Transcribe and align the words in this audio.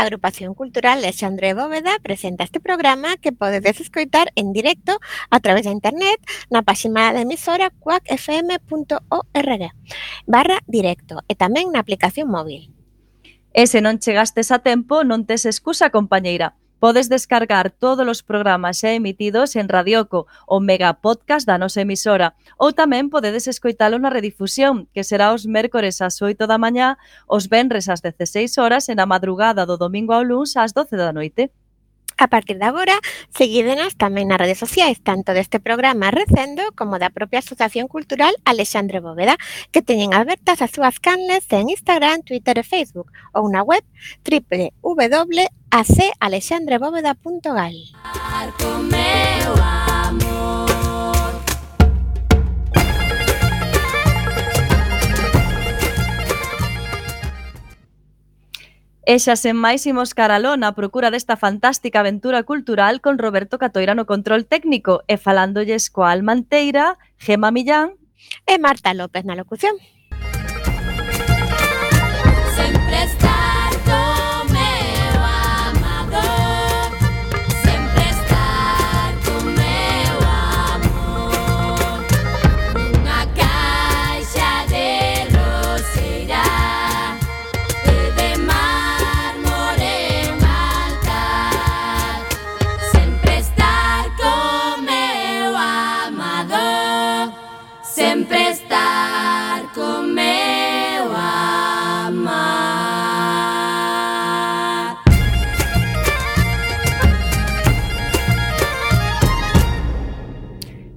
A 0.00 0.04
Agrupación 0.04 0.54
Cultural 0.54 0.96
Alexandre 1.00 1.52
Bóveda 1.52 1.98
presenta 2.02 2.42
este 2.42 2.58
programa 2.58 3.18
que 3.18 3.32
podedes 3.32 3.82
escoitar 3.82 4.32
en 4.34 4.54
directo 4.54 4.98
a 5.28 5.40
través 5.40 5.68
da 5.68 5.76
internet 5.76 6.16
na 6.48 6.64
páxina 6.64 7.12
da 7.12 7.20
emisora 7.20 7.68
cuacfm.org 7.68 9.62
barra 10.24 10.64
directo 10.64 11.20
e 11.28 11.36
tamén 11.36 11.68
na 11.68 11.84
aplicación 11.84 12.32
móvil. 12.32 12.72
E 13.52 13.68
se 13.68 13.84
non 13.84 14.00
chegastes 14.00 14.48
a 14.48 14.64
tempo, 14.64 15.04
non 15.04 15.28
tes 15.28 15.44
excusa, 15.44 15.92
compañeira. 15.92 16.56
Podes 16.80 17.10
descargar 17.10 17.68
todos 17.68 18.08
os 18.08 18.24
programas 18.24 18.80
xa 18.80 18.96
emitidos 18.96 19.52
en 19.52 19.68
Radioco, 19.68 20.24
o 20.48 20.64
mega 20.64 20.96
podcast 20.96 21.44
da 21.44 21.60
nosa 21.60 21.84
emisora, 21.84 22.32
ou 22.56 22.72
tamén 22.72 23.12
podedes 23.12 23.44
escoitalo 23.44 24.00
na 24.00 24.08
redifusión, 24.08 24.88
que 24.96 25.04
será 25.04 25.36
os 25.36 25.44
mércores 25.44 26.00
ás 26.00 26.16
8 26.24 26.48
da 26.48 26.56
mañá, 26.56 26.96
os 27.28 27.52
venres 27.52 27.92
ás 27.92 28.00
16 28.00 28.56
horas 28.56 28.88
e 28.88 28.96
na 28.96 29.04
madrugada 29.04 29.68
do 29.68 29.76
domingo 29.76 30.16
ao 30.16 30.24
luns 30.24 30.56
ás 30.56 30.72
12 30.72 30.96
da 30.96 31.12
noite. 31.12 31.52
A 32.16 32.28
partir 32.28 32.56
de 32.56 32.64
agora, 32.64 32.96
seguídenos 33.28 34.00
tamén 34.00 34.32
nas 34.32 34.40
redes 34.40 34.56
sociais, 34.56 35.04
tanto 35.04 35.36
deste 35.36 35.60
programa 35.60 36.08
Recendo 36.08 36.72
como 36.72 36.96
da 36.96 37.12
propia 37.12 37.44
Asociación 37.44 37.92
Cultural 37.92 38.32
Alexandre 38.48 39.04
Bóveda, 39.04 39.36
que 39.68 39.84
teñen 39.84 40.16
abertas 40.16 40.64
as 40.64 40.72
súas 40.72 40.96
canles 40.96 41.44
en 41.52 41.68
Instagram, 41.68 42.24
Twitter 42.24 42.56
e 42.56 42.64
Facebook, 42.64 43.12
ou 43.36 43.52
na 43.52 43.60
web 43.60 43.84
www 44.24 45.59
a 45.70 45.84
calexandrebóveda.gal. 46.20 47.74
E 59.10 59.18
xa 59.18 59.34
sen 59.34 59.58
máis 59.58 59.86
imos 59.86 60.14
caralón 60.14 60.62
a 60.62 60.74
procura 60.74 61.10
desta 61.10 61.34
fantástica 61.34 62.02
aventura 62.02 62.42
cultural 62.42 63.00
con 63.00 63.18
Roberto 63.18 63.58
Catoira 63.58 63.94
no 63.94 64.06
control 64.06 64.46
técnico 64.46 65.02
e 65.06 65.18
falándolles 65.18 65.90
coa 65.90 66.10
Almanteira, 66.10 66.98
Gema 67.18 67.50
Millán 67.50 67.94
e 68.46 68.58
Marta 68.58 68.94
López 68.94 69.22
na 69.26 69.38
locución. 69.38 69.74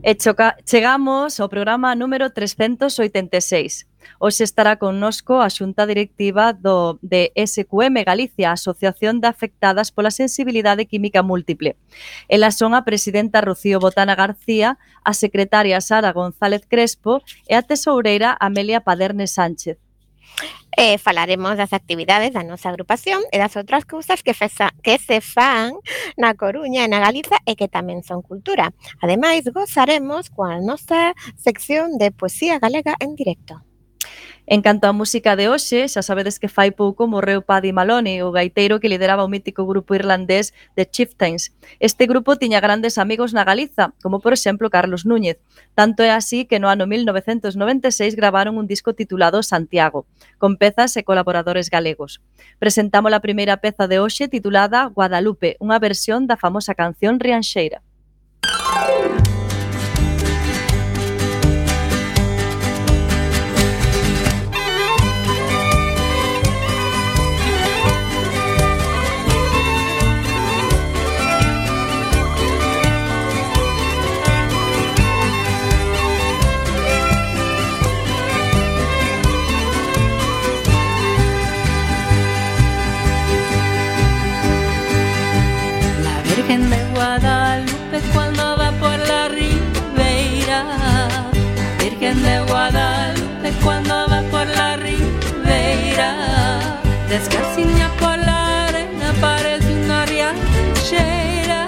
E 0.05 0.15
choca, 0.15 0.57
chegamos 0.65 1.39
ao 1.39 1.47
programa 1.47 1.95
número 1.95 2.27
386. 2.29 3.87
Hoxe 4.19 4.43
estará 4.43 4.75
connosco 4.75 5.39
a 5.39 5.47
xunta 5.47 5.87
directiva 5.87 6.51
do 6.51 6.99
de 6.99 7.31
SQM 7.39 8.03
Galicia, 8.03 8.51
Asociación 8.51 9.23
de 9.23 9.31
Afectadas 9.31 9.95
pola 9.95 10.11
Sensibilidade 10.11 10.91
Química 10.91 11.23
Múltiple. 11.23 11.79
Elas 12.27 12.59
son 12.59 12.75
a 12.75 12.83
presidenta 12.83 13.39
Rocío 13.39 13.79
Botana 13.79 14.11
García, 14.19 14.75
a 15.07 15.13
secretaria 15.15 15.79
Sara 15.79 16.11
González 16.11 16.67
Crespo 16.67 17.23
e 17.47 17.55
a 17.55 17.63
tesoureira 17.63 18.35
Amelia 18.43 18.83
Paderne 18.83 19.23
Sánchez. 19.23 19.79
Eh, 20.75 20.97
falaremos 20.97 21.55
das 21.57 21.73
actividades 21.73 22.33
da 22.33 22.41
nosa 22.41 22.73
agrupación 22.73 23.21
e 23.29 23.37
das 23.37 23.53
outras 23.53 23.85
cousas 23.85 24.25
que, 24.25 24.33
fesa, 24.33 24.73
que 24.81 24.97
se 24.97 25.21
fan 25.21 25.77
na 26.17 26.33
Coruña 26.33 26.81
e 26.85 26.89
na 26.89 26.97
Galiza 26.97 27.37
e 27.45 27.53
que 27.53 27.69
tamén 27.69 28.01
son 28.01 28.25
cultura. 28.25 28.73
Ademais, 28.97 29.45
gozaremos 29.53 30.33
coa 30.33 30.57
nosa 30.57 31.13
sección 31.37 32.01
de 32.01 32.09
poesía 32.09 32.57
galega 32.57 32.97
en 32.97 33.13
directo. 33.13 33.61
En 34.45 34.61
canto 34.61 34.87
á 34.87 34.91
música 34.91 35.39
de 35.39 35.47
hoxe, 35.47 35.87
xa 35.87 36.03
sabedes 36.03 36.35
que 36.35 36.51
fai 36.51 36.75
pouco 36.75 37.07
morreu 37.07 37.39
Paddy 37.47 37.71
Maloney, 37.71 38.19
o 38.27 38.35
gaiteiro 38.35 38.83
que 38.83 38.91
lideraba 38.91 39.23
o 39.23 39.31
mítico 39.31 39.63
grupo 39.63 39.95
irlandés 39.95 40.51
The 40.75 40.83
Chieftains. 40.83 41.55
Este 41.79 42.11
grupo 42.11 42.35
tiña 42.35 42.59
grandes 42.59 42.99
amigos 42.99 43.31
na 43.31 43.47
Galiza, 43.47 43.95
como 44.03 44.19
por 44.19 44.35
exemplo 44.35 44.67
Carlos 44.67 45.07
Núñez. 45.07 45.39
Tanto 45.79 46.03
é 46.03 46.11
así 46.11 46.43
que 46.43 46.59
no 46.59 46.67
ano 46.67 46.83
1996 46.91 48.19
gravaron 48.19 48.59
un 48.59 48.67
disco 48.67 48.91
titulado 48.91 49.39
Santiago, 49.47 50.03
con 50.35 50.59
pezas 50.59 50.91
e 50.99 51.07
colaboradores 51.07 51.71
galegos. 51.71 52.19
Presentamos 52.59 53.15
a 53.15 53.23
primeira 53.23 53.63
peza 53.63 53.87
de 53.87 54.03
hoxe 54.03 54.27
titulada 54.27 54.91
Guadalupe, 54.91 55.55
unha 55.63 55.79
versión 55.79 56.27
da 56.27 56.35
famosa 56.35 56.75
canción 56.75 57.23
Rianxeira. 57.23 57.79
Descalzi 97.13 97.61
in 97.61 97.71
Napolare, 97.77 98.87
na 98.97 99.13
pare 99.19 99.59
di 99.59 99.71
una 99.71 100.03
riaccera. 100.03 101.67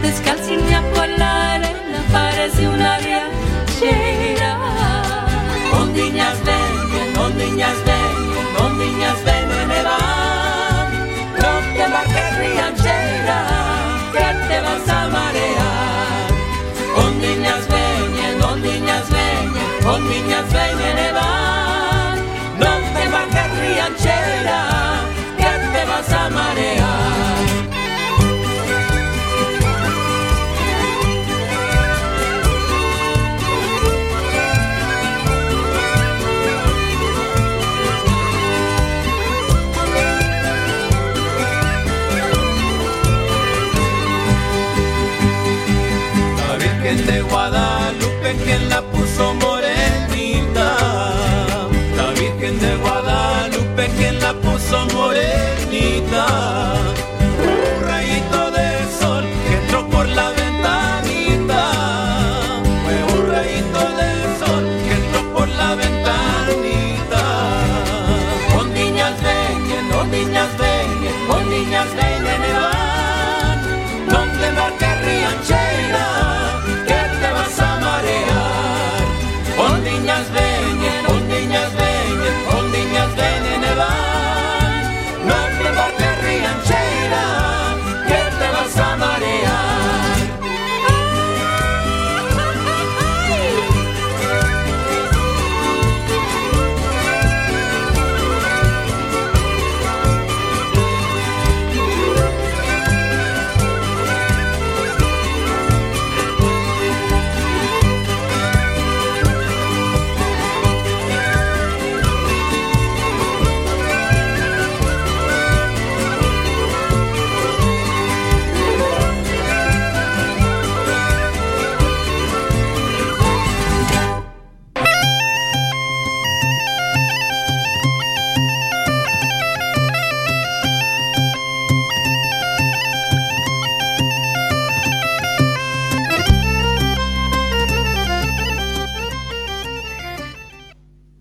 Descalzi 0.00 0.54
in 0.54 0.66
Napolare, 0.66 1.70
na 1.92 2.02
pare 2.10 2.50
di 2.50 2.64
una 2.64 2.96
riaccera. 2.96 4.56
Ondiñas 5.80 6.42
vengono, 6.42 7.22
ondiñas 7.26 7.78
vengono, 7.84 8.64
ondiñas 8.66 9.22
vengono 9.22 9.66
me 9.66 9.80
van. 9.86 10.90
Non 11.38 11.62
te 11.76 11.86
marche 11.94 12.24
riaccera, 12.42 13.38
que 14.10 14.28
te 14.48 14.58
vas 14.64 14.88
a 14.88 15.00
marear. 15.06 16.30
Ondiñas 17.06 17.64
vengono, 17.68 18.54
ondiñas 18.54 19.06
vengono, 19.08 19.92
ondiñas 19.94 20.46
vengono. 20.50 20.57
Virgen 46.98 47.14
de 47.14 47.22
Guadalupe, 47.30 48.36
quien 48.44 48.68
la 48.68 48.82
puso 48.82 49.34
morenita. 49.34 50.76
La 51.96 52.10
Virgen 52.10 52.58
de 52.58 52.76
Guadalupe, 52.76 53.88
quien 53.96 54.18
la 54.18 54.32
puso 54.34 54.84
morenita. 54.94 56.77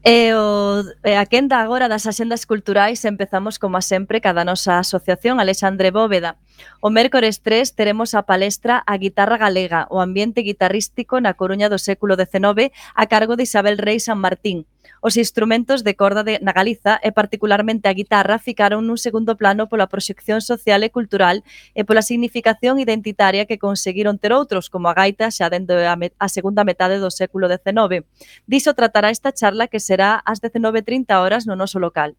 E, 0.08 0.32
o, 0.40 0.88
e 1.04 1.20
a 1.20 1.26
quenda 1.28 1.60
agora 1.60 1.92
das 1.92 2.08
axendas 2.08 2.48
culturais 2.48 3.04
empezamos 3.04 3.60
como 3.60 3.76
a 3.76 3.84
sempre 3.84 4.24
cada 4.24 4.48
nosa 4.48 4.80
asociación 4.80 5.36
Alexandre 5.44 5.92
Bóveda. 5.92 6.40
O 6.80 6.88
mércores 6.88 7.44
3 7.44 7.76
teremos 7.76 8.16
a 8.16 8.24
palestra 8.24 8.88
A 8.88 8.96
guitarra 8.96 9.36
galega, 9.36 9.84
o 9.92 10.00
ambiente 10.00 10.48
guitarrístico 10.48 11.20
na 11.20 11.36
Coruña 11.36 11.68
do 11.68 11.76
século 11.76 12.16
XIX 12.16 12.72
a 12.96 13.04
cargo 13.12 13.36
de 13.36 13.44
Isabel 13.44 13.76
Rey 13.76 14.00
San 14.00 14.24
Martín. 14.24 14.64
Os 15.02 15.18
instrumentos 15.18 15.84
de 15.84 15.94
corda 15.94 16.24
de, 16.24 16.40
na 16.42 16.52
Galiza 16.52 17.00
e 17.04 17.14
particularmente 17.14 17.88
a 17.88 17.94
guitarra 17.94 18.42
ficaron 18.42 18.84
nun 18.86 18.98
segundo 18.98 19.38
plano 19.38 19.70
pola 19.70 19.92
proxección 19.92 20.42
social 20.42 20.82
e 20.82 20.90
cultural 20.90 21.46
e 21.78 21.82
pola 21.86 22.02
significación 22.02 22.82
identitaria 22.82 23.46
que 23.46 23.62
conseguiron 23.62 24.18
ter 24.18 24.34
outros, 24.34 24.72
como 24.72 24.90
a 24.90 24.98
gaita 24.98 25.30
xa 25.30 25.48
dentro 25.54 25.78
a, 25.78 25.96
a 25.96 26.28
segunda 26.28 26.66
metade 26.66 26.98
do 26.98 27.14
século 27.14 27.46
XIX. 27.46 28.04
Diso 28.50 28.74
tratará 28.74 29.14
esta 29.14 29.32
charla 29.32 29.70
que 29.70 29.80
será 29.80 30.20
ás 30.26 30.42
19.30 30.42 31.14
horas 31.22 31.46
no 31.46 31.54
noso 31.54 31.78
local 31.78 32.18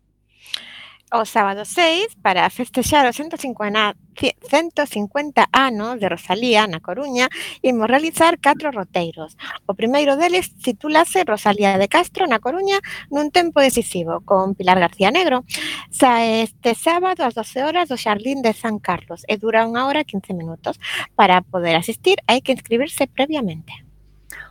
o 1.13 1.25
sábado 1.25 1.65
6 1.65 2.21
para 2.21 2.49
festexar 2.51 3.07
os 3.09 3.17
150, 3.17 3.97
150 4.15 5.49
anos 5.53 6.01
de 6.01 6.09
Rosalía 6.09 6.67
na 6.69 6.81
Coruña 6.81 7.33
imos 7.65 7.89
realizar 7.89 8.37
catro 8.37 8.69
roteiros. 8.71 9.37
O 9.65 9.73
primeiro 9.73 10.21
deles 10.21 10.53
titúlase 10.61 11.25
Rosalía 11.25 11.81
de 11.81 11.89
Castro 11.89 12.29
na 12.29 12.43
Coruña 12.43 12.79
nun 13.09 13.33
tempo 13.33 13.65
decisivo 13.65 14.21
con 14.29 14.53
Pilar 14.53 14.77
García 14.77 15.09
Negro. 15.09 15.49
Sa 15.89 16.25
este 16.29 16.77
sábado 16.77 17.25
ás 17.25 17.33
12 17.33 17.65
horas 17.65 17.89
do 17.89 17.97
Xardín 17.97 18.45
de 18.45 18.53
San 18.53 18.77
Carlos 18.77 19.25
e 19.25 19.41
dura 19.41 19.65
unha 19.65 19.89
hora 19.89 20.05
e 20.05 20.09
15 20.09 20.37
minutos. 20.37 20.77
Para 21.17 21.41
poder 21.41 21.77
asistir 21.77 22.21
hai 22.29 22.45
que 22.45 22.53
inscribirse 22.53 23.09
previamente. 23.09 23.73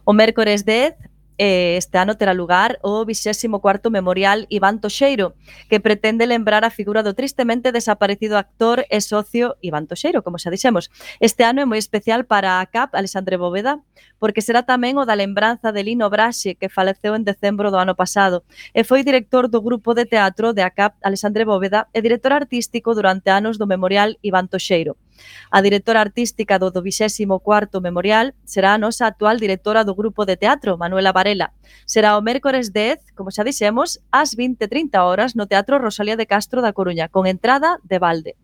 O 0.07 0.15
mércores 0.15 0.65
10 0.65 1.16
eh, 1.37 1.77
este 1.77 1.97
ano 1.97 2.17
terá 2.17 2.33
lugar 2.33 2.79
o 2.81 3.05
24º 3.05 3.89
Memorial 3.89 4.45
Iván 4.49 4.81
Toxeiro, 4.81 5.35
que 5.69 5.79
pretende 5.79 6.25
lembrar 6.25 6.65
a 6.65 6.69
figura 6.69 7.03
do 7.03 7.13
tristemente 7.13 7.71
desaparecido 7.71 8.37
actor 8.37 8.85
e 8.89 8.99
socio 9.01 9.55
Iván 9.61 9.87
Toxeiro, 9.87 10.25
como 10.25 10.41
xa 10.41 10.49
dixemos. 10.49 10.89
Este 11.21 11.45
ano 11.45 11.61
é 11.61 11.65
moi 11.65 11.77
especial 11.77 12.25
para 12.25 12.59
a 12.59 12.65
CAP 12.65 12.97
Alexandre 12.97 13.37
Bóveda, 13.37 13.79
porque 14.17 14.41
será 14.41 14.65
tamén 14.65 14.97
o 14.97 15.05
da 15.05 15.13
lembranza 15.13 15.69
de 15.69 15.85
Lino 15.85 16.09
Braxe, 16.09 16.57
que 16.57 16.73
faleceu 16.73 17.13
en 17.13 17.23
decembro 17.23 17.69
do 17.69 17.77
ano 17.77 17.93
pasado, 17.93 18.41
e 18.73 18.81
foi 18.83 19.05
director 19.05 19.47
do 19.47 19.61
grupo 19.61 19.93
de 19.93 20.09
teatro 20.09 20.53
de 20.53 20.65
ACAP 20.65 20.97
Alexandre 21.05 21.45
Bóveda 21.45 21.87
e 21.93 22.01
director 22.01 22.33
artístico 22.33 22.97
durante 22.97 23.29
anos 23.29 23.57
do 23.61 23.69
Memorial 23.69 24.17
Iván 24.25 24.49
Toxeiro. 24.49 24.97
A 25.51 25.61
directora 25.61 26.01
artística 26.01 26.59
do 26.59 26.71
24º 26.71 27.81
Memorial 27.81 28.33
será 28.43 28.73
a 28.73 28.77
nosa 28.77 29.07
actual 29.07 29.37
directora 29.37 29.83
do 29.83 29.95
grupo 29.95 30.25
de 30.25 30.37
teatro, 30.37 30.77
Manuela 30.77 31.11
Varela. 31.11 31.53
Será 31.85 32.17
o 32.17 32.21
mércores 32.21 32.73
10, 32.73 33.13
como 33.15 33.31
xa 33.31 33.43
dixemos, 33.43 33.99
ás 34.11 34.35
20.30 34.35 34.97
horas 35.03 35.35
no 35.35 35.47
Teatro 35.47 35.79
Rosalía 35.79 36.15
de 36.15 36.25
Castro 36.25 36.61
da 36.61 36.73
Coruña, 36.73 37.09
con 37.09 37.27
entrada 37.27 37.79
de 37.83 37.99
balde. 37.99 38.35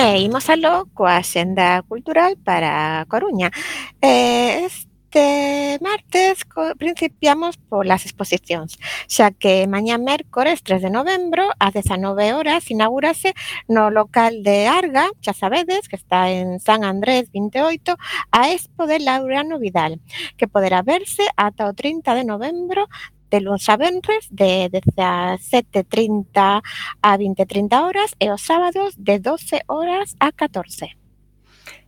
e 0.00 0.22
imos 0.24 0.48
aló 0.48 0.88
coa 0.96 1.20
xenda 1.20 1.84
Cultural 1.84 2.32
para 2.40 3.04
Coruña. 3.12 3.52
Eh, 4.00 4.64
este 4.64 5.76
martes 5.84 6.46
principiamos 6.78 7.60
polas 7.68 8.08
exposicións, 8.08 8.80
xa 9.14 9.28
que 9.28 9.68
mañá 9.68 10.00
mércores 10.00 10.64
3 10.64 10.88
de 10.88 10.90
novembro 10.98 11.52
ás 11.60 11.76
19 11.76 12.32
horas 12.32 12.70
inaugúrase 12.72 13.36
no 13.68 13.92
local 13.92 14.40
de 14.40 14.72
Arga, 14.72 15.12
xa 15.20 15.36
sabedes, 15.36 15.84
que 15.84 16.00
está 16.00 16.32
en 16.32 16.60
San 16.64 16.80
Andrés 16.80 17.28
28, 17.36 17.92
a 18.32 18.40
Expo 18.56 18.88
de 18.88 19.04
Laureano 19.04 19.60
Vidal, 19.60 20.00
que 20.38 20.48
poderá 20.48 20.80
verse 20.80 21.28
ata 21.36 21.68
o 21.68 21.76
30 21.76 22.14
de 22.16 22.24
novembro 22.24 22.88
de 23.30 23.40
luns 23.40 23.68
a 23.68 23.76
venres 23.76 24.28
de 24.30 24.68
17.30 24.68 26.62
a 27.02 27.18
20.30 27.18 27.82
horas 27.82 28.14
e 28.18 28.30
os 28.30 28.42
sábados 28.42 28.94
de 28.98 29.18
12 29.18 29.62
horas 29.68 30.16
a 30.18 30.32
14. 30.32 30.99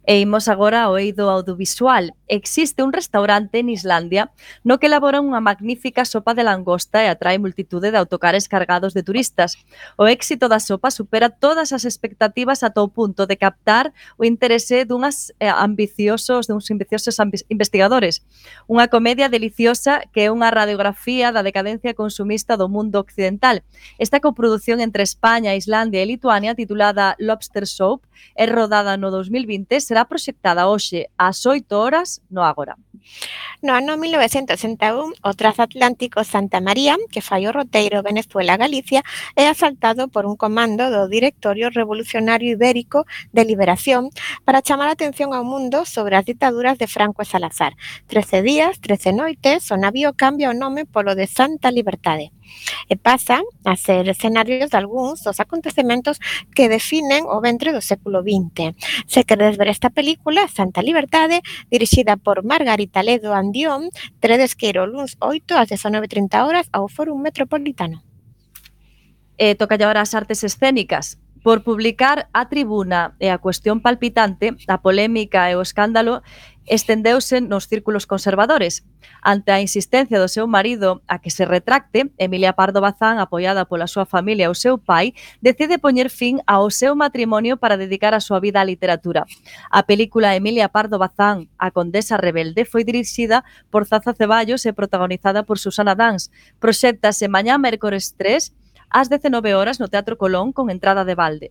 E 0.02 0.18
imos 0.18 0.50
agora 0.50 0.82
ao 0.82 0.98
eido 0.98 1.30
audiovisual. 1.30 2.10
Existe 2.26 2.82
un 2.82 2.90
restaurante 2.90 3.62
en 3.62 3.70
Islandia 3.70 4.34
no 4.66 4.82
que 4.82 4.90
elabora 4.90 5.22
unha 5.22 5.38
magnífica 5.38 6.02
sopa 6.02 6.34
de 6.34 6.42
langosta 6.42 7.06
e 7.06 7.06
atrae 7.06 7.38
multitude 7.38 7.94
de 7.94 7.98
autocares 8.02 8.50
cargados 8.50 8.98
de 8.98 9.06
turistas. 9.06 9.62
O 9.94 10.10
éxito 10.10 10.50
da 10.50 10.58
sopa 10.58 10.90
supera 10.90 11.30
todas 11.30 11.70
as 11.70 11.86
expectativas 11.86 12.66
ata 12.66 12.82
o 12.82 12.90
punto 12.90 13.30
de 13.30 13.38
captar 13.38 13.94
o 14.18 14.26
interese 14.26 14.82
dunhas 14.82 15.30
eh, 15.38 15.46
ambiciosos, 15.46 16.50
duns 16.50 16.66
ambiciosos 16.66 17.14
investigadores. 17.46 18.26
Unha 18.66 18.90
comedia 18.90 19.30
deliciosa 19.30 20.02
que 20.10 20.26
é 20.26 20.34
unha 20.34 20.50
radiografía 20.50 21.30
da 21.30 21.46
decadencia 21.46 21.94
consumista 21.94 22.58
do 22.58 22.66
mundo 22.66 22.98
occidental. 22.98 23.62
Esta 24.02 24.18
coprodución 24.18 24.82
entre 24.82 25.06
España, 25.06 25.54
Islandia 25.54 26.02
e 26.02 26.10
Lituania 26.10 26.58
titulada 26.58 27.14
Lobster 27.22 27.70
Soap 27.70 28.02
é 28.34 28.50
rodada 28.50 28.98
no 28.98 29.14
2020 29.14 29.91
será 29.92 30.08
proxectada 30.08 30.72
hoxe 30.72 31.12
ás 31.20 31.44
8 31.44 31.68
horas 31.76 32.24
no 32.32 32.40
Ágora. 32.40 32.80
No 33.60 33.76
ano 33.76 34.00
1961, 34.00 35.12
o 35.20 35.30
transatlántico 35.36 36.24
Santa 36.24 36.64
María, 36.64 36.96
que 37.12 37.20
fai 37.20 37.44
o 37.44 37.52
roteiro 37.52 38.00
Venezuela-Galicia, 38.00 39.04
é 39.36 39.44
asaltado 39.52 40.08
por 40.08 40.24
un 40.24 40.40
comando 40.40 40.88
do 40.88 41.12
Directorio 41.12 41.68
Revolucionario 41.68 42.56
Ibérico 42.56 43.04
de 43.36 43.44
Liberación 43.44 44.08
para 44.46 44.64
chamar 44.64 44.88
a 44.88 44.96
atención 44.96 45.36
ao 45.36 45.44
mundo 45.44 45.84
sobre 45.84 46.16
as 46.16 46.24
ditaduras 46.24 46.80
de 46.80 46.88
Franco 46.88 47.20
e 47.20 47.28
Salazar. 47.28 47.76
Trece 48.08 48.40
días, 48.40 48.80
trece 48.80 49.12
noites, 49.12 49.68
o 49.68 49.76
navío 49.76 50.16
cambia 50.16 50.48
o 50.48 50.56
nome 50.56 50.88
polo 50.88 51.12
de 51.12 51.28
Santa 51.28 51.68
Libertade. 51.68 52.32
Eh, 52.88 52.94
e 52.94 52.96
pasan 52.96 53.42
a 53.64 53.76
ser 53.76 54.08
escenarios 54.08 54.70
de 54.70 54.76
algúns 54.76 55.22
dos 55.24 55.40
acontecementos 55.40 56.20
que 56.54 56.68
definen 56.68 57.24
o 57.24 57.40
ventre 57.40 57.72
do 57.72 57.80
século 57.80 58.20
XX. 58.20 58.76
Se 59.06 59.24
queredes 59.24 59.56
ver 59.56 59.68
esta 59.68 59.90
película, 59.90 60.48
Santa 60.48 60.82
Libertade, 60.82 61.40
dirixida 61.70 62.16
por 62.16 62.44
Margarita 62.44 63.02
Ledo 63.02 63.32
Andión, 63.32 63.88
tredes 64.20 64.54
que 64.54 64.68
ir 64.68 64.78
o 64.78 64.86
luns 64.86 65.16
8 65.20 65.56
ás 65.56 65.68
19.30 65.72 66.44
horas 66.44 66.66
ao 66.72 66.88
Fórum 66.88 67.18
Metropolitano. 67.18 68.04
Eh, 69.38 69.54
toca 69.56 69.74
agora 69.74 70.04
as 70.04 70.14
artes 70.14 70.44
escénicas, 70.44 71.18
Por 71.42 71.64
publicar 71.64 72.28
a 72.32 72.48
tribuna 72.48 73.16
e 73.18 73.26
a 73.26 73.38
cuestión 73.42 73.82
palpitante, 73.82 74.54
a 74.70 74.78
polémica 74.78 75.50
e 75.50 75.58
o 75.58 75.62
escándalo 75.62 76.22
estendeuse 76.66 77.40
nos 77.40 77.66
círculos 77.66 78.06
conservadores. 78.06 78.86
Ante 79.22 79.50
a 79.50 79.60
insistencia 79.60 80.22
do 80.22 80.30
seu 80.30 80.46
marido 80.46 81.02
a 81.10 81.18
que 81.18 81.30
se 81.34 81.44
retracte, 81.44 82.14
Emilia 82.18 82.54
Pardo 82.54 82.78
Bazán, 82.78 83.18
apoiada 83.18 83.66
pola 83.66 83.90
súa 83.90 84.06
familia 84.06 84.46
e 84.46 84.52
o 84.52 84.58
seu 84.58 84.78
pai, 84.78 85.14
decide 85.42 85.82
poñer 85.82 86.10
fin 86.10 86.38
ao 86.46 86.70
seu 86.70 86.94
matrimonio 86.94 87.58
para 87.58 87.74
dedicar 87.74 88.14
a 88.14 88.22
súa 88.22 88.38
vida 88.38 88.62
á 88.62 88.64
literatura. 88.64 89.26
A 89.70 89.82
película 89.82 90.38
Emilia 90.38 90.70
Pardo 90.70 91.02
Bazán, 91.02 91.50
a 91.58 91.74
condesa 91.74 92.18
rebelde, 92.18 92.62
foi 92.62 92.86
dirixida 92.86 93.42
por 93.66 93.82
Zaza 93.82 94.14
Ceballos 94.14 94.62
e 94.62 94.70
protagonizada 94.70 95.42
por 95.42 95.58
Susana 95.58 95.98
Dans. 95.98 96.30
Proxéctase 96.62 97.26
mañá 97.26 97.58
mércores 97.58 98.14
3 98.14 98.61
ás 98.92 99.08
19 99.08 99.54
horas 99.54 99.80
no 99.80 99.88
Teatro 99.88 100.16
Colón 100.16 100.52
con 100.52 100.70
entrada 100.70 101.04
de 101.04 101.14
balde. 101.14 101.48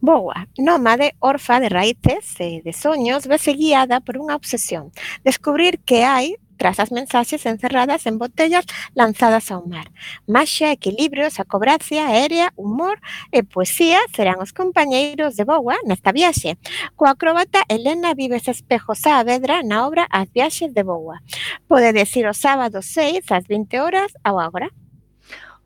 Boa, 0.00 0.46
nómade, 0.58 1.16
orfa 1.18 1.58
de 1.58 1.68
raíces 1.68 2.38
e 2.38 2.62
de 2.62 2.72
soños, 2.72 3.26
vese 3.26 3.58
guiada 3.58 3.98
por 3.98 4.14
unha 4.14 4.38
obsesión, 4.38 4.94
descubrir 5.26 5.82
que 5.82 6.06
hai 6.06 6.38
tras 6.58 6.78
as 6.78 6.90
mensaxes 6.92 7.46
encerradas 7.46 8.04
en 8.06 8.18
botellas 8.18 8.66
lanzadas 8.94 9.50
ao 9.50 9.66
mar. 9.66 9.90
Maxia, 10.26 10.70
equilibrio, 10.70 11.30
sacobracia, 11.30 12.06
aérea, 12.06 12.52
humor 12.54 13.00
e 13.32 13.42
poesía 13.42 13.98
serán 14.12 14.42
os 14.42 14.52
compañeiros 14.52 15.38
de 15.38 15.42
Boa 15.46 15.78
nesta 15.86 16.12
viaxe. 16.12 16.58
Coa 16.98 17.14
acróbata 17.14 17.64
Elena 17.66 18.12
Vives 18.12 18.46
Espejo 18.46 18.92
Saavedra 18.94 19.62
na 19.62 19.86
obra 19.86 20.04
As 20.10 20.28
viaxes 20.30 20.74
de 20.74 20.82
Boa. 20.82 21.22
Pode 21.70 21.94
decir 21.94 22.26
o 22.26 22.34
sábado 22.34 22.82
6 22.82 23.24
ás 23.34 23.44
20 23.50 23.82
horas 23.82 24.10
ao 24.22 24.38
agora. 24.38 24.68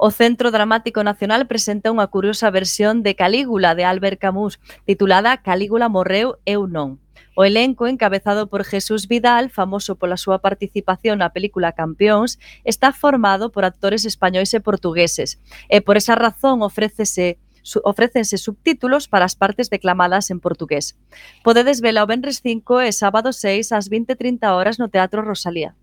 O 0.04 0.11
Centro 0.11 0.50
Dramático 0.50 1.04
Nacional 1.04 1.47
presenta 1.47 1.94
unha 1.94 2.11
curiosa 2.11 2.50
versión 2.50 3.06
de 3.06 3.14
Calígula 3.14 3.78
de 3.78 3.87
Albert 3.87 4.18
Camus, 4.18 4.59
titulada 4.82 5.38
Calígula 5.38 5.87
morreu 5.87 6.42
eu 6.42 6.66
non. 6.66 6.99
O 7.38 7.47
elenco, 7.47 7.87
encabezado 7.87 8.50
por 8.50 8.66
Jesús 8.66 9.06
Vidal, 9.06 9.47
famoso 9.47 9.94
pola 9.94 10.18
súa 10.18 10.42
participación 10.42 11.23
na 11.23 11.30
película 11.30 11.71
Campeóns, 11.71 12.42
está 12.66 12.90
formado 12.90 13.54
por 13.54 13.62
actores 13.62 14.02
españois 14.02 14.50
e 14.50 14.59
portugueses, 14.59 15.38
e 15.71 15.78
por 15.87 15.94
esa 15.94 16.18
razón 16.18 16.66
ofrécese 16.66 17.38
ofrécense 17.87 18.42
subtítulos 18.42 19.06
para 19.06 19.23
as 19.23 19.38
partes 19.38 19.71
declamadas 19.71 20.35
en 20.35 20.42
portugués. 20.42 20.99
Podedes 21.47 21.78
vela 21.78 22.02
o 22.02 22.11
Benres 22.11 22.42
5 22.42 22.82
e 22.82 22.90
sábado 22.90 23.30
6 23.30 23.71
ás 23.71 23.87
20.30 23.87 24.50
horas 24.50 24.82
no 24.82 24.90
Teatro 24.90 25.23
Rosalía. 25.23 25.78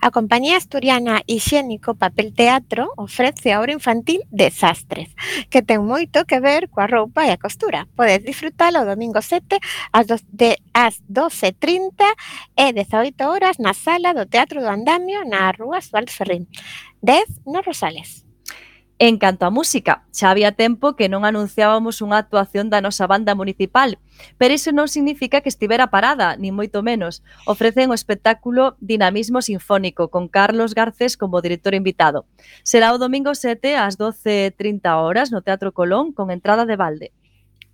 A 0.00 0.10
compañía 0.10 0.56
asturiana 0.56 1.22
Higiénico 1.26 1.94
Papel 1.94 2.34
Teatro 2.34 2.92
ofrece 2.96 3.52
a 3.52 3.60
obra 3.60 3.72
infantil 3.72 4.22
Desastres, 4.30 5.10
que 5.50 5.62
ten 5.62 5.82
moito 5.82 6.22
que 6.28 6.38
ver 6.38 6.70
coa 6.70 6.86
roupa 6.86 7.26
e 7.26 7.34
a 7.34 7.40
costura. 7.40 7.90
Podes 7.96 8.22
disfrutala 8.22 8.84
o 8.84 8.88
domingo 8.88 9.18
7 9.18 9.58
ás, 9.90 10.06
do, 10.06 10.16
de, 10.30 10.60
ás 10.70 11.02
12.30 11.08 11.98
e 12.54 12.72
18 12.76 13.18
horas 13.26 13.58
na 13.58 13.74
sala 13.74 14.14
do 14.14 14.28
Teatro 14.30 14.62
do 14.62 14.70
Andamio 14.70 15.24
na 15.24 15.50
Rúa 15.50 15.82
Suárez 15.82 16.14
Ferrín. 16.14 16.46
10 17.02 17.48
no 17.48 17.62
Rosales. 17.62 18.27
En 19.00 19.16
canto 19.22 19.46
á 19.46 19.50
música, 19.54 20.02
xa 20.10 20.34
había 20.34 20.50
tempo 20.50 20.98
que 20.98 21.06
non 21.06 21.22
anunciábamos 21.22 22.02
unha 22.02 22.18
actuación 22.18 22.66
da 22.66 22.82
nosa 22.82 23.06
banda 23.06 23.38
municipal, 23.38 23.94
pero 24.42 24.50
iso 24.58 24.74
non 24.74 24.90
significa 24.90 25.38
que 25.38 25.46
estivera 25.46 25.94
parada, 25.94 26.34
ni 26.34 26.50
moito 26.50 26.82
menos. 26.82 27.22
Ofrecen 27.46 27.94
o 27.94 27.98
espectáculo 27.98 28.74
Dinamismo 28.82 29.38
Sinfónico, 29.38 30.10
con 30.10 30.26
Carlos 30.26 30.74
Garcés 30.74 31.14
como 31.14 31.38
director 31.38 31.78
invitado. 31.78 32.26
Será 32.66 32.90
o 32.90 32.98
domingo 32.98 33.38
7 33.38 33.78
ás 33.78 34.02
12.30 34.02 34.82
horas 34.98 35.30
no 35.30 35.46
Teatro 35.46 35.70
Colón, 35.70 36.10
con 36.10 36.34
entrada 36.34 36.66
de 36.66 36.74
balde. 36.74 37.14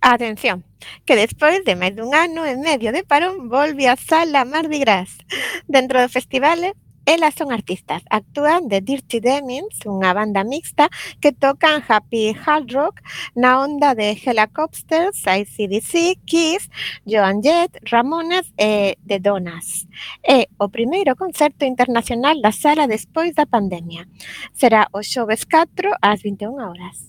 Atención, 0.05 0.61
que 1.09 1.17
despois 1.17 1.65
de 1.65 1.73
máis 1.73 1.97
dun 1.97 2.13
ano 2.13 2.45
e 2.45 2.53
medio 2.53 2.93
de 2.93 3.01
parón 3.01 3.49
volve 3.49 3.89
a 3.89 3.97
sala 3.97 4.45
Mardi 4.45 4.77
Gras. 4.77 5.17
Dentro 5.65 5.97
do 5.97 6.05
festival 6.05 6.77
Elas 7.05 7.35
son 7.35 7.51
artistas, 7.51 8.03
actúan 8.09 8.67
de 8.67 8.81
Dirty 8.81 9.21
Demons, 9.21 9.77
unha 9.85 10.09
banda 10.17 10.41
mixta 10.41 10.89
que 11.21 11.29
tocan 11.29 11.85
happy 11.85 12.33
hard 12.33 12.73
rock 12.73 12.97
na 13.37 13.61
onda 13.61 13.93
de 13.93 14.17
Helicopters, 14.17 15.21
ICDC, 15.21 16.17
Kiss, 16.25 16.65
Joan 17.05 17.45
Jett, 17.45 17.77
Ramones 17.85 18.49
eh, 18.57 18.97
e 18.97 19.05
The 19.05 19.21
Donas. 19.21 19.85
É 20.25 20.49
o 20.57 20.69
primeiro 20.73 21.13
concerto 21.13 21.61
internacional 21.61 22.41
da 22.41 22.49
sala 22.49 22.89
despois 22.89 23.37
da 23.37 23.45
pandemia. 23.45 24.09
Será 24.53 24.89
o 24.89 25.05
xoves 25.05 25.45
4 25.45 25.93
ás 26.01 26.25
21 26.25 26.57
horas. 26.57 27.05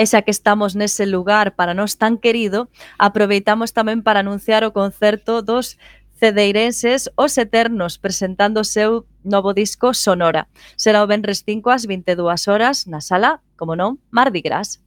E 0.00 0.08
xa 0.08 0.24
que 0.24 0.32
estamos 0.32 0.72
nese 0.72 1.04
lugar 1.04 1.54
para 1.54 1.76
nós 1.76 1.94
tan 2.00 2.16
querido, 2.16 2.72
aproveitamos 2.96 3.76
tamén 3.76 4.00
para 4.00 4.24
anunciar 4.24 4.64
o 4.64 4.72
concerto 4.72 5.44
dos 5.44 5.76
cedeirenses 6.20 7.08
Os 7.16 7.36
Eternos 7.38 7.96
presentando 7.96 8.60
o 8.60 8.64
seu 8.64 9.06
novo 9.24 9.54
disco 9.54 9.94
Sonora. 9.94 10.48
Será 10.76 11.02
o 11.02 11.06
Benres 11.06 11.42
5 11.44 11.70
ás 11.70 11.86
22 11.86 12.48
horas 12.48 12.86
na 12.86 13.00
sala, 13.00 13.40
como 13.56 13.76
non, 13.76 13.98
Mardi 14.10 14.40
Gras. 14.40 14.80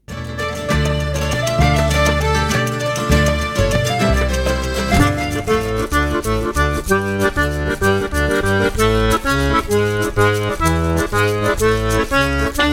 Thank 12.55 12.67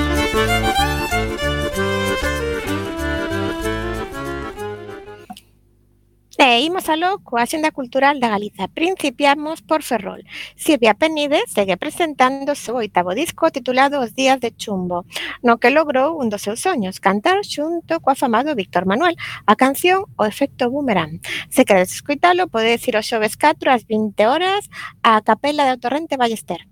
E 6.42 6.64
imos 6.64 6.88
aló 6.88 7.20
coa 7.28 7.44
Xenda 7.44 7.68
Cultural 7.68 8.16
da 8.16 8.32
Galiza. 8.32 8.64
Principiamos 8.73 9.61
por 9.61 9.85
Ferrol. 9.85 10.25
Silvia 10.56 10.97
Penide 10.97 11.44
segue 11.44 11.76
presentando 11.76 12.56
o 12.56 12.61
seu 12.64 12.80
oitavo 12.80 13.12
disco 13.12 13.52
titulado 13.52 14.00
Os 14.00 14.16
días 14.16 14.40
de 14.40 14.49
chumbo, 14.56 15.04
no 15.44 15.61
que 15.61 15.68
logrou 15.68 16.16
un 16.16 16.32
dos 16.32 16.40
seus 16.40 16.64
soños, 16.64 16.97
cantar 16.97 17.44
xunto 17.44 18.00
coa 18.00 18.16
afamado 18.16 18.56
Víctor 18.56 18.88
Manuel, 18.88 19.20
a 19.44 19.52
canción 19.52 20.09
O 20.16 20.25
efecto 20.25 20.73
boomerang. 20.73 21.20
Se 21.52 21.68
queres 21.68 21.92
escuitalo, 21.92 22.49
podedes 22.49 22.88
ir 22.88 22.97
o 22.97 23.04
xoves 23.04 23.37
4 23.37 23.76
ás 23.76 23.85
20 23.85 24.25
horas 24.25 24.73
á 25.04 25.20
Capela 25.20 25.68
de 25.68 25.76
Torrente 25.76 26.16
Ballester. 26.16 26.64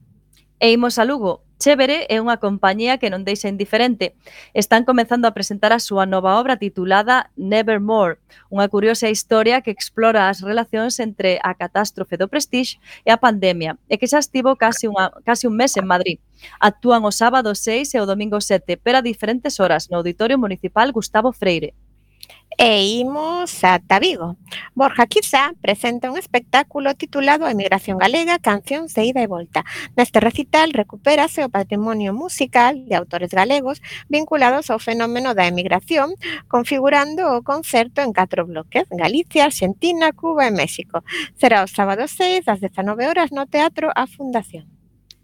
E 0.61 0.73
imos 0.73 0.99
a 0.99 1.05
Lugo. 1.05 1.43
Chévere 1.59 2.07
é 2.11 2.19
unha 2.23 2.39
compañía 2.39 2.99
que 2.99 3.11
non 3.11 3.23
deixa 3.23 3.51
indiferente. 3.51 4.19
Están 4.55 4.83
comenzando 4.83 5.27
a 5.27 5.35
presentar 5.35 5.71
a 5.71 5.83
súa 5.83 6.03
nova 6.03 6.35
obra 6.39 6.59
titulada 6.59 7.31
Nevermore, 7.35 8.19
unha 8.51 8.67
curiosa 8.67 9.07
historia 9.07 9.63
que 9.63 9.71
explora 9.71 10.31
as 10.31 10.43
relacións 10.43 10.99
entre 10.99 11.39
a 11.43 11.55
catástrofe 11.55 12.19
do 12.19 12.31
Prestige 12.31 12.83
e 13.07 13.11
a 13.15 13.19
pandemia, 13.19 13.79
e 13.87 13.99
que 13.99 14.11
xa 14.11 14.19
estivo 14.19 14.59
case, 14.59 14.91
unha, 14.91 15.15
case 15.23 15.47
un 15.47 15.55
mes 15.55 15.79
en 15.79 15.87
Madrid. 15.87 16.19
Actúan 16.59 17.07
o 17.07 17.15
sábado 17.15 17.55
6 17.55 17.95
e 17.95 17.99
o 18.03 18.07
domingo 18.07 18.39
7, 18.43 18.79
pero 18.83 18.99
a 18.99 19.07
diferentes 19.07 19.63
horas 19.63 19.91
no 19.91 19.99
Auditorio 19.99 20.39
Municipal 20.39 20.91
Gustavo 20.91 21.31
Freire. 21.31 21.75
E 22.61 22.99
imos 22.99 23.63
ata 23.63 24.01
Vigo. 24.01 24.37
Borja 24.75 25.07
Quizá 25.07 25.55
presenta 25.61 26.11
un 26.11 26.19
espectáculo 26.19 26.93
titulado 26.95 27.47
A 27.47 27.53
emigración 27.53 27.99
galega, 27.99 28.43
cancións 28.43 28.95
de 28.95 29.07
ida 29.07 29.23
e 29.23 29.31
volta. 29.31 29.63
Neste 29.95 30.19
recital 30.19 30.75
recupérase 30.75 31.47
o 31.47 31.55
patrimonio 31.55 32.11
musical 32.11 32.83
de 32.91 32.99
autores 32.99 33.31
galegos 33.31 33.79
vinculados 34.11 34.75
ao 34.75 34.83
fenómeno 34.83 35.39
da 35.39 35.47
emigración, 35.47 36.19
configurando 36.51 37.39
o 37.39 37.47
concerto 37.47 38.03
en 38.03 38.11
catro 38.11 38.43
bloques, 38.43 38.91
Galicia, 38.91 39.47
Argentina, 39.47 40.11
Cuba 40.11 40.51
e 40.51 40.51
México. 40.51 41.07
Será 41.39 41.63
o 41.63 41.71
sábado 41.71 42.11
6 42.11 42.43
ás 42.51 42.59
19 42.59 43.07
horas 43.07 43.31
no 43.31 43.47
Teatro 43.47 43.95
A 43.95 44.11
Fundación. 44.11 44.78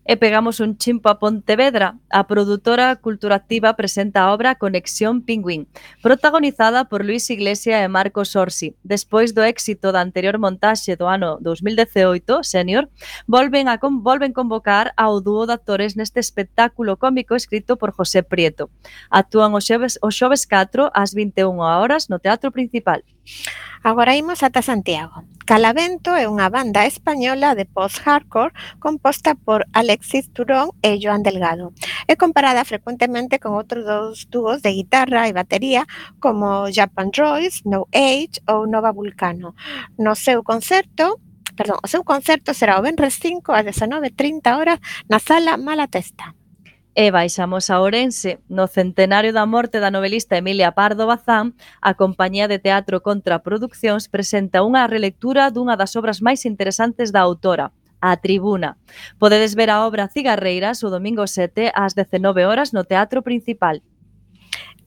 E 0.06 0.20
pegamos 0.20 0.60
un 0.60 0.76
chimpo 0.76 1.08
a 1.08 1.18
Pontevedra. 1.18 1.96
A 2.12 2.28
produtora 2.28 2.94
Cultura 3.00 3.36
Activa 3.36 3.72
presenta 3.72 4.20
a 4.20 4.36
obra 4.36 4.54
Conexión 4.54 5.24
Pingüín, 5.24 5.66
protagonizada 6.02 6.84
por 6.84 7.00
Luis 7.02 7.24
Iglesia 7.30 7.80
e 7.80 7.88
Marcos 7.88 8.36
Orsi. 8.36 8.76
Despois 8.84 9.32
do 9.32 9.40
éxito 9.40 9.96
da 9.96 10.04
anterior 10.04 10.36
montaxe 10.36 10.92
do 11.00 11.08
ano 11.08 11.40
2018, 11.40 12.44
Senior, 12.44 12.92
volven 13.24 13.64
a 13.72 13.80
con, 13.80 14.04
volven 14.04 14.36
convocar 14.36 14.92
ao 15.00 15.24
dúo 15.24 15.48
de 15.48 15.56
actores 15.56 15.96
neste 15.96 16.20
espectáculo 16.20 17.00
cómico 17.00 17.32
escrito 17.32 17.80
por 17.80 17.96
José 17.96 18.20
Prieto. 18.20 18.68
Actúan 19.08 19.56
os 19.56 19.64
xoves, 19.64 19.96
os 20.04 20.12
xoves 20.12 20.44
4 20.44 20.92
ás 20.92 21.16
21 21.16 21.64
horas 21.64 22.12
no 22.12 22.20
Teatro 22.20 22.52
Principal. 22.52 23.00
Agora 23.84 24.16
imos 24.16 24.42
ata 24.42 24.62
Santiago. 24.64 25.28
Calavento 25.44 26.16
é 26.16 26.24
unha 26.24 26.48
banda 26.48 26.88
española 26.88 27.52
de 27.52 27.68
post-hardcore 27.68 28.56
composta 28.80 29.36
por 29.36 29.68
Alexis 29.76 30.32
Turón 30.32 30.72
e 30.80 30.96
Joan 30.96 31.20
Delgado. 31.20 31.76
É 32.08 32.16
comparada 32.16 32.64
frecuentemente 32.64 33.36
con 33.36 33.52
outros 33.52 33.84
dos 33.84 34.24
dúos 34.32 34.64
de 34.64 34.72
guitarra 34.72 35.28
e 35.28 35.36
batería 35.36 35.84
como 36.16 36.72
Japan 36.72 37.12
Royce, 37.12 37.60
No 37.68 37.84
Age 37.92 38.40
ou 38.48 38.64
Nova 38.64 38.96
Vulcano. 38.96 39.52
No 40.00 40.16
seu 40.16 40.40
concerto 40.40 41.20
Perdón, 41.54 41.78
o 41.84 41.86
seu 41.86 42.02
concerto 42.02 42.50
será 42.50 42.80
o 42.80 42.82
Benres 42.82 43.14
5 43.22 43.54
ás 43.54 43.62
19.30 43.62 44.58
horas 44.58 44.82
na 45.06 45.22
Sala 45.22 45.54
Malatesta. 45.54 46.34
E 46.96 47.10
baixamos 47.10 47.74
a 47.74 47.82
Ourense, 47.82 48.38
no 48.46 48.70
centenario 48.70 49.34
da 49.34 49.50
morte 49.50 49.82
da 49.82 49.90
novelista 49.90 50.38
Emilia 50.38 50.78
Pardo 50.78 51.10
Bazán, 51.10 51.58
a 51.82 51.98
compañía 51.98 52.46
de 52.46 52.62
teatro 52.62 53.02
Contra 53.02 53.42
Produccións 53.42 54.06
presenta 54.06 54.62
unha 54.62 54.86
relectura 54.86 55.50
dunha 55.50 55.74
das 55.74 55.98
obras 55.98 56.22
máis 56.22 56.46
interesantes 56.46 57.10
da 57.10 57.26
autora, 57.26 57.74
A 57.98 58.14
Tribuna. 58.22 58.78
Podedes 59.18 59.58
ver 59.58 59.74
a 59.74 59.82
obra 59.82 60.06
Cigarreiras 60.06 60.86
o 60.86 60.88
domingo 60.94 61.26
7 61.26 61.74
ás 61.74 61.98
19 61.98 62.46
horas 62.46 62.70
no 62.70 62.86
Teatro 62.86 63.26
Principal. 63.26 63.82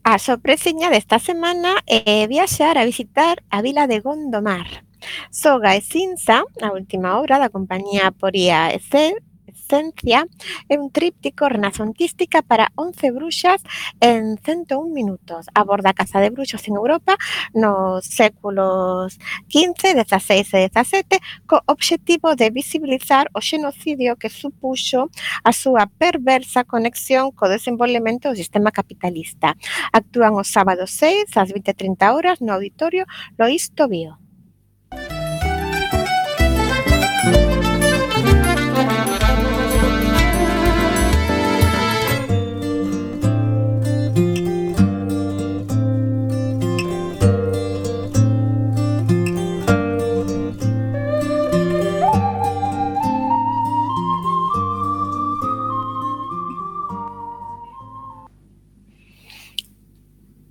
A 0.08 0.16
sorpresiña 0.16 0.88
desta 0.88 1.20
semana 1.20 1.84
é 1.92 2.24
viaxar 2.24 2.80
a 2.80 2.88
visitar 2.88 3.44
a 3.52 3.60
vila 3.60 3.84
de 3.84 4.00
Gondomar. 4.00 4.88
Soga 5.28 5.76
e 5.76 5.84
Cinza, 5.84 6.48
a 6.64 6.72
última 6.72 7.20
obra 7.20 7.36
da 7.36 7.52
compañía 7.52 8.16
Poría 8.16 8.72
Excel, 8.72 9.20
Adolescencia 9.68 10.26
é 10.70 10.80
un 10.80 10.90
tríptico 10.92 11.50
renacentística 11.50 12.42
para 12.42 12.72
11 12.76 13.12
bruxas 13.12 13.62
en 14.00 14.38
101 14.38 14.94
minutos. 14.94 15.48
Aborda 15.54 15.92
a 15.92 15.94
caza 15.94 16.20
de 16.20 16.30
bruxos 16.30 16.68
en 16.68 16.76
Europa 16.76 17.18
nos 17.54 18.06
séculos 18.06 19.20
XV, 19.52 20.08
XVI 20.08 20.48
e 20.56 20.72
XVII 20.72 21.20
co 21.46 21.62
obxectivo 21.68 22.36
de 22.36 22.50
visibilizar 22.50 23.28
o 23.34 23.42
xenocidio 23.42 24.16
que 24.16 24.30
supuxo 24.30 25.12
a 25.44 25.52
súa 25.52 25.88
perversa 25.88 26.64
conexión 26.64 27.36
co 27.36 27.52
desenvolvemento 27.52 28.32
do 28.32 28.40
sistema 28.40 28.72
capitalista. 28.72 29.60
Actúan 29.92 30.40
os 30.40 30.48
sábados 30.48 30.96
6 30.96 31.36
ás 31.36 31.52
20:30 31.52 32.16
horas 32.16 32.40
no 32.40 32.56
auditorio 32.56 33.04
Loisto 33.38 33.84
Tobío. 33.84 34.27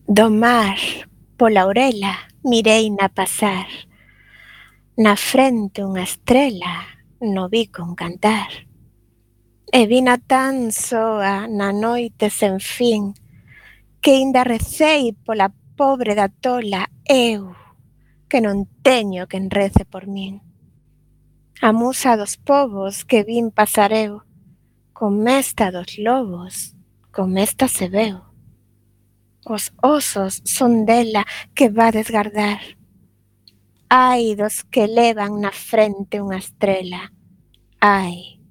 Do 0.09 0.31
mar, 0.31 0.79
pola 1.37 1.67
orela, 1.67 2.31
mirei 2.45 2.91
na 2.91 3.09
pasar, 3.09 3.67
Na 4.97 5.17
frente 5.17 5.83
unha 5.83 6.07
estrela, 6.07 7.03
no 7.21 7.51
vi 7.51 7.69
un 7.83 7.99
cantar. 7.99 8.49
E 9.67 9.85
vina 9.91 10.17
tan 10.17 10.71
soa 10.71 11.51
na 11.51 11.69
noite 11.69 12.31
sen 12.31 12.63
fin, 12.63 13.13
que 14.01 14.17
inda 14.17 14.47
recei 14.47 15.13
pola 15.13 15.51
pobre 15.77 16.15
da 16.15 16.31
tola 16.31 16.89
eu, 17.05 17.53
que 18.31 18.41
non 18.41 18.65
teño 18.87 19.27
quen 19.27 19.51
rece 19.51 19.85
por 19.85 20.07
min. 20.07 20.41
A 21.61 21.75
musa 21.75 22.17
dos 22.17 22.39
povos 22.39 23.03
que 23.05 23.27
vin 23.27 23.51
pasar 23.51 23.91
eu, 23.91 24.25
con 24.95 25.19
mesta 25.19 25.75
dos 25.75 25.99
lobos, 25.99 26.79
con 27.13 27.35
mesta 27.35 27.67
se 27.67 27.91
veu. 27.91 28.26
Os 29.49 29.71
osos 29.81 30.43
son 30.43 30.73
dela 30.91 31.23
que 31.55 31.71
va 31.71 31.95
desgardar. 31.95 32.59
Hai 33.89 34.35
dos 34.35 34.67
que 34.67 34.91
levan 34.91 35.39
na 35.39 35.55
frente 35.55 36.19
unha 36.19 36.43
estrela. 36.43 37.15
Hai 37.79 38.43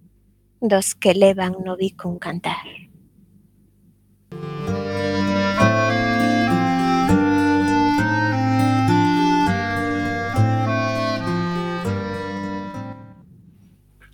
dos 0.64 0.96
que 0.96 1.12
levan 1.12 1.60
no 1.68 1.76
bico 1.76 2.08
un 2.08 2.16
cantar. 2.16 2.85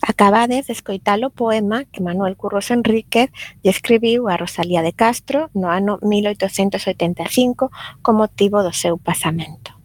Acabades 0.02 0.66
de 0.66 0.72
escoitar 0.72 1.22
o 1.22 1.30
poema 1.30 1.84
que 1.86 2.02
Manuel 2.02 2.34
Curros 2.34 2.74
Enríquez 2.74 3.30
lle 3.62 3.70
escribiu 3.70 4.26
a 4.26 4.36
Rosalía 4.36 4.82
de 4.82 4.92
Castro 4.92 5.48
no 5.54 5.70
ano 5.70 6.02
1885 6.02 7.70
con 8.02 8.18
motivo 8.18 8.66
do 8.66 8.74
seu 8.74 8.98
pasamento. 8.98 9.81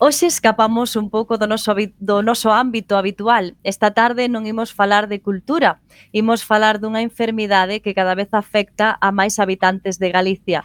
Hoxe 0.00 0.26
escapamos 0.26 0.94
un 0.94 1.10
pouco 1.10 1.42
do 1.42 1.50
noso, 1.50 1.74
do 1.98 2.22
noso 2.22 2.54
ámbito 2.54 2.94
habitual. 2.94 3.58
Esta 3.66 3.90
tarde 3.90 4.30
non 4.30 4.46
imos 4.46 4.70
falar 4.70 5.10
de 5.10 5.18
cultura, 5.18 5.82
imos 6.14 6.46
falar 6.46 6.78
dunha 6.78 7.02
enfermidade 7.02 7.82
que 7.82 7.98
cada 7.98 8.14
vez 8.14 8.30
afecta 8.30 8.94
a 8.94 9.10
máis 9.10 9.42
habitantes 9.42 9.98
de 9.98 10.06
Galicia. 10.14 10.62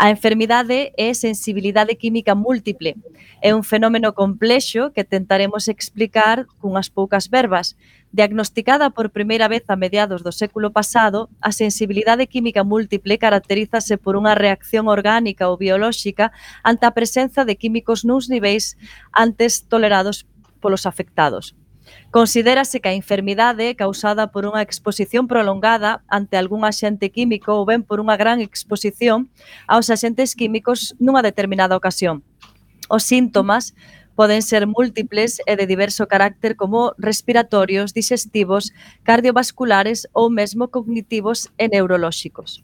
A 0.00 0.08
enfermidade 0.08 0.96
é 0.96 1.12
sensibilidade 1.12 1.92
química 2.00 2.32
múltiple. 2.32 2.96
É 3.44 3.52
un 3.52 3.68
fenómeno 3.68 4.16
complexo 4.16 4.96
que 4.96 5.04
tentaremos 5.04 5.68
explicar 5.68 6.48
cunhas 6.56 6.88
poucas 6.88 7.28
verbas, 7.28 7.76
Diagnosticada 8.12 8.90
por 8.90 9.10
primeira 9.10 9.46
vez 9.46 9.62
a 9.70 9.76
mediados 9.76 10.26
do 10.26 10.34
século 10.34 10.74
pasado, 10.74 11.30
a 11.38 11.54
sensibilidade 11.54 12.26
química 12.26 12.66
múltiple 12.66 13.22
caracterízase 13.22 14.02
por 14.02 14.18
unha 14.18 14.34
reacción 14.34 14.90
orgánica 14.90 15.46
ou 15.46 15.54
biolóxica 15.54 16.34
ante 16.66 16.90
a 16.90 16.94
presenza 16.94 17.46
de 17.46 17.54
químicos 17.54 18.02
nuns 18.02 18.26
niveis 18.26 18.74
antes 19.14 19.62
tolerados 19.62 20.26
polos 20.58 20.90
afectados. 20.90 21.54
Considérase 22.10 22.82
que 22.82 22.90
a 22.90 22.98
enfermidade 22.98 23.70
é 23.70 23.78
causada 23.78 24.34
por 24.34 24.42
unha 24.42 24.66
exposición 24.66 25.30
prolongada 25.30 26.02
ante 26.10 26.34
algún 26.34 26.66
axente 26.66 27.14
químico 27.14 27.54
ou 27.54 27.62
ben 27.62 27.86
por 27.86 28.02
unha 28.02 28.18
gran 28.18 28.42
exposición 28.42 29.30
aos 29.70 29.86
axentes 29.86 30.34
químicos 30.34 30.98
nunha 30.98 31.22
determinada 31.22 31.78
ocasión. 31.78 32.26
Os 32.90 33.06
síntomas 33.06 33.70
Poden 34.20 34.42
ser 34.42 34.66
múltiples 34.66 35.40
e 35.50 35.56
de 35.56 35.64
diverso 35.64 36.04
carácter 36.04 36.52
como 36.54 36.92
respiratorios, 36.98 37.94
digestivos, 37.96 38.68
cardiovasculares 39.02 40.04
ou 40.12 40.28
mesmo 40.28 40.68
cognitivos 40.68 41.48
e 41.56 41.72
neurolóxicos. 41.72 42.60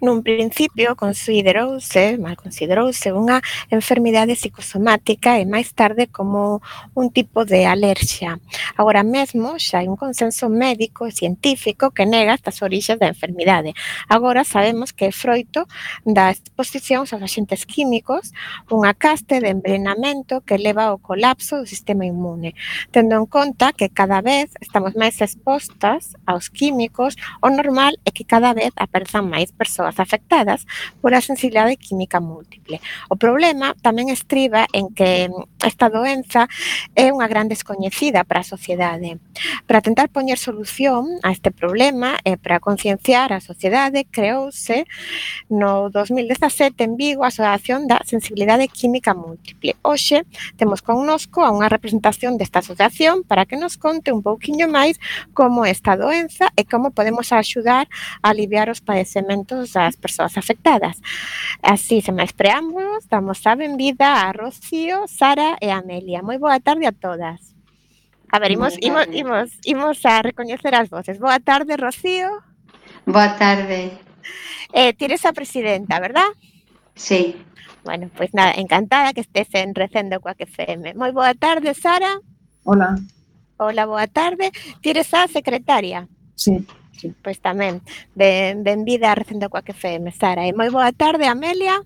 Nun 0.00 0.20
principio 0.22 0.94
considerouse, 0.96 2.20
mal 2.20 2.36
considerouse, 2.36 3.12
unha 3.12 3.40
enfermidade 3.72 4.36
psicosomática 4.36 5.40
e 5.40 5.48
máis 5.48 5.72
tarde 5.72 6.06
como 6.06 6.60
un 6.92 7.08
tipo 7.10 7.44
de 7.48 7.64
alerxia. 7.64 8.38
Agora 8.76 9.02
mesmo 9.02 9.56
xa 9.56 9.80
hai 9.80 9.88
un 9.88 9.96
consenso 9.96 10.48
médico 10.52 11.08
e 11.08 11.12
científico 11.12 11.90
que 11.90 12.04
nega 12.04 12.36
estas 12.36 12.60
orixas 12.60 13.00
da 13.00 13.08
enfermidade. 13.08 13.72
Agora 14.08 14.44
sabemos 14.44 14.92
que 14.92 15.08
é 15.08 15.12
froito 15.12 15.64
da 16.04 16.30
exposición 16.30 17.04
aos 17.04 17.12
agentes 17.16 17.64
químicos, 17.64 18.30
unha 18.68 18.92
caste 18.92 19.40
de 19.40 19.50
envenenamento 19.50 20.44
que 20.44 20.60
leva 20.60 20.92
ao 20.92 21.00
colapso 21.00 21.56
do 21.56 21.66
sistema 21.66 22.04
inmune, 22.04 22.54
tendo 22.92 23.16
en 23.16 23.26
conta 23.26 23.72
que 23.72 23.88
cada 23.88 24.20
vez 24.20 24.52
estamos 24.60 24.92
máis 24.94 25.20
expostas 25.24 26.12
aos 26.28 26.52
químicos, 26.52 27.16
o 27.40 27.48
normal 27.48 27.96
é 28.04 28.10
que 28.12 28.28
cada 28.28 28.52
vez 28.52 28.72
aparezan 28.76 29.28
máis 29.28 29.55
persoas 29.56 29.98
afectadas 29.98 30.68
por 31.00 31.16
a 31.16 31.24
sensibilidade 31.24 31.80
química 31.80 32.20
múltiple. 32.20 32.78
O 33.08 33.16
problema 33.16 33.72
tamén 33.80 34.12
estriba 34.12 34.68
en 34.76 34.92
que 34.92 35.32
esta 35.64 35.88
doenza 35.88 36.46
é 36.92 37.08
unha 37.08 37.26
gran 37.26 37.48
descoñecida 37.48 38.22
para 38.28 38.44
a 38.44 38.46
sociedade. 38.46 39.16
Para 39.64 39.80
tentar 39.80 40.12
poñer 40.12 40.36
solución 40.36 41.18
a 41.24 41.32
este 41.32 41.48
problema 41.50 42.20
e 42.22 42.36
para 42.36 42.60
concienciar 42.60 43.32
a 43.32 43.40
sociedade, 43.40 44.04
creouse 44.04 44.84
no 45.48 45.88
2017 45.88 46.84
en 46.84 46.96
Vigo 47.00 47.24
a 47.24 47.32
Asociación 47.32 47.88
da 47.88 48.02
Sensibilidade 48.04 48.68
Química 48.68 49.14
Múltiple. 49.14 49.76
Hoxe 49.80 50.28
temos 50.60 50.82
connosco 50.82 51.40
a 51.42 51.54
unha 51.54 51.72
representación 51.72 52.36
desta 52.36 52.60
asociación 52.60 53.22
para 53.24 53.48
que 53.48 53.56
nos 53.56 53.80
conte 53.80 54.12
un 54.12 54.20
pouquiño 54.20 54.68
máis 54.68 55.00
como 55.32 55.64
esta 55.64 55.96
doenza 55.96 56.52
e 56.58 56.66
como 56.66 56.92
podemos 56.92 57.32
axudar 57.32 57.86
a 58.20 58.34
aliviar 58.34 58.68
os 58.68 58.82
padecementos 58.82 59.45
sentimentos 59.46 59.72
das 59.72 59.96
persoas 59.96 60.36
afectadas. 60.36 61.00
Así, 61.62 62.02
sen 62.02 62.18
máis 62.18 62.34
preámbulos, 62.34 63.06
damos 63.08 63.42
a 63.46 63.54
benvida 63.54 64.26
a 64.26 64.32
Rocío, 64.34 65.06
Sara 65.06 65.56
e 65.62 65.70
Amelia. 65.70 66.22
Moi 66.22 66.38
boa 66.38 66.58
tarde 66.60 66.86
a 66.86 66.92
todas. 66.92 67.54
A 68.30 68.38
ver, 68.42 68.50
imos, 68.52 68.74
imos, 68.82 69.06
imos, 69.14 69.48
imos 69.62 70.02
a 70.04 70.20
recoñecer 70.22 70.74
as 70.74 70.90
voces. 70.90 71.18
Boa 71.22 71.38
tarde, 71.38 71.78
Rocío. 71.78 72.42
Boa 73.06 73.38
tarde. 73.38 73.94
Eh, 74.74 74.92
tires 74.94 75.24
a 75.24 75.32
presidenta, 75.32 76.00
verdad? 76.02 76.26
Sí. 76.94 77.38
Bueno, 77.84 78.10
pues 78.16 78.34
nada, 78.34 78.52
encantada 78.58 79.14
que 79.14 79.22
estés 79.22 79.46
en 79.54 79.74
Recendo 79.74 80.18
coa 80.18 80.34
FM. 80.34 80.98
Moi 80.98 81.14
boa 81.14 81.34
tarde, 81.38 81.70
Sara. 81.74 82.18
Hola. 82.66 82.98
Hola, 83.58 83.86
boa 83.86 84.06
tarde. 84.10 84.50
Tires 84.82 85.14
a 85.14 85.30
secretaria. 85.30 86.10
Sí. 86.34 86.66
Pois 87.22 87.38
tamén, 87.40 87.82
ben, 88.14 88.64
benvida 88.64 89.12
a 89.12 89.18
Recendo 89.18 89.48
Coac 89.52 89.68
FM, 89.70 90.10
Sara. 90.12 90.46
E 90.48 90.52
moi 90.56 90.70
boa 90.72 90.92
tarde, 90.92 91.26
Amelia. 91.28 91.82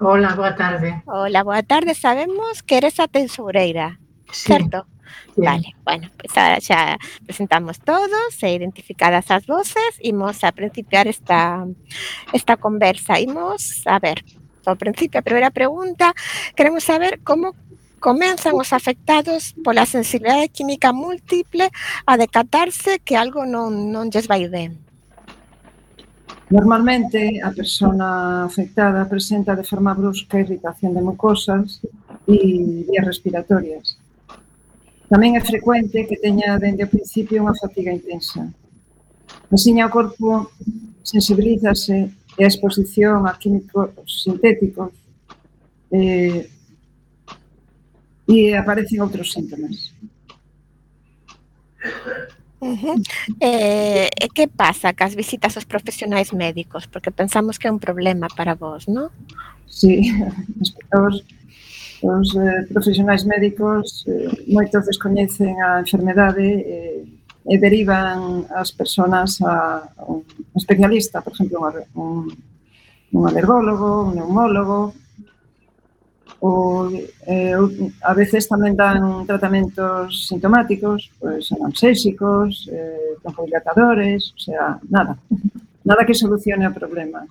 Hola, 0.00 0.34
boa 0.36 0.52
tarde. 0.56 1.02
Hola, 1.06 1.40
boa 1.44 1.62
tarde. 1.62 1.94
Sabemos 1.96 2.62
que 2.62 2.76
eres 2.76 3.00
a 3.00 3.08
tesoureira, 3.08 3.98
Sí, 4.32 4.52
certo? 4.52 4.86
sí. 5.34 5.40
Vale, 5.40 5.72
bueno, 5.84 6.08
pues 6.18 6.32
ahora 6.36 6.60
xa 6.60 6.96
presentamos 7.24 7.80
todos 7.80 8.32
e 8.42 8.48
identificadas 8.52 9.30
as 9.30 9.46
voces, 9.46 9.96
imos 10.00 10.42
a 10.44 10.52
principiar 10.52 11.06
esta, 11.06 11.64
esta 12.32 12.56
conversa. 12.56 13.20
Imos, 13.20 13.84
a 13.86 13.98
ver, 14.00 14.24
ao 14.66 14.76
principio, 14.76 15.20
a 15.20 15.26
primeira 15.26 15.50
pregunta, 15.54 16.12
queremos 16.56 16.82
saber 16.84 17.20
como 17.22 17.54
comenzan 18.06 18.54
os 18.54 18.70
afectados 18.70 19.50
pola 19.66 19.82
sensibilidade 19.82 20.54
química 20.54 20.94
múltiple 20.94 21.66
a 22.06 22.14
decatarse 22.14 23.02
que 23.02 23.18
algo 23.18 23.42
non, 23.42 23.90
non 23.90 24.14
lles 24.14 24.30
vai 24.30 24.46
ben? 24.46 24.78
Normalmente, 26.46 27.42
a 27.42 27.50
persona 27.50 28.46
afectada 28.46 29.10
presenta 29.10 29.58
de 29.58 29.66
forma 29.66 29.90
brusca 29.90 30.38
irritación 30.38 30.94
de 30.94 31.02
mucosas 31.02 31.82
e 32.30 32.86
vías 32.86 33.02
respiratorias. 33.02 33.98
Tamén 35.10 35.34
é 35.34 35.42
frecuente 35.42 36.06
que 36.06 36.22
teña 36.22 36.54
dende 36.62 36.86
o 36.86 36.92
principio 36.94 37.42
unha 37.42 37.58
fatiga 37.58 37.90
intensa. 37.90 38.46
Asiña 39.50 39.90
o 39.90 39.94
corpo 39.98 40.54
sensibilízase 41.02 42.14
e 42.38 42.42
a 42.46 42.50
exposición 42.50 43.26
a 43.26 43.34
químicos 43.34 43.90
sintéticos 44.22 44.94
eh, 45.90 46.54
e 48.28 48.54
aparecen 48.54 49.00
outros 49.00 49.32
síntomas. 49.32 49.94
Uh 52.58 52.74
-huh. 52.74 52.96
eh, 53.40 54.10
que 54.34 54.48
pasa 54.48 54.92
cas 54.92 55.14
visitas 55.14 55.54
aos 55.56 55.64
profesionais 55.64 56.32
médicos? 56.32 56.86
Porque 56.86 57.10
pensamos 57.10 57.58
que 57.58 57.68
é 57.68 57.72
un 57.72 57.78
problema 57.78 58.26
para 58.34 58.54
vos, 58.54 58.86
non? 58.88 59.08
Sí, 59.68 60.10
os, 61.06 61.14
os 62.02 62.28
eh, 62.34 62.66
profesionais 62.72 63.24
médicos 63.24 64.04
eh, 64.08 64.28
moitos 64.48 64.86
descoñecen 64.86 65.54
a 65.62 65.80
enfermedade 65.84 66.42
eh, 66.42 67.04
e 67.46 67.54
derivan 67.58 68.42
as 68.50 68.74
persoas 68.74 69.38
a 69.40 69.86
un 70.08 70.26
especialista, 70.56 71.22
por 71.22 71.32
exemplo, 71.32 71.62
un, 71.62 71.74
un, 71.94 72.16
un 73.12 73.22
alergólogo, 73.28 74.10
un 74.10 74.16
neumólogo, 74.18 74.92
ou, 76.40 76.92
eh, 77.26 77.56
a 78.02 78.12
veces 78.12 78.48
tamén 78.48 78.76
dan 78.76 79.24
tratamentos 79.24 80.28
sintomáticos, 80.28 81.10
pois 81.18 81.48
pues, 81.48 82.68
eh, 82.68 83.16
broncodilatadores, 83.22 84.32
o 84.36 84.38
sea, 84.38 84.78
nada. 84.88 85.16
Nada 85.84 86.04
que 86.04 86.14
solucione 86.14 86.66
o 86.66 86.74
problema. 86.74 87.24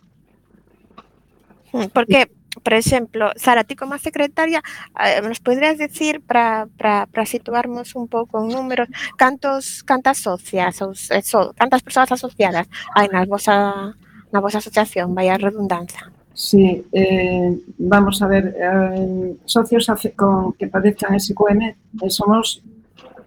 Hmm, 1.75 1.91
porque, 1.93 2.31
por 2.63 2.73
exemplo, 2.73 3.31
Sara, 3.35 3.63
ti 3.63 3.75
como 3.75 3.97
secretaria, 3.99 4.63
eh, 4.95 5.21
nos 5.21 5.39
podrías 5.39 5.77
decir 5.77 6.21
para, 6.21 6.67
para, 6.77 7.25
situarmos 7.25 7.95
un 7.95 8.07
pouco 8.07 8.41
en 8.41 8.55
números, 8.55 8.87
cantos, 9.17 9.83
cantas 9.83 10.23
socias, 10.23 10.81
ou, 10.81 10.95
eh, 11.11 11.19
eso, 11.19 11.53
cantas 11.59 11.83
persoas 11.83 12.11
asociadas 12.15 12.67
hai 12.95 13.11
na 13.11 13.27
vosa, 13.27 13.91
na 14.31 14.39
vosa 14.39 14.63
asociación, 14.63 15.11
vai 15.11 15.27
a 15.27 15.37
redundancia? 15.37 16.14
Sí, 16.35 16.85
eh, 16.91 17.57
vamos 17.77 18.21
a 18.21 18.27
ver, 18.27 18.53
eh, 18.59 19.37
socios 19.45 19.87
con, 20.17 20.51
que 20.51 20.67
padezcan 20.67 21.17
SQM 21.17 21.61
eh, 21.63 22.09
somos 22.09 22.61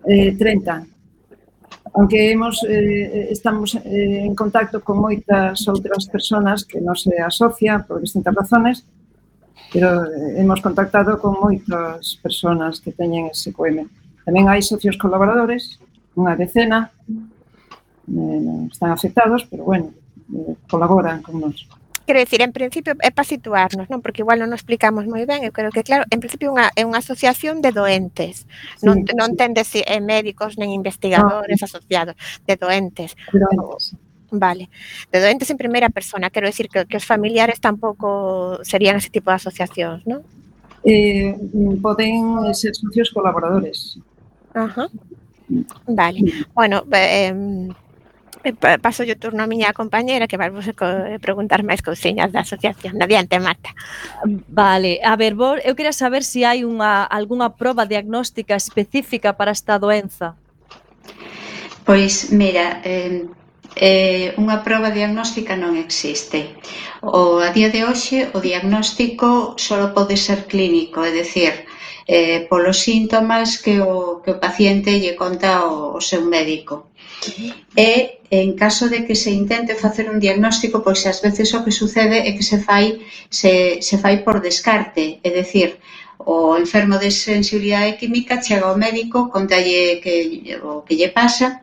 eh, 0.05 0.37
30. 0.37 0.87
Aunque 1.95 2.31
hemos, 2.31 2.63
eh, 2.69 3.29
estamos 3.31 3.77
eh, 3.77 4.25
en 4.27 4.35
contacto 4.35 4.85
con 4.85 5.01
moitas 5.01 5.57
outras 5.73 6.05
personas 6.05 6.69
que 6.69 6.85
non 6.85 6.93
se 7.01 7.17
asocian 7.17 7.89
por 7.89 8.05
distintas 8.05 8.37
razones, 8.37 8.85
pero 9.73 10.05
eh, 10.05 10.45
hemos 10.45 10.61
contactado 10.61 11.17
con 11.17 11.41
moitas 11.41 12.21
personas 12.21 12.77
que 12.77 12.93
teñen 12.93 13.33
SQM. 13.33 13.89
Tamén 14.29 14.53
hai 14.53 14.61
socios 14.61 15.01
colaboradores, 15.01 15.81
unha 16.13 16.37
decena, 16.37 16.93
eh, 17.09 18.69
están 18.69 18.93
afectados, 18.93 19.49
pero 19.49 19.65
bueno, 19.65 19.97
eh, 20.29 20.61
colaboran 20.69 21.25
con 21.25 21.41
nosotros. 21.41 21.88
Quero 22.09 22.21
decir, 22.21 22.41
en 22.41 22.57
principio 22.57 22.97
é 23.05 23.13
para 23.13 23.29
situarnos, 23.29 23.85
non? 23.93 24.01
Porque 24.01 24.25
igual 24.25 24.41
non 24.41 24.49
nos 24.49 24.65
explicamos 24.65 25.05
moi 25.05 25.29
ben, 25.29 25.45
eu 25.45 25.53
creo 25.53 25.69
que 25.69 25.85
claro, 25.85 26.09
en 26.09 26.25
principio 26.25 26.49
unha, 26.49 26.73
é 26.73 26.89
unha 26.89 27.05
asociación 27.05 27.61
de 27.61 27.69
doentes. 27.69 28.49
Sí, 28.81 28.89
non 28.89 29.05
non 29.13 29.37
ten 29.37 29.53
de, 29.53 29.61
eh, 29.61 30.01
médicos 30.01 30.57
nen 30.57 30.73
investigadores 30.73 31.61
asociados, 31.61 32.17
de 32.49 32.57
doentes. 32.57 33.13
doentes. 33.29 33.93
Vale. 34.33 34.73
De 35.13 35.21
doentes 35.21 35.53
en 35.53 35.61
primeira 35.61 35.93
persona, 35.93 36.33
quero 36.33 36.49
decir 36.49 36.73
que, 36.73 36.89
que 36.89 36.97
os 36.97 37.05
familiares 37.05 37.61
tampouco 37.61 38.57
serían 38.65 38.97
ese 38.97 39.13
tipo 39.13 39.29
de 39.29 39.37
asociacións, 39.45 40.01
non? 40.09 40.25
Eh, 40.89 41.37
poden 41.85 42.41
ser 42.57 42.73
socios 42.73 43.13
colaboradores. 43.13 44.01
Ajá. 44.57 44.89
Vale. 45.85 46.25
Bueno, 46.57 46.89
eh, 46.89 47.69
Eh, 48.45 48.55
paso 48.81 49.05
yo 49.05 49.19
turno 49.19 49.43
a 49.43 49.51
miña 49.51 49.77
compañera 49.77 50.31
que 50.31 50.41
vai 50.41 50.49
vos 50.49 50.65
eh, 50.65 51.19
preguntar 51.21 51.61
máis 51.67 51.83
cousiñas 51.85 52.31
da 52.33 52.41
asociación. 52.47 52.97
Adiante, 53.03 53.37
Marta. 53.43 53.75
Vale, 54.49 55.03
a 55.03 55.15
ver, 55.21 55.35
vos, 55.35 55.59
eu 55.67 55.75
queria 55.77 55.93
saber 55.93 56.23
se 56.25 56.39
si 56.39 56.47
hai 56.47 56.63
unha 56.63 57.03
algunha 57.03 57.51
proba 57.59 57.83
diagnóstica 57.83 58.55
específica 58.55 59.35
para 59.35 59.51
esta 59.51 59.75
doenza. 59.75 60.39
Pois, 61.83 62.31
mira, 62.31 62.79
eh, 62.87 63.27
eh, 63.75 64.39
unha 64.39 64.63
proba 64.63 64.95
diagnóstica 64.95 65.59
non 65.59 65.75
existe. 65.75 66.55
O, 67.03 67.43
a 67.43 67.51
día 67.51 67.75
de 67.75 67.83
hoxe, 67.83 68.31
o 68.35 68.39
diagnóstico 68.39 69.59
só 69.59 69.91
pode 69.91 70.15
ser 70.15 70.47
clínico, 70.47 71.03
é 71.03 71.11
dicir, 71.11 71.67
eh, 72.07 72.47
polos 72.47 72.79
síntomas 72.87 73.59
que 73.59 73.83
o, 73.83 74.23
que 74.23 74.31
o 74.31 74.41
paciente 74.41 74.95
lle 75.03 75.19
conta 75.19 75.67
o, 75.67 75.99
ao 75.99 76.03
seu 76.03 76.23
médico. 76.23 76.95
E, 77.77 78.21
en 78.31 78.55
caso 78.55 78.89
de 78.89 79.07
que 79.07 79.15
se 79.15 79.31
intente 79.31 79.75
facer 79.75 80.11
un 80.11 80.19
diagnóstico, 80.21 80.83
pois 80.83 81.01
ás 81.07 81.19
veces 81.27 81.49
o 81.57 81.63
que 81.65 81.73
sucede 81.73 82.19
é 82.29 82.31
que 82.37 82.45
se 82.51 82.59
fai 82.61 83.01
se, 83.31 83.81
se 83.81 83.97
fai 84.03 84.23
por 84.27 84.37
descarte, 84.41 85.21
é 85.23 85.31
dicir, 85.31 85.79
o 86.19 86.59
enfermo 86.59 86.99
de 86.99 87.11
sensibilidade 87.11 87.97
química 88.01 88.43
chega 88.43 88.67
ao 88.67 88.77
médico, 88.77 89.31
contalle 89.31 90.01
que, 90.03 90.15
o 90.63 90.83
que 90.83 90.97
lle 90.99 91.09
pasa, 91.09 91.63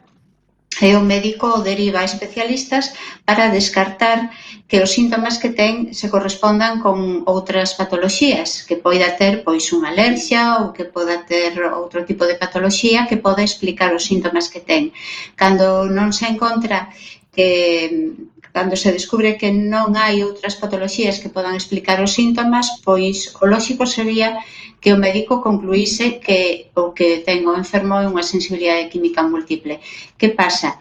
e 0.81 0.95
o 0.95 1.01
médico 1.01 1.61
deriva 1.61 1.99
a 1.99 2.09
especialistas 2.11 2.91
para 3.25 3.49
descartar 3.49 4.31
que 4.67 4.81
os 4.81 4.89
síntomas 4.97 5.37
que 5.37 5.53
ten 5.53 5.93
se 5.93 6.09
correspondan 6.09 6.81
con 6.81 7.21
outras 7.29 7.77
patoloxías, 7.77 8.65
que 8.65 8.81
poida 8.81 9.13
ter 9.13 9.45
pois 9.45 9.69
unha 9.69 9.93
alerxia 9.93 10.57
ou 10.57 10.73
que 10.73 10.89
poida 10.89 11.21
ter 11.21 11.53
outro 11.69 12.01
tipo 12.09 12.25
de 12.25 12.39
patoloxía 12.41 13.05
que 13.05 13.21
poda 13.21 13.45
explicar 13.45 13.93
os 13.93 14.07
síntomas 14.09 14.49
que 14.49 14.65
ten. 14.65 14.89
Cando 15.37 15.85
non 15.85 16.09
se 16.09 16.25
encontra 16.25 16.89
que 17.29 18.17
cando 18.55 18.79
se 18.79 18.89
descubre 18.89 19.37
que 19.37 19.51
non 19.51 19.93
hai 19.99 20.23
outras 20.25 20.55
patoloxías 20.57 21.19
que 21.21 21.29
podan 21.29 21.59
explicar 21.59 21.99
os 22.01 22.15
síntomas, 22.17 22.81
pois 22.81 23.35
o 23.43 23.45
lóxico 23.45 23.83
sería 23.85 24.41
que 24.81 24.95
o 24.95 25.01
médico 25.05 25.43
concluíse 25.45 26.23
que 26.23 26.71
o 26.73 26.95
que 26.95 27.21
ten 27.21 27.45
o 27.45 27.53
enfermo 27.53 27.99
é 28.01 28.09
unha 28.09 28.23
sensibilidade 28.23 28.89
química 28.89 29.21
múltiple. 29.27 29.77
Que 30.17 30.33
pasa? 30.33 30.79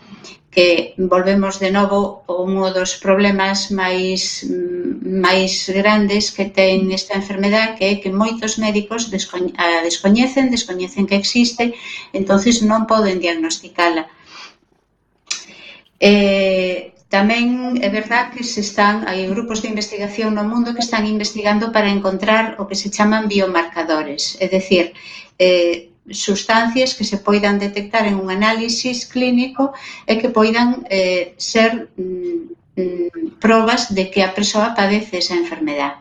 que 0.54 0.94
volvemos 0.96 1.58
de 1.58 1.70
novo 1.72 2.22
a 2.28 2.32
un 2.38 2.54
dos 2.70 2.94
problemas 3.02 3.74
máis 3.74 4.46
mm, 4.46 5.18
máis 5.26 5.66
grandes 5.74 6.30
que 6.30 6.46
ten 6.46 6.94
esta 6.94 7.18
enfermedad 7.18 7.74
que 7.74 7.84
é 7.90 7.94
que 7.98 8.14
moitos 8.14 8.54
médicos 8.62 9.10
a 9.10 9.66
descoñecen, 9.82 10.54
descoñecen 10.54 11.10
que 11.10 11.18
existe, 11.18 11.74
entonces 12.14 12.62
non 12.62 12.86
poden 12.86 13.18
diagnosticala. 13.18 14.06
Eh, 15.98 16.94
tamén 17.10 17.78
é 17.82 17.90
verdad 17.90 18.30
que 18.30 18.46
se 18.46 18.62
están 18.62 19.10
hai 19.10 19.26
grupos 19.26 19.58
de 19.58 19.70
investigación 19.74 20.38
no 20.38 20.46
mundo 20.46 20.70
que 20.74 20.86
están 20.86 21.02
investigando 21.02 21.74
para 21.74 21.90
encontrar 21.90 22.44
o 22.62 22.66
que 22.70 22.78
se 22.78 22.94
chaman 22.94 23.26
biomarcadores, 23.26 24.38
é 24.38 24.46
dicir, 24.46 24.94
eh, 25.38 25.93
sustancias 26.10 26.94
que 26.94 27.04
se 27.04 27.18
poidan 27.18 27.58
detectar 27.58 28.06
en 28.06 28.16
un 28.16 28.30
análisis 28.30 29.06
clínico 29.06 29.72
e 30.04 30.20
que 30.20 30.28
poidan 30.28 30.84
eh, 30.90 31.34
ser 31.38 31.88
mm, 31.96 32.52
mm 32.76 33.14
probas 33.44 33.92
de 33.92 34.08
que 34.10 34.24
a 34.24 34.32
persoa 34.32 34.72
padece 34.72 35.20
esa 35.20 35.36
enfermedade. 35.36 36.00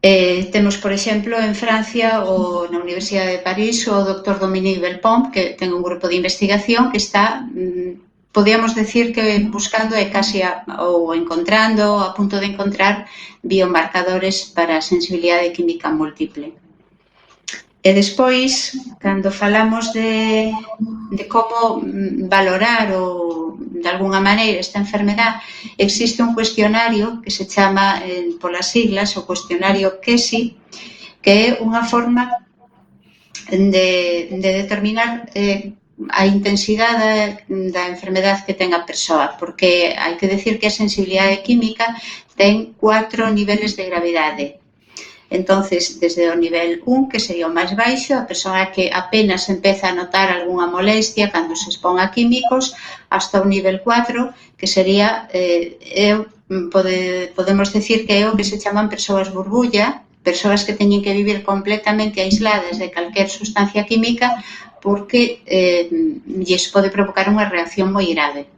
Eh, 0.00 0.50
temos, 0.52 0.76
por 0.76 0.92
exemplo, 0.92 1.34
en 1.40 1.54
Francia 1.56 2.22
ou 2.22 2.70
na 2.70 2.78
Universidade 2.78 3.34
de 3.34 3.42
París 3.48 3.82
o 3.90 4.06
doctor 4.06 4.38
Dominique 4.38 4.78
Belpompe 4.78 5.32
que 5.34 5.44
ten 5.58 5.74
un 5.74 5.82
grupo 5.82 6.06
de 6.06 6.20
investigación 6.20 6.92
que 6.92 7.02
está, 7.02 7.48
mm, 7.50 8.30
podíamos 8.30 8.78
decir 8.78 9.10
que 9.10 9.42
buscando 9.50 9.98
e 9.98 10.06
casi 10.12 10.38
a, 10.44 10.62
ou 10.86 11.10
encontrando, 11.16 11.98
a 11.98 12.14
punto 12.14 12.38
de 12.38 12.52
encontrar 12.52 13.10
biomarcadores 13.42 14.46
para 14.54 14.78
a 14.78 14.84
sensibilidade 14.84 15.50
química 15.50 15.90
múltiple. 15.90 16.67
E 17.78 17.90
despois, 17.94 18.74
cando 18.98 19.30
falamos 19.30 19.94
de, 19.94 20.50
de 21.14 21.24
como 21.30 21.78
mm, 21.78 22.26
valorar 22.26 22.90
ou, 22.98 23.54
de 23.58 23.88
alguna 23.88 24.20
maneira, 24.20 24.58
esta 24.58 24.82
enfermedad, 24.82 25.38
existe 25.78 26.22
un 26.22 26.34
cuestionario 26.34 27.22
que 27.22 27.30
se 27.30 27.46
chama, 27.46 28.02
eh, 28.02 28.34
polas 28.42 28.66
siglas, 28.74 29.16
o 29.16 29.22
cuestionario 29.22 30.02
QESI, 30.02 30.58
que 31.22 31.30
é 31.30 31.44
unha 31.62 31.86
forma 31.86 32.24
de, 33.48 33.88
de 34.42 34.50
determinar 34.60 35.30
eh, 35.34 35.72
a 36.10 36.26
intensidade 36.26 37.46
da, 37.48 37.74
da 37.74 37.84
enfermedade 37.94 38.44
que 38.46 38.58
ten 38.58 38.74
a 38.74 38.86
persoa, 38.86 39.34
porque 39.38 39.94
hai 39.94 40.14
que 40.18 40.30
decir 40.30 40.58
que 40.58 40.66
a 40.66 40.74
sensibilidade 40.74 41.42
química 41.46 41.94
ten 42.38 42.74
cuatro 42.78 43.30
niveles 43.30 43.74
de 43.74 43.86
gravidade. 43.90 44.44
Entonces, 45.30 46.00
desde 46.00 46.30
o 46.30 46.36
nivel 46.36 46.80
1, 46.84 47.08
que 47.08 47.20
sería 47.20 47.46
o 47.48 47.52
máis 47.52 47.76
baixo, 47.76 48.16
a 48.16 48.24
persoa 48.24 48.72
que 48.72 48.88
apenas 48.88 49.52
empeza 49.52 49.88
a 49.88 49.96
notar 49.96 50.32
algunha 50.32 50.66
molestia 50.66 51.28
cando 51.28 51.52
se 51.52 51.68
expón 51.68 52.00
a 52.00 52.08
químicos, 52.08 52.72
hasta 53.12 53.44
o 53.44 53.44
nivel 53.44 53.84
4, 53.84 54.32
que 54.56 54.66
sería, 54.66 55.28
eh, 55.28 55.76
eu, 55.92 56.32
pode, 56.72 57.28
podemos 57.36 57.68
decir 57.76 58.08
que 58.08 58.14
é 58.20 58.24
o 58.24 58.36
que 58.36 58.48
se 58.48 58.56
chaman 58.56 58.88
persoas 58.88 59.28
burbulla, 59.28 60.08
persoas 60.24 60.64
que 60.64 60.72
teñen 60.72 61.04
que 61.04 61.12
vivir 61.12 61.44
completamente 61.44 62.24
aisladas 62.24 62.80
de 62.80 62.88
calquer 62.88 63.28
sustancia 63.28 63.84
química 63.84 64.40
porque 64.80 65.42
eh, 65.44 65.92
lles 66.24 66.72
pode 66.72 66.88
provocar 66.88 67.28
unha 67.28 67.44
reacción 67.44 67.92
moi 67.92 68.08
grave. 68.08 68.48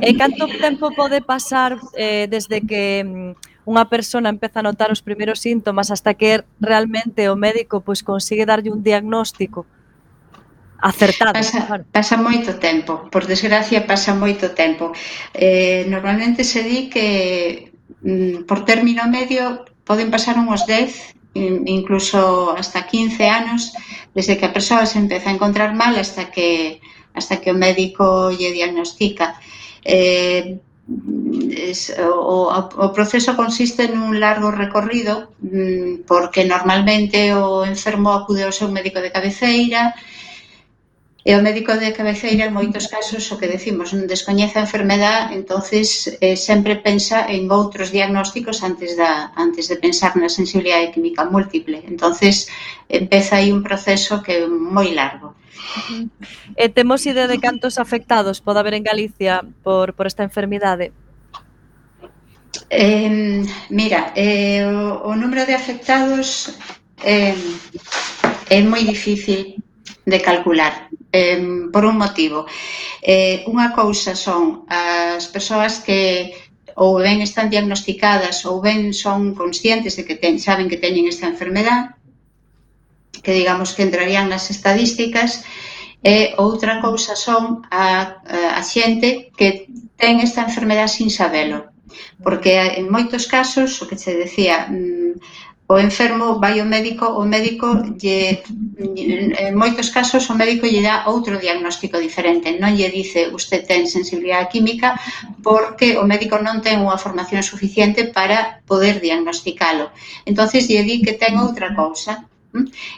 E 0.00 0.14
canto 0.14 0.46
tempo 0.62 0.94
pode 0.94 1.18
pasar 1.20 1.74
eh, 1.98 2.30
desde 2.30 2.62
que 2.62 3.02
mm, 3.02 3.66
unha 3.66 3.86
persona 3.86 4.30
empeza 4.30 4.62
a 4.62 4.66
notar 4.66 4.90
os 4.90 5.02
primeiros 5.02 5.42
síntomas 5.42 5.90
hasta 5.90 6.14
que 6.14 6.42
realmente 6.58 7.30
o 7.30 7.38
médico 7.38 7.82
pois 7.82 8.02
consigue 8.02 8.46
darlle 8.46 8.70
un 8.70 8.82
diagnóstico 8.82 9.66
acertado. 10.82 11.38
Pasa, 11.38 11.66
claro. 11.66 11.84
pasa 11.94 12.16
moito 12.18 12.58
tempo, 12.58 13.06
por 13.10 13.26
desgracia 13.26 13.86
pasa 13.86 14.18
moito 14.18 14.50
tempo. 14.50 14.90
Eh, 15.34 15.86
normalmente 15.86 16.42
se 16.42 16.66
di 16.66 16.90
que 16.90 17.70
mm, 18.02 18.50
por 18.50 18.66
término 18.66 19.06
medio 19.06 19.62
poden 19.86 20.10
pasar 20.10 20.38
unhos 20.38 20.66
10, 20.66 21.22
incluso 21.66 22.52
hasta 22.58 22.86
15 22.86 23.30
anos, 23.30 23.72
desde 24.14 24.36
que 24.36 24.46
a 24.46 24.52
persoa 24.52 24.86
se 24.86 24.98
empeza 24.98 25.30
a 25.30 25.36
encontrar 25.38 25.74
mal 25.74 25.94
hasta 25.96 26.30
que 26.30 26.82
hasta 27.14 27.40
que 27.40 27.50
o 27.52 27.58
médico 27.58 28.30
lle 28.30 28.52
diagnostica. 28.52 29.36
Eh, 29.84 30.58
es, 31.50 31.94
o, 31.98 32.48
o 32.50 32.92
proceso 32.92 33.36
consiste 33.36 33.86
nun 33.88 34.18
largo 34.18 34.50
recorrido 34.50 35.30
mm, 35.40 36.08
porque 36.10 36.42
normalmente 36.44 37.32
o 37.34 37.62
enfermo 37.64 38.10
acude 38.12 38.42
ao 38.42 38.56
seu 38.58 38.68
médico 38.68 38.98
de 39.00 39.14
cabeceira 39.14 39.94
e 41.22 41.30
o 41.38 41.44
médico 41.46 41.78
de 41.78 41.94
cabeceira 41.94 42.50
en 42.50 42.56
moitos 42.58 42.90
casos 42.90 43.22
o 43.30 43.38
que 43.38 43.46
decimos 43.46 43.94
non 43.94 44.10
descoñece 44.10 44.58
a 44.58 44.66
enfermedad 44.66 45.30
entonces 45.30 46.10
eh, 46.18 46.34
sempre 46.34 46.82
pensa 46.82 47.30
en 47.30 47.46
outros 47.46 47.94
diagnósticos 47.94 48.66
antes 48.66 48.98
da 48.98 49.30
antes 49.38 49.70
de 49.70 49.78
pensar 49.78 50.18
na 50.18 50.26
sensibilidade 50.26 50.90
química 50.90 51.22
múltiple 51.22 51.78
entonces 51.86 52.50
empeza 52.90 53.38
aí 53.38 53.54
un 53.54 53.62
proceso 53.62 54.18
que 54.24 54.42
é 54.42 54.50
moi 54.50 54.90
largo 54.90 55.38
E 56.56 56.68
temos 56.68 57.06
idea 57.06 57.26
de 57.28 57.38
cantos 57.40 57.78
afectados 57.78 58.40
pode 58.40 58.60
haber 58.60 58.74
en 58.74 58.84
Galicia 58.84 59.40
por, 59.62 59.94
por 59.94 60.06
esta 60.06 60.22
enfermidade? 60.22 60.92
Eh, 62.68 63.44
mira, 63.70 64.12
eh, 64.16 64.64
o, 64.64 65.08
o 65.08 65.16
número 65.16 65.44
de 65.44 65.54
afectados 65.54 66.52
eh, 67.04 67.36
é 68.48 68.60
moi 68.64 68.84
difícil 68.84 69.56
de 70.04 70.18
calcular 70.20 70.88
eh, 71.12 71.68
por 71.72 71.84
un 71.84 71.96
motivo. 71.96 72.44
Eh, 73.02 73.44
unha 73.48 73.72
cousa 73.72 74.14
son 74.14 74.66
as 74.68 75.28
persoas 75.30 75.80
que 75.80 76.32
ou 76.76 77.00
ben 77.04 77.20
están 77.20 77.52
diagnosticadas 77.52 78.48
ou 78.48 78.64
ben 78.64 78.96
son 78.96 79.36
conscientes 79.36 79.96
de 79.96 80.08
que 80.08 80.16
ten, 80.16 80.40
saben 80.40 80.68
que 80.68 80.80
teñen 80.80 81.04
esta 81.04 81.28
enfermedade 81.28 81.92
que 83.22 83.32
digamos 83.32 83.72
que 83.74 83.86
entrarían 83.86 84.28
nas 84.28 84.50
estadísticas 84.50 85.46
e 86.02 86.34
outra 86.36 86.82
cousa 86.82 87.14
son 87.14 87.62
a, 87.70 88.18
a 88.58 88.62
xente 88.66 89.30
que 89.38 89.70
ten 89.94 90.18
esta 90.18 90.42
enfermedad 90.42 90.90
sin 90.90 91.08
sabelo. 91.08 91.70
Porque 92.24 92.58
en 92.78 92.90
moitos 92.90 93.30
casos, 93.30 93.78
o 93.82 93.86
que 93.86 93.98
se 93.98 94.18
decía, 94.18 94.66
mm, 94.66 95.14
o 95.72 95.78
enfermo 95.78 96.38
vai 96.42 96.58
ao 96.58 96.66
médico, 96.66 97.06
o 97.06 97.24
médico 97.24 97.66
lle, 98.02 98.42
en 99.46 99.54
moitos 99.56 99.88
casos 99.88 100.28
o 100.28 100.34
médico 100.34 100.66
lle 100.66 100.82
dá 100.82 101.08
outro 101.08 101.38
diagnóstico 101.38 101.96
diferente, 101.96 102.58
non 102.60 102.76
lle 102.76 102.92
dice 102.92 103.30
usted 103.32 103.64
ten 103.64 103.88
sensibilidade 103.88 104.52
química 104.52 104.98
porque 105.40 105.96
o 105.96 106.04
médico 106.04 106.36
non 106.42 106.60
ten 106.60 106.82
unha 106.82 107.00
formación 107.00 107.40
suficiente 107.40 108.10
para 108.10 108.60
poder 108.68 109.00
diagnosticalo. 109.00 109.94
Entonces 110.28 110.68
lle 110.68 110.82
di 110.84 111.00
que 111.00 111.16
ten 111.16 111.40
outra 111.40 111.72
cousa 111.72 112.28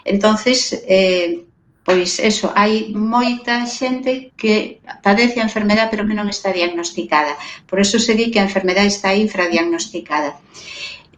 Entonces, 0.05 0.85
eh, 0.89 1.45
pois 1.85 2.19
eso, 2.19 2.49
hai 2.57 2.97
moita 2.97 3.69
xente 3.69 4.33
que 4.41 4.81
padece 5.05 5.39
a 5.41 5.47
enfermedad 5.49 5.93
pero 5.93 6.09
que 6.09 6.17
non 6.17 6.33
está 6.33 6.49
diagnosticada. 6.51 7.37
Por 7.69 7.79
eso 7.79 8.01
se 8.01 8.17
di 8.17 8.33
que 8.33 8.41
a 8.41 8.49
enfermedad 8.49 8.89
está 8.89 9.13
infradiagnosticada. 9.13 10.41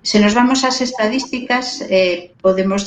Se 0.03 0.19
nos 0.23 0.35
vamos 0.39 0.63
ás 0.63 0.79
estadísticas, 0.83 1.83
eh, 1.91 2.31
podemos 2.43 2.87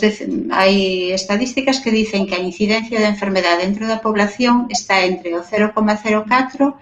hai 0.55 1.11
estadísticas 1.11 1.79
que 1.83 1.91
dicen 1.91 2.27
que 2.27 2.35
a 2.35 2.43
incidencia 2.43 2.99
da 2.99 3.07
de 3.07 3.13
enfermedad 3.15 3.59
dentro 3.59 3.87
da 3.87 4.03
población 4.03 4.67
está 4.71 5.03
entre 5.03 5.35
o 5.35 5.43
0,04 5.43 6.79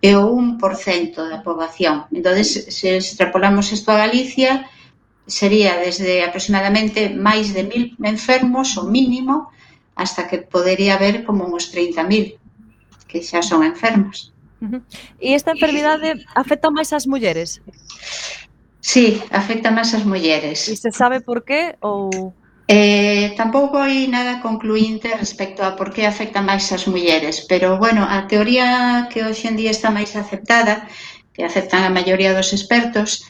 e 0.00 0.16
o 0.16 0.24
1% 0.32 1.20
da 1.28 1.44
poboación. 1.44 2.08
Entón, 2.16 2.40
se 2.44 2.88
extrapolamos 2.96 3.72
isto 3.76 3.92
a 3.92 4.00
Galicia, 4.04 4.68
sería 5.30 5.78
desde 5.78 6.26
aproximadamente 6.26 7.08
máis 7.14 7.54
de 7.54 7.62
mil 7.64 7.84
enfermos, 8.02 8.76
o 8.76 8.84
mínimo, 8.84 9.54
hasta 9.94 10.26
que 10.28 10.38
podería 10.38 10.94
haber 10.98 11.24
como 11.24 11.46
uns 11.46 11.72
30.000 11.72 12.36
que 13.06 13.22
xa 13.22 13.42
son 13.42 13.62
enfermos. 13.62 14.32
Uh 14.60 14.66
-huh. 14.66 14.80
E 15.18 15.34
esta 15.38 15.50
enfermidade 15.56 16.20
afecta 16.34 16.68
máis 16.70 16.90
ás 16.92 17.06
mulleres? 17.06 17.62
Sí, 18.80 19.22
afecta 19.30 19.70
máis 19.70 19.90
ás 19.96 20.04
mulleres. 20.04 20.68
E 20.68 20.74
se 20.76 20.90
sabe 20.90 21.20
por 21.20 21.44
qué 21.48 21.76
ou... 21.80 22.34
Eh, 22.70 23.34
tampouco 23.34 23.82
hai 23.82 24.06
nada 24.06 24.38
concluinte 24.38 25.10
respecto 25.18 25.66
a 25.66 25.74
por 25.74 25.90
que 25.90 26.06
afecta 26.06 26.38
máis 26.38 26.70
as 26.70 26.86
mulleres, 26.86 27.42
pero, 27.50 27.82
bueno, 27.82 28.06
a 28.06 28.30
teoría 28.30 29.10
que 29.10 29.26
hoxe 29.26 29.50
en 29.50 29.58
día 29.58 29.72
está 29.74 29.90
máis 29.90 30.14
aceptada 30.14 30.86
que 31.34 31.44
aceptan 31.44 31.84
a 31.84 31.94
maioría 31.94 32.34
dos 32.34 32.52
expertos, 32.52 33.24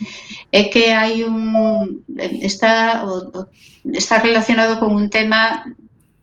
é 0.51 0.73
que 0.73 0.93
hai 0.93 1.23
un 1.23 2.03
está 2.43 3.05
está 3.85 4.17
relacionado 4.19 4.81
con 4.81 4.91
un 4.93 5.07
tema 5.11 5.65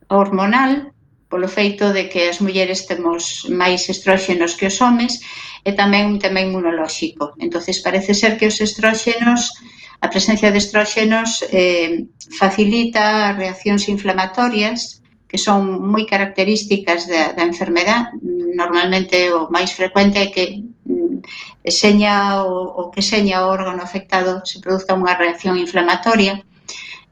hormonal 0.08 0.92
polo 1.28 1.48
feito 1.48 1.92
de 1.92 2.08
que 2.08 2.28
as 2.32 2.40
mulleres 2.40 2.88
temos 2.88 3.44
máis 3.52 3.88
estróxenos 3.92 4.56
que 4.56 4.68
os 4.72 4.80
homes 4.80 5.20
e 5.64 5.76
tamén 5.76 6.08
un 6.08 6.18
tema 6.18 6.40
inmunolóxico. 6.40 7.36
Entonces 7.36 7.84
parece 7.84 8.16
ser 8.16 8.40
que 8.40 8.48
os 8.48 8.58
estróxenos, 8.64 9.52
a 10.00 10.08
presencia 10.08 10.48
de 10.50 10.58
estróxenos 10.64 11.44
eh, 11.52 12.08
facilita 12.40 13.36
reaccións 13.36 13.92
inflamatorias 13.92 14.97
que 15.28 15.36
son 15.36 15.84
moi 15.92 16.08
características 16.08 17.04
da, 17.04 17.36
da 17.36 17.44
enfermedad, 17.44 18.16
normalmente 18.56 19.28
o 19.30 19.52
máis 19.52 19.70
frecuente 19.76 20.16
é 20.16 20.32
que 20.32 20.64
mm, 20.88 21.20
seña 21.68 22.42
o, 22.48 22.64
o 22.80 22.82
que 22.90 23.04
seña 23.04 23.44
o 23.44 23.52
órgano 23.52 23.84
afectado 23.84 24.40
se 24.48 24.58
produzca 24.64 24.96
unha 24.96 25.14
reacción 25.14 25.60
inflamatoria. 25.60 26.40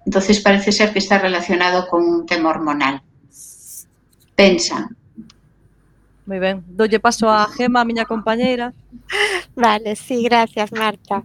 Entonces 0.08 0.40
parece 0.40 0.72
ser 0.72 0.96
que 0.96 1.02
está 1.04 1.20
relacionado 1.20 1.84
con 1.90 2.00
un 2.02 2.24
tema 2.24 2.48
hormonal. 2.48 3.04
Pensa, 4.32 4.88
Moi 6.26 6.42
ben, 6.42 6.66
dolle 6.66 6.98
paso 6.98 7.30
a 7.30 7.46
Gema, 7.46 7.80
a 7.80 7.88
miña 7.88 8.04
compañeira. 8.04 8.74
Vale, 9.54 9.94
sí, 9.94 10.24
gracias, 10.24 10.72
Marta. 10.72 11.22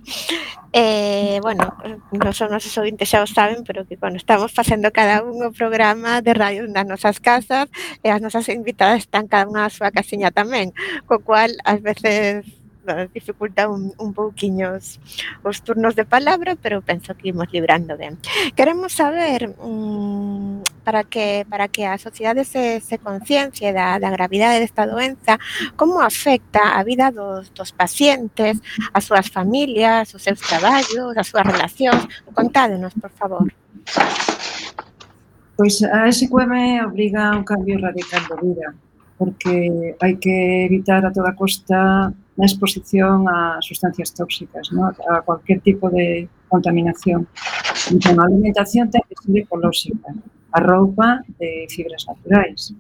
Eh, 0.72 1.40
bueno, 1.42 1.74
non 2.14 2.32
son 2.38 2.54
nosos 2.54 2.78
ouvintes 2.78 3.10
xa 3.10 3.26
o 3.26 3.28
saben, 3.28 3.66
pero 3.66 3.82
que 3.84 3.98
bueno, 3.98 4.22
estamos 4.22 4.54
facendo 4.54 4.94
cada 4.94 5.26
un 5.26 5.42
o 5.42 5.50
programa 5.50 6.22
de 6.22 6.38
radio 6.38 6.70
nas 6.70 6.86
nosas 6.86 7.18
casas 7.18 7.66
e 8.06 8.14
as 8.14 8.22
nosas 8.22 8.46
invitadas 8.54 9.04
están 9.04 9.26
cada 9.26 9.50
unha 9.50 9.66
a 9.66 9.74
súa 9.74 9.90
casiña 9.90 10.30
tamén, 10.30 10.72
co 11.10 11.18
cual 11.26 11.58
ás 11.66 11.82
veces 11.82 12.46
nos 12.86 13.12
dificulta 13.14 13.70
un, 13.70 13.94
un 13.98 14.14
pouquiño 14.14 14.78
os, 14.78 15.02
os 15.42 15.66
turnos 15.66 15.98
de 15.98 16.06
palabra, 16.06 16.54
pero 16.56 16.86
penso 16.86 17.18
que 17.18 17.34
imos 17.34 17.50
librando 17.50 17.98
ben. 17.98 18.22
Queremos 18.56 18.94
saber, 18.94 19.58
mmm, 19.58 20.62
para 20.84 21.04
que 21.04 21.46
para 21.50 21.68
que 21.68 21.86
a 21.86 21.98
sociedade 21.98 22.44
se, 22.46 22.80
se 22.82 22.98
conciencie 22.98 23.74
da, 23.74 24.00
da 24.00 24.10
gravidade 24.10 24.60
desta 24.60 24.86
doenza, 24.86 25.40
como 25.76 26.02
afecta 26.02 26.78
a 26.78 26.84
vida 26.84 27.12
dos, 27.12 27.54
dos 27.54 27.72
pacientes, 27.72 28.60
as 28.94 29.04
súas 29.06 29.28
familias, 29.30 30.14
os 30.14 30.22
seus 30.22 30.42
traballos, 30.42 31.16
as 31.18 31.28
súas 31.28 31.46
relacións. 31.46 32.08
Contádenos, 32.34 32.94
por 32.98 33.12
favor. 33.12 33.46
Pois 35.56 35.84
a 35.84 36.10
SQM 36.12 36.82
obriga 36.90 37.30
a 37.30 37.38
un 37.38 37.44
cambio 37.44 37.78
radical 37.78 38.24
de 38.30 38.36
vida, 38.42 38.68
porque 39.18 39.94
hai 40.02 40.18
que 40.18 40.66
evitar 40.66 41.06
a 41.06 41.14
toda 41.14 41.38
costa 41.38 42.10
a 42.42 42.46
exposición 42.46 43.30
a 43.30 43.62
sustancias 43.62 44.14
tóxicas, 44.14 44.72
¿no? 44.72 44.88
a 44.88 45.22
cualquier 45.22 45.62
tipo 45.62 45.90
de 45.90 46.28
contaminación. 46.50 47.28
Entón, 47.92 48.20
a 48.20 48.26
alimentación 48.26 48.90
ten 48.90 49.02
que 49.08 49.16
ser 49.16 49.38
ecolóxica 49.38 50.10
a 50.52 50.60
roupa 50.60 51.24
de 51.40 51.68
fibras 51.70 52.06
naturais. 52.08 52.74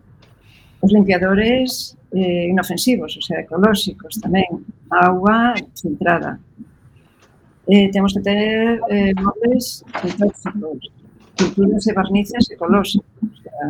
Os 0.81 0.91
limpiadores 0.91 1.97
eh, 2.13 2.47
inofensivos, 2.49 3.15
ou 3.15 3.21
sea, 3.21 3.41
ecolóxicos 3.41 4.19
tamén, 4.19 4.65
agua 4.89 5.55
filtrada. 5.79 6.39
Eh, 7.67 7.89
temos 7.93 8.13
que 8.13 8.21
ter 8.21 8.81
eh, 8.89 9.13
móveis 9.15 9.85
sintéticos, 10.01 10.91
pinturas 11.37 11.87
e 11.87 11.93
barnices 11.93 12.49
ecolóxicos. 12.51 13.05
O 13.23 13.37
sea, 13.43 13.67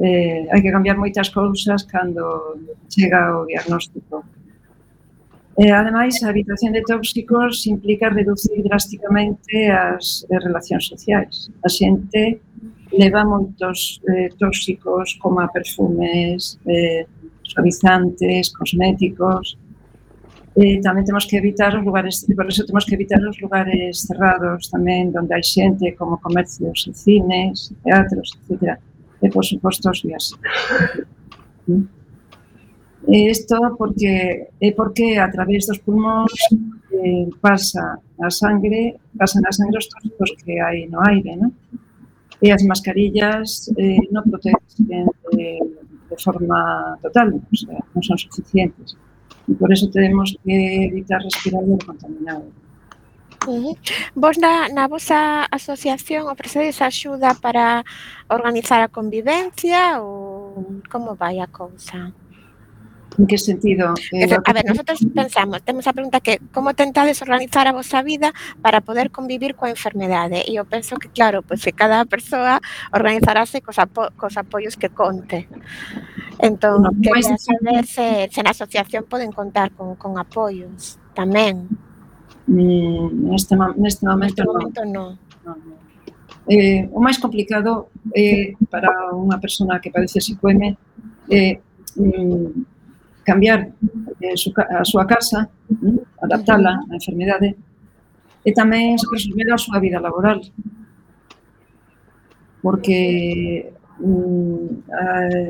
eh, 0.00 0.48
hai 0.48 0.60
que 0.62 0.72
cambiar 0.72 0.96
moitas 0.96 1.28
cousas 1.28 1.84
cando 1.84 2.56
chega 2.88 3.36
o 3.36 3.44
diagnóstico. 3.44 4.24
Eh, 5.60 5.72
ademais, 5.72 6.22
a 6.22 6.30
habitación 6.30 6.72
de 6.72 6.80
tóxicos 6.80 7.66
implica 7.66 8.08
reducir 8.08 8.62
drásticamente 8.64 9.68
as, 9.68 10.24
as 10.32 10.40
relacións 10.40 10.88
sociais. 10.88 11.52
A 11.60 11.68
xente 11.68 12.40
leva 12.92 13.24
moitos 13.24 14.00
eh, 14.08 14.28
tóxicos 14.38 15.14
como 15.20 15.40
a 15.40 15.48
perfumes, 15.48 16.58
eh, 16.66 17.06
suavizantes, 17.44 18.50
cosméticos. 18.50 19.58
Eh, 20.58 20.82
tamén 20.82 21.06
temos 21.06 21.24
que 21.30 21.38
evitar 21.38 21.70
os 21.78 21.84
lugares, 21.86 22.26
por 22.26 22.46
eso 22.50 22.66
temos 22.66 22.84
que 22.84 22.94
evitar 22.98 23.22
os 23.22 23.38
lugares 23.38 24.02
cerrados 24.02 24.66
tamén 24.66 25.14
onde 25.14 25.30
hai 25.30 25.44
xente 25.46 25.94
como 25.94 26.18
comercios 26.18 26.90
e 26.90 26.92
cines, 26.92 27.70
teatros, 27.86 28.34
etc. 28.34 28.74
E 29.22 29.26
por 29.30 29.46
suposto 29.46 29.90
os 29.90 30.02
días. 30.02 30.34
Mm. 31.70 31.86
Eh, 33.08 33.30
Isto 33.30 33.56
porque 33.78 34.50
é 34.60 34.70
porque 34.72 35.16
a 35.18 35.30
través 35.30 35.66
dos 35.66 35.78
pulmóns 35.78 36.34
eh, 36.92 37.28
pasa 37.40 37.98
a 38.20 38.28
sangre, 38.28 38.98
pasan 39.16 39.46
a 39.46 39.52
sangre 39.52 39.78
os 39.78 39.88
tóxicos 39.88 40.30
que 40.44 40.60
hai 40.60 40.86
no 40.90 41.00
aire, 41.06 41.38
non? 41.38 41.54
e 42.42 42.50
as 42.50 42.62
mascarillas 42.64 43.68
eh, 43.76 44.00
non 44.10 44.24
protegen 44.24 44.56
de, 44.88 45.60
de 46.08 46.16
forma 46.16 46.96
total, 47.04 47.36
o 47.36 47.56
sea, 47.56 47.78
non 47.92 48.02
son 48.02 48.18
suficientes. 48.18 48.96
E 49.48 49.52
por 49.54 49.68
eso 49.72 49.86
temos 49.92 50.36
que 50.44 50.88
evitar 50.88 51.20
respirar 51.20 51.62
o 51.64 51.76
contaminado. 51.78 52.48
Uh. 53.48 53.72
Vos 54.14 54.36
na, 54.36 54.68
na 54.68 54.84
vosa 54.84 55.48
asociación 55.50 56.28
ofrecedes 56.28 56.82
axuda 56.82 57.32
para 57.34 57.84
organizar 58.28 58.80
a 58.84 58.92
convivencia 58.92 60.00
ou 60.00 60.80
como 60.92 61.16
vai 61.16 61.40
a 61.40 61.48
cousa? 61.48 62.12
En 63.20 63.26
que 63.26 63.36
sentido? 63.36 63.92
Eh, 64.12 64.24
a 64.32 64.52
ver, 64.54 64.64
nosotros 64.64 64.98
pensamos, 65.14 65.60
temos 65.62 65.86
a 65.86 65.92
pregunta 65.92 66.20
que 66.20 66.40
como 66.56 66.72
tentades 66.72 67.20
organizar 67.20 67.68
a 67.68 67.72
vosa 67.76 68.00
vida 68.00 68.32
para 68.64 68.80
poder 68.80 69.12
convivir 69.12 69.52
coa 69.60 69.68
enfermedade? 69.68 70.40
E 70.48 70.56
eu 70.56 70.64
penso 70.64 70.96
que, 70.96 71.12
claro, 71.12 71.44
pois 71.44 71.60
que 71.60 71.76
cada 71.76 72.08
persoa 72.08 72.64
organizarase 72.96 73.60
cos, 73.60 73.76
apo 73.76 74.08
cos 74.16 74.40
apoios 74.40 74.72
que 74.80 74.88
conte. 74.88 75.52
Entón, 76.40 76.88
no, 76.88 76.96
que 76.96 77.12
saber 77.20 77.84
se, 77.84 78.32
se 78.32 78.40
na 78.40 78.56
asociación 78.56 79.04
poden 79.04 79.36
contar 79.36 79.76
con, 79.76 80.00
con 80.00 80.16
apoios 80.16 80.96
tamén. 81.12 81.68
Mm, 82.48 83.28
neste, 83.36 83.52
neste 83.76 84.08
momento, 84.08 84.40
neste 84.40 84.42
momento 84.48 84.80
non. 84.88 85.20
No. 85.44 85.52
Eh, 86.48 86.88
o 86.88 87.04
máis 87.04 87.20
complicado 87.20 87.92
eh, 88.16 88.56
para 88.72 89.12
unha 89.12 89.36
persona 89.36 89.76
que 89.76 89.92
padece 89.92 90.24
psicoeme 90.24 90.72
é 91.28 91.60
eh, 91.60 92.00
mm, 92.00 92.79
cambiar 93.30 93.70
eh, 94.18 94.34
a 94.34 94.82
súa 94.82 95.04
casa, 95.06 95.46
adaptala 96.18 96.82
á 96.90 96.92
enfermidade, 96.98 97.54
e 98.42 98.50
tamén 98.50 98.98
resolver 98.98 99.48
a 99.54 99.62
súa 99.62 99.78
vida 99.78 100.02
laboral. 100.02 100.42
Porque 102.58 103.70
mm, 104.02 104.66
eh, 104.90 105.48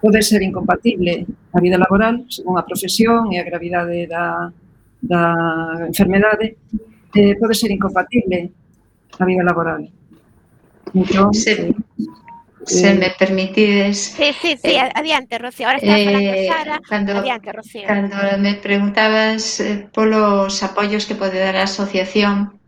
pode 0.00 0.20
ser 0.24 0.40
incompatible 0.42 1.28
a 1.52 1.58
vida 1.60 1.78
laboral 1.78 2.24
según 2.32 2.56
a 2.58 2.66
profesión 2.66 3.30
e 3.30 3.38
a 3.38 3.46
gravidade 3.46 4.08
da, 4.08 4.50
da 4.98 5.22
enfermedade, 5.86 6.56
eh, 7.14 7.34
pode 7.36 7.54
ser 7.54 7.70
incompatible 7.70 8.50
a 9.20 9.24
vida 9.28 9.44
laboral. 9.44 9.84
Entón, 10.94 11.30
sí. 11.34 11.50
eh, 11.50 11.74
se 12.66 12.94
me 12.94 13.10
permitides. 13.18 14.14
Sí, 14.16 14.34
sí, 14.40 14.56
sí, 14.62 14.70
eh, 14.70 14.90
adiante, 14.94 15.38
Rocío. 15.38 15.66
Ahora 15.66 15.78
está 15.78 15.92
falando 15.92 16.32
eh, 16.32 16.48
Sara. 16.48 16.80
Cando, 16.88 17.18
adiante, 17.18 17.52
Rocío. 17.52 17.86
Cando 17.86 18.16
me 18.38 18.54
preguntabas 18.54 19.60
eh, 19.60 19.88
polos 19.92 20.62
apoios 20.62 21.06
que 21.06 21.14
pode 21.14 21.38
dar 21.38 21.56
a 21.56 21.64
asociación, 21.64 22.58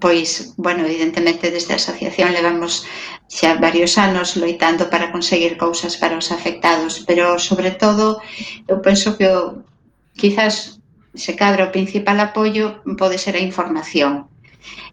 pois, 0.00 0.54
bueno, 0.56 0.84
evidentemente 0.84 1.50
desde 1.50 1.72
a 1.72 1.76
asociación 1.76 2.32
levamos 2.32 2.84
xa 3.28 3.58
varios 3.58 3.98
anos 3.98 4.36
loitando 4.36 4.86
para 4.90 5.10
conseguir 5.10 5.58
cousas 5.58 5.96
para 5.96 6.18
os 6.18 6.30
afectados, 6.30 7.02
pero 7.06 7.38
sobre 7.38 7.70
todo 7.74 8.22
eu 8.70 8.78
penso 8.82 9.18
que 9.18 9.26
o, 9.26 9.66
quizás 10.14 10.78
se 11.14 11.34
cadra 11.34 11.66
o 11.66 11.74
principal 11.74 12.20
apoio 12.20 12.84
pode 13.00 13.18
ser 13.18 13.34
a 13.34 13.42
información 13.42 14.30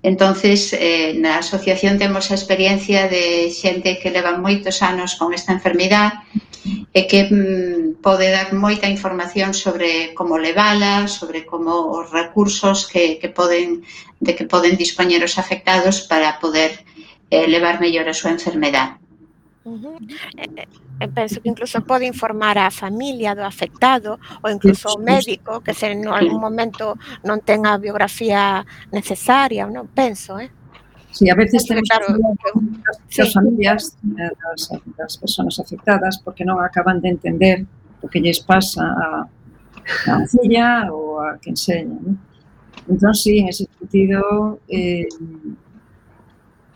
Entonces, 0.04 0.76
eh, 0.76 1.16
na 1.16 1.40
asociación 1.40 1.98
temos 1.98 2.28
a 2.32 2.36
experiencia 2.36 3.08
de 3.08 3.48
xente 3.52 4.00
que 4.02 4.12
leva 4.12 4.36
moitos 4.36 4.84
anos 4.84 5.16
con 5.16 5.32
esta 5.32 5.56
enfermidade 5.56 6.20
e 6.94 7.08
que 7.08 7.28
mm, 7.28 8.00
pode 8.00 8.32
dar 8.32 8.56
moita 8.56 8.88
información 8.88 9.52
sobre 9.52 10.16
como 10.16 10.40
levala, 10.40 11.08
sobre 11.12 11.44
como 11.44 11.92
os 11.92 12.12
recursos 12.12 12.88
que, 12.88 13.20
que 13.20 13.30
poden 13.32 13.84
de 14.24 14.32
que 14.36 14.48
poden 14.48 14.80
dispoñer 14.80 15.24
os 15.24 15.36
afectados 15.36 16.08
para 16.08 16.40
poder 16.40 16.84
eh, 17.28 17.48
levar 17.48 17.84
mellor 17.84 18.08
a 18.08 18.16
súa 18.16 18.32
enfermedade. 18.32 19.03
Uh 19.66 19.96
eh, 20.36 20.44
eh, 20.58 20.68
eh, 21.00 21.08
penso 21.08 21.40
que 21.40 21.48
incluso 21.48 21.80
pode 21.82 22.06
informar 22.06 22.58
a 22.58 22.68
familia 22.68 23.32
do 23.32 23.48
afectado 23.48 24.20
ou 24.44 24.52
incluso 24.52 24.92
o 24.92 25.00
médico 25.00 25.64
que 25.64 25.74
se 25.74 25.88
en 25.88 26.04
algún 26.08 26.44
momento 26.44 27.00
non 27.24 27.40
ten 27.40 27.64
a 27.64 27.80
biografía 27.80 28.68
necesaria, 28.92 29.64
non 29.72 29.88
penso, 29.88 30.36
eh? 30.36 30.52
Sí, 31.16 31.32
a 31.32 31.36
veces 31.36 31.64
tenemos 31.64 31.88
claro, 31.88 32.12
que 33.08 33.22
as 33.22 33.32
familias 33.32 33.96
das, 34.04 34.62
das 35.00 35.14
persoas 35.16 35.56
afectadas 35.62 36.20
porque 36.20 36.44
non 36.44 36.60
acaban 36.60 37.00
de 37.00 37.16
entender 37.16 37.64
o 38.04 38.12
que 38.12 38.20
lles 38.20 38.44
pasa 38.44 38.84
a, 38.84 39.08
a 40.12 40.16
filla 40.28 40.92
ou 40.92 41.24
a 41.24 41.40
que 41.40 41.56
enseña, 41.56 41.96
non? 42.04 42.20
Entón, 42.84 43.16
sí, 43.16 43.40
en 43.40 43.48
ese 43.48 43.64
sentido, 43.80 44.60
eh, 44.68 45.08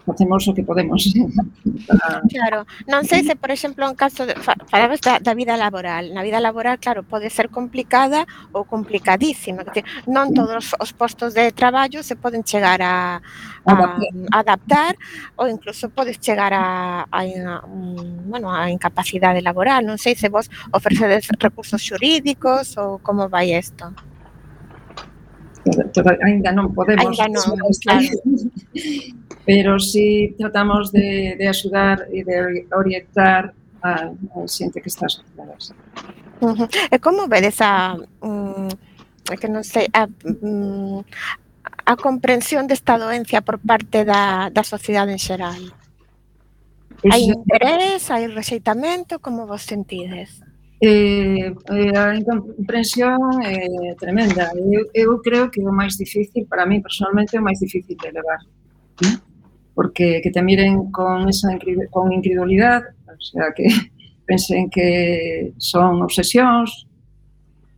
facemos 0.07 0.47
o 0.47 0.55
que 0.55 0.63
podemos. 0.63 1.03
claro, 2.31 2.63
non 2.87 3.03
sei 3.03 3.27
se, 3.27 3.35
por 3.35 3.51
exemplo, 3.51 3.83
en 3.83 3.91
caso 3.99 4.23
de, 4.23 4.39
falabas 4.39 5.03
da, 5.03 5.19
da 5.19 5.35
vida 5.35 5.59
laboral. 5.59 6.15
Na 6.15 6.23
vida 6.23 6.39
laboral, 6.39 6.79
claro, 6.79 7.03
pode 7.03 7.27
ser 7.27 7.51
complicada 7.51 8.23
ou 8.55 8.63
complicadísima. 8.63 9.67
Que 9.67 9.83
non 10.07 10.31
todos 10.31 10.71
os 10.79 10.91
postos 10.95 11.35
de 11.35 11.51
traballo 11.51 11.99
se 12.07 12.15
poden 12.15 12.47
chegar 12.47 12.79
a, 12.79 13.19
a, 13.67 13.73
a 14.31 14.39
adaptar 14.39 14.95
ou 15.35 15.51
incluso 15.51 15.91
podes 15.91 16.15
chegar 16.23 16.55
a, 16.55 17.03
a, 17.11 17.19
a, 17.27 17.67
bueno, 18.31 18.47
a 18.47 18.71
incapacidade 18.71 19.43
laboral. 19.43 19.83
Non 19.83 19.99
sei 19.99 20.15
se 20.15 20.31
vos 20.31 20.47
ofrecedes 20.71 21.27
recursos 21.35 21.83
xurídicos 21.83 22.79
ou 22.79 23.03
como 23.03 23.27
vai 23.27 23.51
isto 23.51 23.91
toda, 25.93 26.17
ainda 26.23 26.51
non 26.51 26.73
podemos. 26.73 27.17
Ainda 27.19 27.27
non, 27.31 27.57
claro. 27.81 28.07
Pero 29.47 29.79
sí 29.79 30.35
tratamos 30.37 30.91
de, 30.91 31.35
de 31.39 31.45
axudar 31.47 32.03
e 32.11 32.23
de 32.23 32.67
orientar 32.75 33.55
a, 33.81 34.11
a 34.11 34.37
xente 34.47 34.81
que 34.81 34.89
está 34.89 35.07
asociada. 35.07 35.55
Uh 36.41 36.53
-huh. 36.53 36.67
E 36.91 36.99
como 36.99 37.27
vedes 37.27 37.61
a, 37.61 37.95
um, 38.21 38.67
que 39.39 39.47
non 39.47 39.63
sei, 39.63 39.87
a, 39.91 40.07
um, 40.43 41.03
a 41.87 41.93
comprensión 41.95 42.67
desta 42.67 42.99
doencia 42.99 43.39
por 43.41 43.59
parte 43.59 44.03
da, 44.03 44.51
da 44.51 44.63
sociedade 44.63 45.15
en 45.15 45.21
xeral? 45.21 45.63
Pois, 46.99 47.11
hai 47.13 47.23
interés, 47.29 48.11
hai 48.11 48.27
rexeitamento, 48.27 49.19
como 49.19 49.47
vos 49.47 49.63
sentides? 49.63 50.43
Eh, 50.79 51.55
eh, 51.73 51.97
a 51.97 52.13
incomprensión 52.13 53.17
é 53.41 53.95
tremenda. 53.97 54.53
Eu, 54.53 54.85
eu 54.93 55.21
creo 55.25 55.49
que 55.49 55.61
o 55.61 55.73
máis 55.73 55.97
difícil, 55.97 56.45
para 56.45 56.67
mí 56.69 56.81
personalmente, 56.81 57.35
é 57.35 57.39
o 57.39 57.43
máis 57.43 57.59
difícil 57.59 57.97
de 57.97 58.11
levar. 58.11 58.41
Porque 59.73 60.21
que 60.21 60.29
te 60.29 60.41
miren 60.41 60.91
con 60.91 61.29
esa 61.29 61.49
con 61.89 62.13
incredulidade, 62.13 62.93
o 63.09 63.21
sea, 63.21 63.53
que 63.55 63.65
pensen 64.27 64.69
que 64.69 65.53
son 65.57 66.01
obsesións, 66.05 66.85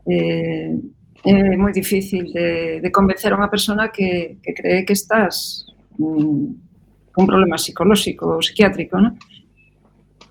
eh, 0.05 0.75
é 1.23 1.55
moi 1.55 1.71
difícil 1.71 2.31
de, 2.35 2.79
de 2.83 2.89
convencer 2.91 3.31
a 3.31 3.39
unha 3.39 3.51
persona 3.51 3.91
que, 3.95 4.39
que 4.43 4.51
cree 4.51 4.83
que 4.83 4.95
estás 4.95 5.67
mm, 5.99 7.15
con 7.15 7.27
problema 7.27 7.55
psicolóxico 7.55 8.39
ou 8.39 8.43
psiquiátrico, 8.43 8.99
non? 8.99 9.15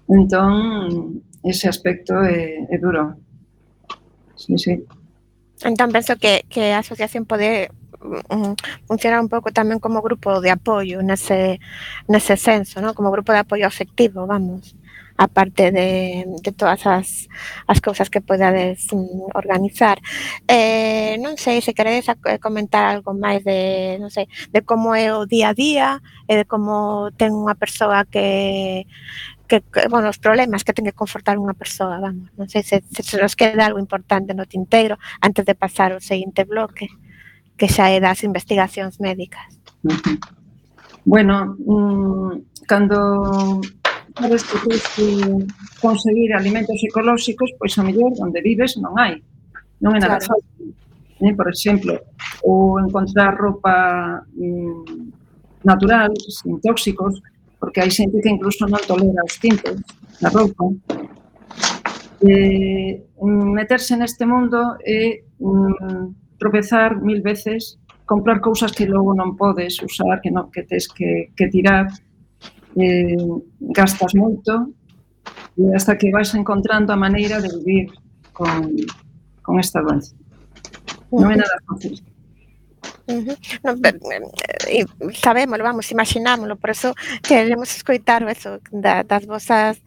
Entón, 0.09 1.21
ese 1.43 1.69
aspecto 1.69 2.23
eh, 2.25 2.67
é, 2.71 2.75
é 2.75 2.79
duro. 2.79 3.17
Sí, 4.37 4.59
sí. 4.59 4.85
Entón 5.65 5.91
penso 5.91 6.17
que, 6.17 6.45
que 6.49 6.73
a 6.73 6.79
asociación 6.79 7.27
pode 7.27 7.71
mm, 7.99 8.35
mm, 8.35 8.55
funcionar 8.87 9.19
un 9.19 9.29
pouco 9.29 9.51
tamén 9.51 9.83
como 9.83 10.03
grupo 10.03 10.39
de 10.39 10.55
apoio 10.55 11.03
nese, 11.03 11.59
nese 12.07 12.39
senso, 12.39 12.79
¿no? 12.79 12.95
como 12.95 13.11
grupo 13.11 13.35
de 13.35 13.43
apoio 13.43 13.67
afectivo, 13.67 14.23
vamos, 14.27 14.79
aparte 15.19 15.73
de, 15.73 16.25
de 16.43 16.53
todas 16.53 16.87
as, 16.87 17.27
as 17.67 17.81
cousas 17.83 18.09
que 18.09 18.23
podades 18.23 18.87
um, 18.95 19.27
organizar. 19.35 19.99
Eh, 20.47 21.19
non 21.19 21.35
sei 21.35 21.59
se 21.59 21.75
queredes 21.75 22.07
eh, 22.07 22.39
comentar 22.39 22.87
algo 22.87 23.11
máis 23.19 23.43
de, 23.43 23.99
non 23.99 24.15
sei, 24.15 24.31
de 24.55 24.63
como 24.63 24.95
é 24.95 25.11
o 25.11 25.27
día 25.27 25.51
a 25.51 25.59
día 25.59 25.89
e 26.31 26.39
de 26.39 26.47
como 26.47 27.11
ten 27.19 27.35
unha 27.35 27.59
persoa 27.59 28.07
que 28.07 28.87
que, 29.49 29.65
que 29.65 29.89
bueno, 29.89 30.13
os 30.13 30.21
problemas 30.21 30.63
que 30.63 30.77
ten 30.77 30.85
que 30.85 30.95
confortar 30.95 31.41
unha 31.41 31.57
persoa, 31.57 31.99
vamos, 31.99 32.29
non 32.37 32.47
sei 32.47 32.63
se, 32.63 32.85
se, 32.93 33.03
se 33.03 33.17
nos 33.17 33.35
queda 33.35 33.65
algo 33.65 33.81
importante 33.81 34.37
no 34.37 34.45
tinteiro 34.45 35.01
antes 35.25 35.49
de 35.49 35.57
pasar 35.57 35.97
ao 35.97 36.05
seguinte 36.05 36.45
bloque, 36.45 36.87
que 37.57 37.67
xa 37.67 37.91
é 37.91 37.99
das 37.99 38.23
investigacións 38.23 39.01
médicas. 39.01 39.49
Bueno, 41.09 41.57
mmm, 41.65 42.45
cando 42.69 43.65
sabes 44.21 44.43
que 44.45 44.59
tens 44.69 44.85
que 44.95 45.09
conseguir 45.81 46.35
alimentos 46.35 46.77
ecolóxicos, 46.83 47.51
pois 47.59 47.73
a 47.79 47.83
mellor 47.83 48.13
onde 48.21 48.43
vives 48.43 48.77
non 48.77 48.93
hai, 48.99 49.23
non 49.81 49.95
é 49.97 50.01
nada 50.03 50.19
claro. 50.19 50.39
fácil. 50.39 50.75
Eh, 51.19 51.35
por 51.35 51.49
exemplo, 51.51 51.99
ou 52.47 52.79
encontrar 52.79 53.35
roupa 53.35 54.23
mm, 54.35 55.65
natural, 55.67 56.15
sin 56.31 56.63
tóxicos, 56.63 57.19
porque 57.59 57.83
hai 57.83 57.91
xente 57.91 58.23
que 58.23 58.31
incluso 58.31 58.65
non 58.71 58.81
tolera 58.87 59.27
os 59.27 59.37
tintos 59.43 59.77
na 60.23 60.31
roupa. 60.31 60.65
Eh, 62.23 63.03
meterse 63.23 63.95
neste 63.95 64.27
mundo 64.27 64.79
é 64.83 65.23
mm, 65.39 66.39
tropezar 66.39 66.99
mil 66.99 67.23
veces, 67.23 67.79
comprar 68.07 68.41
cousas 68.41 68.73
que 68.73 68.87
logo 68.87 69.15
non 69.15 69.35
podes 69.35 69.79
usar, 69.83 70.23
que 70.23 70.31
non 70.31 70.51
que 70.51 70.63
tes 70.67 70.87
que, 70.87 71.31
que 71.35 71.47
tirar, 71.51 71.91
eh, 72.79 73.19
gastas 73.75 74.15
moito, 74.15 74.75
e 75.59 75.75
hasta 75.75 75.99
que 75.99 76.15
vais 76.15 76.31
encontrando 76.35 76.95
a 76.95 76.99
maneira 76.99 77.43
de 77.43 77.51
vivir 77.59 77.91
con, 78.33 78.71
con 79.43 79.59
esta 79.59 79.83
doença. 79.83 80.15
Non 81.11 81.31
é 81.35 81.37
nada 81.39 81.59
fácil. 81.67 81.99
Uh 83.09 83.25
-huh. 83.25 83.37
no, 83.65 83.73
e, 84.69 84.83
eh, 84.83 84.87
sabémolo, 85.15 85.65
vamos, 85.65 85.91
imaginámoslo, 85.91 86.57
por 86.57 86.71
eso 86.71 86.95
queremos 87.27 87.75
escoitar 87.75 88.23
eso 88.29 88.61
da, 88.71 89.03
das 89.03 89.25
vosas 89.25 89.81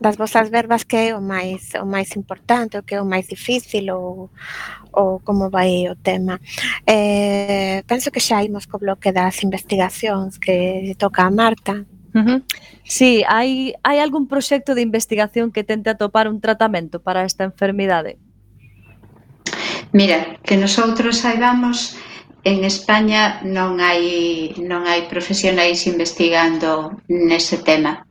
das 0.00 0.16
vosas 0.16 0.50
verbas 0.50 0.84
que 0.84 0.96
é 0.96 1.14
o 1.14 1.20
máis 1.20 1.70
o 1.80 1.86
máis 1.86 2.16
importante, 2.16 2.76
o 2.76 2.82
que 2.82 2.96
é 2.96 3.00
o 3.00 3.06
máis 3.06 3.28
difícil 3.28 3.94
ou, 3.94 4.30
ou 4.90 5.20
como 5.20 5.50
vai 5.50 5.86
o 5.88 5.94
tema. 5.94 6.40
Eh, 6.84 7.82
penso 7.86 8.10
que 8.10 8.20
xa 8.20 8.42
imos 8.42 8.66
co 8.66 8.78
bloque 8.78 9.12
das 9.12 9.42
investigacións 9.46 10.38
que 10.38 10.96
toca 10.98 11.22
a 11.22 11.30
Marta. 11.30 11.86
Uh 12.14 12.22
-huh. 12.26 12.38
Sí, 12.82 13.22
hai, 13.26 13.74
hai 13.86 13.98
algún 14.00 14.26
proxecto 14.26 14.74
de 14.74 14.82
investigación 14.82 15.52
que 15.54 15.62
tente 15.62 15.90
atopar 15.90 16.26
un 16.28 16.40
tratamento 16.40 16.98
para 16.98 17.22
esta 17.22 17.44
enfermidade? 17.44 18.18
Mira, 19.92 20.18
que 20.42 20.56
nosotros 20.56 21.18
saibamos 21.18 21.96
En 22.44 22.62
España 22.64 23.40
non 23.56 23.80
hai 23.80 24.52
non 24.70 24.84
hai 24.84 25.08
profesionais 25.08 25.88
investigando 25.88 27.00
nese 27.08 27.64
tema. 27.64 28.04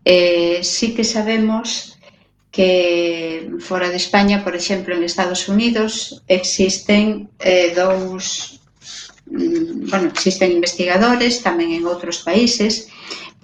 Eh, 0.00 0.64
si 0.64 0.96
que 0.96 1.04
sabemos 1.04 1.98
que 2.50 3.52
fora 3.60 3.92
de 3.92 4.00
España, 4.00 4.42
por 4.42 4.56
exemplo, 4.56 4.96
en 4.96 5.04
Estados 5.04 5.46
Unidos, 5.52 6.24
existen 6.26 7.28
eh, 7.38 7.70
dous 7.76 8.58
mm, 9.28 9.92
bueno, 9.92 10.08
existen 10.08 10.50
investigadores 10.50 11.44
tamén 11.44 11.76
en 11.76 11.84
outros 11.84 12.24
países 12.24 12.88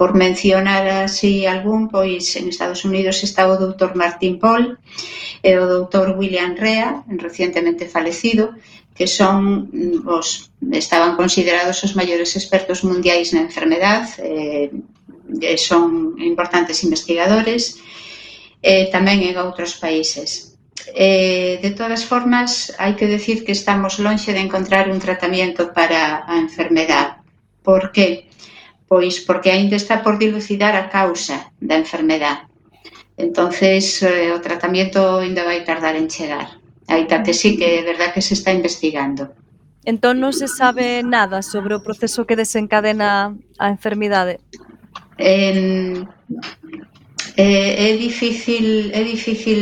por 0.00 0.16
mencionar 0.16 0.88
así 1.06 1.46
algún, 1.46 1.92
pois 1.92 2.34
en 2.40 2.48
Estados 2.48 2.82
Unidos 2.88 3.22
está 3.22 3.46
o 3.46 3.60
doutor 3.60 3.94
Martín 3.94 4.40
Paul 4.42 4.80
e 5.44 5.52
o 5.60 5.68
doutor 5.68 6.16
William 6.18 6.56
Rea, 6.56 7.04
recientemente 7.06 7.86
falecido, 7.86 8.56
que 8.94 9.06
son 9.10 9.68
mm, 9.74 10.06
os 10.06 10.54
estaban 10.70 11.18
considerados 11.18 11.82
os 11.82 11.92
maiores 11.98 12.38
expertos 12.38 12.86
mundiais 12.86 13.34
na 13.34 13.42
enfermedad, 13.42 14.06
eh, 14.22 14.70
son 15.58 16.14
importantes 16.22 16.86
investigadores, 16.86 17.82
eh, 18.62 18.88
tamén 18.94 19.20
en 19.26 19.34
outros 19.36 19.76
países. 19.76 20.54
Eh, 20.94 21.58
de 21.64 21.70
todas 21.74 22.06
formas, 22.06 22.72
hai 22.78 22.94
que 22.94 23.10
decir 23.10 23.42
que 23.44 23.52
estamos 23.52 23.98
lonxe 23.98 24.30
de 24.32 24.42
encontrar 24.46 24.86
un 24.88 25.02
tratamento 25.02 25.74
para 25.74 26.24
a 26.24 26.38
enfermedad. 26.38 27.18
Por 27.66 27.90
que? 27.90 28.30
Pois 28.86 29.20
porque 29.26 29.50
aínda 29.50 29.76
está 29.76 30.04
por 30.04 30.16
dilucidar 30.22 30.76
a 30.76 30.88
causa 30.88 31.50
da 31.58 31.76
enfermedad. 31.76 32.46
Entonces, 33.16 34.02
eh, 34.02 34.30
o 34.34 34.38
tratamiento 34.40 35.18
ainda 35.18 35.44
vai 35.44 35.64
tardar 35.64 35.94
en 35.96 36.08
chegar. 36.10 36.63
Aitate 36.88 37.32
sí 37.32 37.56
que 37.56 37.80
é 37.80 37.82
verdad 37.82 38.12
que 38.12 38.20
se 38.20 38.34
está 38.34 38.52
investigando. 38.52 39.32
Entón 39.84 40.16
non 40.20 40.32
se 40.32 40.48
sabe 40.48 41.04
nada 41.04 41.44
sobre 41.44 41.76
o 41.76 41.84
proceso 41.84 42.24
que 42.24 42.40
desencadena 42.40 43.36
a 43.60 43.66
enfermidade? 43.68 44.40
En, 45.20 46.08
é, 47.36 47.92
é 47.92 47.96
difícil, 47.96 48.88
é 48.96 49.02
difícil, 49.04 49.60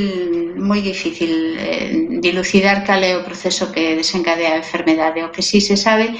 moi 0.62 0.78
difícil 0.78 1.58
eh, 1.58 2.20
dilucidar 2.22 2.86
cal 2.86 3.02
é 3.02 3.18
o 3.18 3.26
proceso 3.26 3.74
que 3.74 3.98
desencadea 3.98 4.54
a 4.54 4.62
enfermedade. 4.62 5.26
O 5.26 5.34
que 5.34 5.42
sí 5.42 5.58
se 5.58 5.74
sabe 5.74 6.14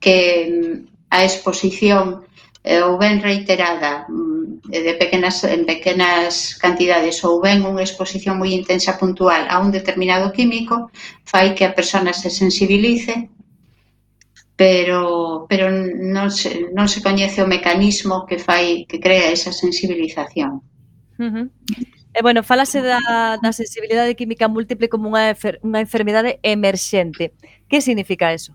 que 0.00 0.16
mm, 0.48 0.72
a 1.12 1.20
exposición 1.28 2.24
eh, 2.64 2.80
ou 2.80 2.96
ben 2.96 3.20
reiterada 3.20 4.08
mm, 4.08 4.31
Eh, 4.70 4.82
de 4.82 4.94
pequenas 4.94 5.42
en 5.42 5.66
pequenas 5.66 6.54
cantidades 6.54 7.18
ou 7.26 7.42
ben 7.42 7.66
unha 7.66 7.82
exposición 7.82 8.38
moi 8.38 8.54
intensa 8.54 8.94
puntual 8.94 9.50
a 9.50 9.58
un 9.58 9.74
determinado 9.74 10.30
químico 10.30 10.86
fai 11.26 11.50
que 11.58 11.66
a 11.66 11.74
persona 11.74 12.14
se 12.14 12.30
sensibilice 12.30 13.26
pero 14.54 15.50
pero 15.50 15.66
non 15.66 16.30
se, 16.30 16.70
non 16.70 16.86
se 16.86 17.02
coñece 17.02 17.42
o 17.42 17.50
mecanismo 17.50 18.22
que 18.22 18.38
fai 18.38 18.86
que 18.86 19.02
crea 19.02 19.34
esa 19.34 19.50
sensibilización. 19.50 20.62
Uh 21.18 21.26
-huh. 21.26 21.46
E 22.14 22.18
eh, 22.18 22.22
bueno, 22.22 22.46
falase 22.46 22.78
da, 22.78 23.02
da 23.42 23.50
sensibilidade 23.50 24.14
química 24.14 24.46
múltiple 24.46 24.86
como 24.86 25.10
unha, 25.10 25.34
enfer 25.34 25.58
unha 25.66 25.82
enfermedade 25.82 26.38
emerxente. 26.46 27.34
Que 27.66 27.82
significa 27.82 28.30
eso? 28.30 28.54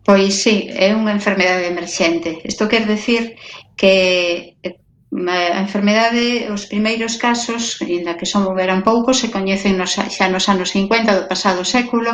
Pois 0.00 0.32
sí, 0.32 0.72
é 0.72 0.96
unha 0.96 1.12
enfermedade 1.12 1.68
emerxente. 1.68 2.40
Isto 2.40 2.72
quer 2.72 2.88
decir 2.88 3.36
que 3.76 4.56
Eh, 5.14 5.50
a 5.54 5.60
enfermedade, 5.62 6.50
os 6.50 6.66
primeiros 6.66 7.14
casos, 7.16 7.78
inda 7.86 8.18
que 8.18 8.26
son 8.26 8.42
moveran 8.50 8.82
poucos, 8.82 9.22
se 9.22 9.30
coñecen 9.30 9.78
nos, 9.78 9.94
xa 9.94 10.26
nos 10.26 10.50
anos 10.50 10.74
50 10.74 11.14
do 11.14 11.28
pasado 11.30 11.62
século, 11.62 12.10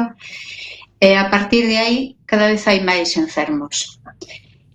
e 1.01 1.17
a 1.17 1.33
partir 1.33 1.65
de 1.65 1.77
aí 1.81 1.99
cada 2.29 2.53
vez 2.53 2.63
hai 2.69 2.85
máis 2.85 3.17
enfermos. 3.17 3.97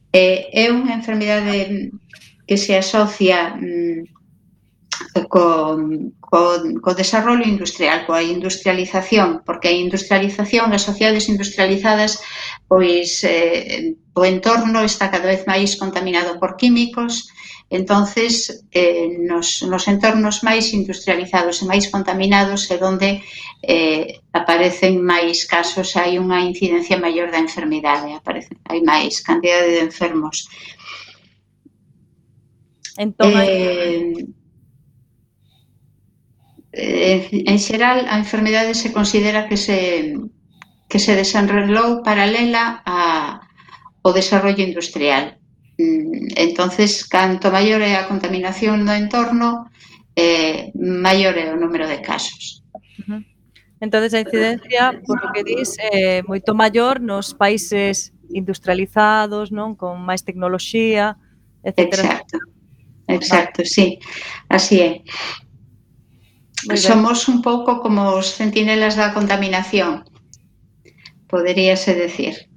E, 0.09 0.49
é 0.49 0.65
unha 0.73 0.97
enfermidade 0.97 1.93
que 2.49 2.57
se 2.57 2.73
asocia 2.73 3.53
mm, 3.53 4.09
co, 5.29 5.77
co, 6.17 6.41
co 6.81 6.91
desarrollo 6.97 7.45
industrial, 7.45 8.09
coa 8.09 8.25
industrialización, 8.25 9.45
porque 9.45 9.69
a 9.69 9.77
industrialización, 9.85 10.73
as 10.73 10.81
sociedades 10.81 11.29
industrializadas, 11.29 12.17
pois 12.65 13.21
eh, 13.21 13.93
o 14.17 14.25
entorno 14.25 14.81
está 14.81 15.13
cada 15.13 15.29
vez 15.29 15.45
máis 15.45 15.77
contaminado 15.77 16.41
por 16.41 16.57
químicos, 16.57 17.29
Entonces, 17.69 18.63
eh, 18.71 19.17
nos, 19.19 19.63
nos 19.63 19.87
entornos 19.87 20.43
máis 20.45 20.69
industrializados 20.69 21.61
e 21.61 21.65
máis 21.65 21.89
contaminados 21.89 22.69
é 22.69 22.77
onde 22.77 23.25
eh, 23.65 24.21
aparecen 24.29 25.01
máis 25.01 25.49
casos, 25.49 25.97
hai 25.97 26.21
unha 26.21 26.45
incidencia 26.45 27.01
maior 27.01 27.33
da 27.33 27.41
enfermidade, 27.41 28.13
aparece, 28.13 28.53
hai 28.69 28.85
máis 28.85 29.17
cantidade 29.25 29.73
de 29.73 29.81
enfermos. 29.81 30.45
Entón, 33.01 33.33
eh, 33.33 34.13
eh, 36.69 37.21
en 37.33 37.57
xeral, 37.57 38.05
a 38.05 38.21
enfermidade 38.21 38.77
se 38.77 38.93
considera 38.93 39.49
que 39.49 39.57
se 39.57 40.13
que 40.85 41.01
se 41.01 41.17
desenrolou 41.17 42.05
paralela 42.05 42.85
a, 42.85 43.41
ao 44.05 44.13
desarrollo 44.13 44.61
industrial 44.61 45.41
entonces, 46.35 47.05
canto 47.05 47.51
maior 47.51 47.81
é 47.81 47.95
a 47.95 48.07
contaminación 48.07 48.85
do 48.85 48.93
entorno, 48.93 49.69
eh, 50.15 50.71
maior 50.75 51.35
é 51.37 51.51
o 51.53 51.59
número 51.59 51.87
de 51.87 52.01
casos. 52.01 52.63
Uh 52.99 53.03
-huh. 53.05 53.21
Entonces, 53.81 54.13
a 54.13 54.21
incidencia, 54.21 55.01
por 55.05 55.21
lo 55.23 55.31
que 55.33 55.43
dis, 55.43 55.77
é 55.79 56.19
eh, 56.19 56.23
moito 56.23 56.55
maior 56.55 56.99
nos 56.99 57.35
países 57.35 58.15
industrializados, 58.31 59.51
non 59.51 59.75
con 59.75 60.01
máis 60.01 60.23
tecnoloxía, 60.23 61.19
etc. 61.61 61.79
Exacto, 61.79 62.37
exacto, 63.07 63.59
sí, 63.65 63.99
así 64.49 64.81
é. 64.81 64.91
Muy 66.65 66.77
Somos 66.77 67.27
un 67.27 67.43
pouco 67.45 67.79
como 67.83 68.17
os 68.17 68.33
centinelas 68.33 68.95
da 68.95 69.13
contaminación, 69.13 70.07
poderíase 71.27 71.93
decir. 71.93 72.49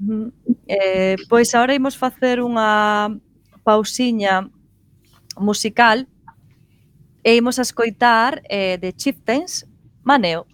Uh 0.00 0.26
-huh. 0.26 0.26
Eh, 0.74 1.16
pois 1.28 1.52
agora 1.54 1.76
imos 1.76 2.00
facer 2.00 2.40
unha 2.40 3.12
pausiña 3.60 4.48
musical 5.36 6.08
e 7.20 7.36
imos 7.36 7.60
a 7.60 7.62
escoitar 7.68 8.40
eh, 8.48 8.80
de 8.80 8.96
Chieftains 8.96 9.68
Maneo. 10.00 10.48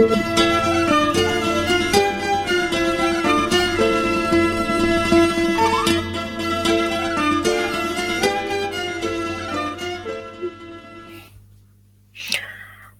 Si, 0.00 0.06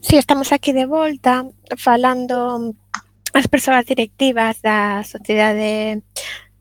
sí, 0.02 0.16
estamos 0.16 0.52
aquí 0.52 0.72
de 0.72 0.84
volta 0.84 1.48
falando 1.78 2.76
as 3.32 3.46
persoas 3.48 3.86
directivas 3.86 4.60
da 4.60 5.00
Sociedade 5.00 6.04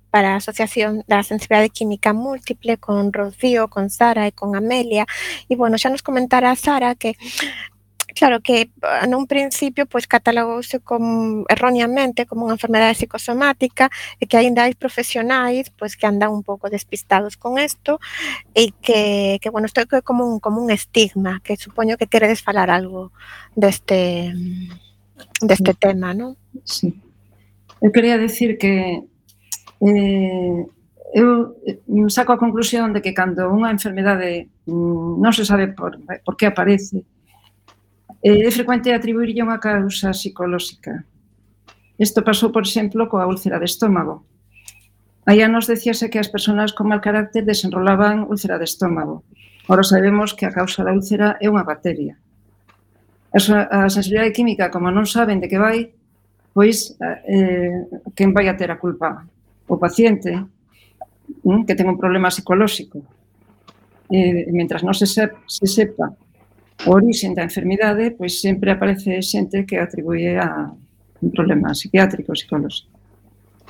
para 0.07 0.33
a 0.33 0.39
Asociación 0.39 1.03
da 1.03 1.19
Sensibilidade 1.19 1.69
Química 1.69 2.13
Múltiple 2.13 2.77
con 2.77 3.11
Rocío, 3.11 3.67
con 3.67 3.89
Sara 3.89 4.23
e 4.23 4.31
con 4.31 4.55
Amelia. 4.55 5.03
E, 5.51 5.59
bueno, 5.59 5.75
xa 5.75 5.91
nos 5.91 5.99
comentara 5.99 6.55
Sara 6.55 6.95
que 6.95 7.19
Claro 8.19 8.41
que 8.43 8.67
eh, 8.67 9.07
nun 9.07 9.31
principio 9.31 9.87
pois 9.87 10.03
catalogouse 10.03 10.83
como 10.83 11.47
erróneamente 11.47 12.27
como 12.27 12.43
unha 12.43 12.59
enfermedade 12.59 12.99
psicosomática 12.99 13.87
e 14.19 14.27
que 14.27 14.35
aínda 14.35 14.67
hai 14.67 14.75
profesionais 14.75 15.71
pois 15.71 15.95
que 15.95 16.03
andan 16.03 16.35
un 16.35 16.43
pouco 16.43 16.67
despistados 16.67 17.39
con 17.39 17.55
isto 17.55 18.03
e 18.51 18.75
que, 18.83 19.39
que 19.39 19.47
bueno, 19.47 19.71
isto 19.71 19.79
é 19.79 20.03
como 20.03 20.27
un, 20.27 20.43
como 20.43 20.59
un 20.59 20.67
estigma 20.67 21.39
que 21.39 21.55
supoño 21.55 21.95
que 21.95 22.11
queredes 22.11 22.43
falar 22.43 22.67
algo 22.67 23.15
deste 23.55 24.35
deste 25.39 25.71
tema, 25.79 26.11
non? 26.11 26.35
Sí. 26.67 26.91
Eu 27.79 27.95
quería 27.95 28.19
decir 28.19 28.59
que 28.59 28.99
eh, 29.79 30.59
eu 31.15 31.55
eh, 31.63 31.79
saco 32.11 32.35
a 32.35 32.41
conclusión 32.43 32.91
de 32.91 32.99
que 32.99 33.15
cando 33.15 33.47
unha 33.47 33.71
enfermedade 33.71 34.51
mm, 34.67 35.23
non 35.23 35.31
se 35.31 35.47
sabe 35.47 35.71
por, 35.71 35.95
por 36.03 36.35
que 36.35 36.51
aparece, 36.51 37.07
Eh, 38.21 38.43
é 38.43 38.51
frecuente 38.51 38.91
atribuirlle 38.91 39.47
unha 39.47 39.63
causa 39.63 40.11
psicolóxica. 40.11 41.07
Isto 41.95 42.19
pasou, 42.19 42.51
por 42.51 42.67
exemplo, 42.67 43.07
coa 43.07 43.27
úlcera 43.27 43.63
de 43.63 43.67
estómago. 43.71 44.27
Aí 45.23 45.39
anos 45.39 45.71
decíase 45.71 46.11
que 46.11 46.19
as 46.19 46.27
persoas 46.27 46.75
con 46.75 46.91
mal 46.91 46.99
carácter 46.99 47.47
desenrolaban 47.47 48.27
úlcera 48.27 48.59
de 48.59 48.67
estómago. 48.67 49.23
Ora 49.71 49.87
sabemos 49.87 50.35
que 50.35 50.43
a 50.43 50.51
causa 50.51 50.83
da 50.83 50.91
úlcera 50.91 51.39
é 51.39 51.47
unha 51.47 51.63
bacteria. 51.63 52.19
A 53.31 53.87
sensibilidade 53.87 54.35
química, 54.35 54.67
como 54.67 54.91
non 54.91 55.07
saben 55.07 55.39
de 55.39 55.47
que 55.47 55.61
vai, 55.61 55.95
pois 56.51 56.99
eh, 56.99 57.87
quen 58.19 58.35
vai 58.35 58.51
a 58.51 58.57
ter 58.59 58.67
a 58.67 58.81
culpa? 58.81 59.23
O 59.71 59.79
paciente, 59.79 60.35
que 61.63 61.77
ten 61.77 61.87
un 61.87 61.95
problema 61.95 62.33
psicolóxico. 62.33 62.99
Eh, 64.11 64.49
mentras 64.51 64.83
non 64.83 64.91
se, 64.91 65.07
se 65.07 65.67
sepa 65.71 66.11
o 66.85 66.91
orixen 66.91 67.33
da 67.33 67.43
enfermidade, 67.43 68.11
pois 68.11 68.39
sempre 68.41 68.71
aparece 68.71 69.21
xente 69.21 69.65
que 69.65 69.77
atribuye 69.77 70.37
a 70.37 70.71
un 71.21 71.31
problema 71.31 71.71
psiquiátrico, 71.73 72.33
psicolóxico. 72.33 72.89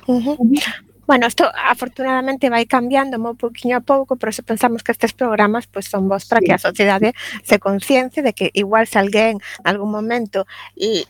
Uh 0.06 0.20
-huh. 0.22 0.89
Bueno, 1.10 1.26
isto 1.26 1.50
afortunadamente 1.66 2.46
vai 2.54 2.70
cambiando 2.70 3.18
moi 3.18 3.34
pouquiño 3.34 3.74
a 3.74 3.82
pouco, 3.82 4.14
pero 4.14 4.30
se 4.30 4.46
pensamos 4.46 4.86
que 4.86 4.94
estes 4.94 5.10
programas 5.10 5.66
pois, 5.66 5.90
son 5.90 6.06
vos 6.06 6.22
para 6.30 6.38
sí. 6.38 6.46
que 6.46 6.54
a 6.54 6.62
sociedade 6.62 7.18
se 7.42 7.58
conciencie 7.58 8.22
de 8.22 8.30
que 8.30 8.54
igual 8.54 8.86
se 8.86 9.02
alguén 9.02 9.42
algún 9.66 9.90
momento 9.90 10.46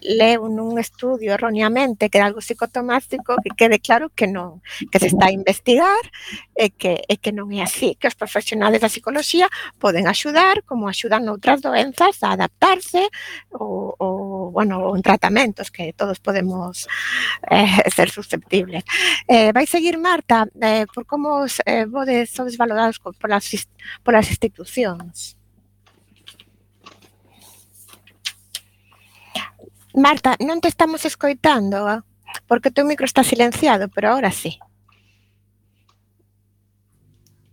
leu 0.01 0.49
nun 0.49 0.81
estudio 0.81 1.37
erróneamente 1.37 2.09
que 2.09 2.17
era 2.17 2.33
algo 2.33 2.41
psicotomástico, 2.41 3.37
que 3.45 3.53
quede 3.53 3.77
claro 3.77 4.09
que 4.09 4.25
non, 4.25 4.65
que 4.89 4.97
se 4.97 5.13
está 5.13 5.29
a 5.29 5.37
investigar 5.37 6.01
e 6.57 6.73
que, 6.73 7.05
e 7.05 7.21
que 7.21 7.37
non 7.37 7.53
é 7.53 7.61
así, 7.61 7.93
que 8.01 8.09
os 8.09 8.17
profesionales 8.17 8.81
da 8.81 8.89
psicología 8.89 9.53
poden 9.77 10.09
axudar 10.09 10.65
como 10.65 10.89
axudan 10.89 11.29
noutras 11.29 11.61
doenzas 11.61 12.25
a 12.25 12.41
adaptarse 12.41 13.05
ou, 13.53 13.93
ou 14.01 14.49
bueno, 14.49 14.97
en 14.97 15.05
tratamentos 15.05 15.69
que 15.69 15.93
todos 15.93 16.25
podemos 16.25 16.89
eh, 17.53 17.85
ser 17.93 18.09
susceptibles. 18.09 18.81
Eh, 19.29 19.53
vai 19.53 19.69
seguir 19.69 19.90
dicir, 19.91 19.99
Marta, 19.99 20.49
eh, 20.61 20.87
por 20.95 21.07
como 21.07 21.45
eh, 21.67 21.85
vodes 21.87 22.31
sodes 22.31 22.57
valorados 22.57 22.99
polas, 22.99 23.69
polas 24.05 24.31
institucións? 24.31 25.37
Marta, 29.95 30.37
non 30.39 30.63
te 30.63 30.71
estamos 30.71 31.03
escoitando, 31.03 32.07
porque 32.47 32.71
o 32.71 32.75
teu 32.75 32.87
micro 32.87 33.05
está 33.07 33.27
silenciado, 33.27 33.91
pero 33.91 34.15
agora 34.15 34.31
sí. 34.31 34.55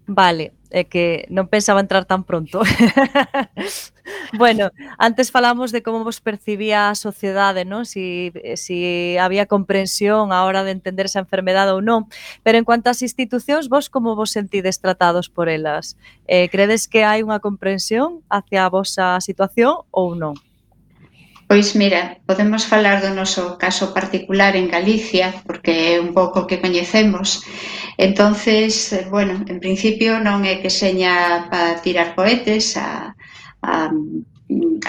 Vale, 0.07 0.53
é 0.71 0.87
que 0.87 1.27
non 1.27 1.51
pensaba 1.51 1.83
entrar 1.83 2.07
tan 2.07 2.23
pronto. 2.23 2.63
bueno, 4.39 4.71
antes 4.95 5.35
falamos 5.35 5.75
de 5.75 5.83
como 5.83 6.07
vos 6.07 6.23
percibía 6.23 6.87
a 6.87 6.95
sociedade, 6.95 7.67
non? 7.67 7.83
Si, 7.83 8.31
si 8.55 9.19
había 9.19 9.51
comprensión 9.51 10.31
a 10.31 10.47
hora 10.47 10.63
de 10.63 10.71
entender 10.71 11.11
esa 11.11 11.19
enfermedade 11.19 11.75
ou 11.75 11.83
non. 11.83 12.07
Pero 12.39 12.55
en 12.55 12.63
cuanto 12.63 12.87
ás 12.87 13.03
institucións, 13.03 13.67
vos 13.67 13.91
como 13.91 14.15
vos 14.15 14.31
sentides 14.31 14.79
tratados 14.79 15.27
por 15.27 15.51
elas? 15.51 15.99
Eh, 16.23 16.47
credes 16.47 16.87
que 16.87 17.03
hai 17.03 17.19
unha 17.19 17.43
comprensión 17.43 18.23
hacia 18.31 18.63
a 18.63 18.71
vosa 18.71 19.19
situación 19.19 19.83
ou 19.91 20.15
non? 20.15 20.39
Pois 21.47 21.75
mira, 21.75 22.19
podemos 22.27 22.67
falar 22.67 22.99
do 22.99 23.15
noso 23.15 23.55
caso 23.55 23.95
particular 23.95 24.53
en 24.59 24.67
Galicia, 24.67 25.31
porque 25.47 25.95
é 25.95 26.01
un 26.05 26.11
pouco 26.11 26.43
que 26.43 26.59
coñecemos. 26.59 27.27
Entonces, 27.95 28.91
bueno, 29.09 29.33
en 29.47 29.57
principio 29.63 30.19
non 30.19 30.43
é 30.43 30.59
que 30.59 30.67
seña 30.67 31.47
para 31.47 31.79
tirar 31.79 32.19
cohetes 32.19 32.75
a, 32.75 33.15
a, 33.63 33.73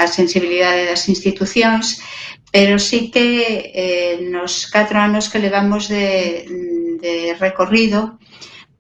a 0.03 0.05
sensibilidade 0.11 0.91
das 0.91 1.07
institucións, 1.07 2.03
pero 2.51 2.83
sí 2.83 3.15
que 3.15 3.71
eh, 3.71 4.15
nos 4.27 4.67
catro 4.67 4.99
anos 4.99 5.31
que 5.31 5.39
levamos 5.39 5.87
de, 5.87 6.43
de 6.99 7.39
recorrido, 7.39 8.19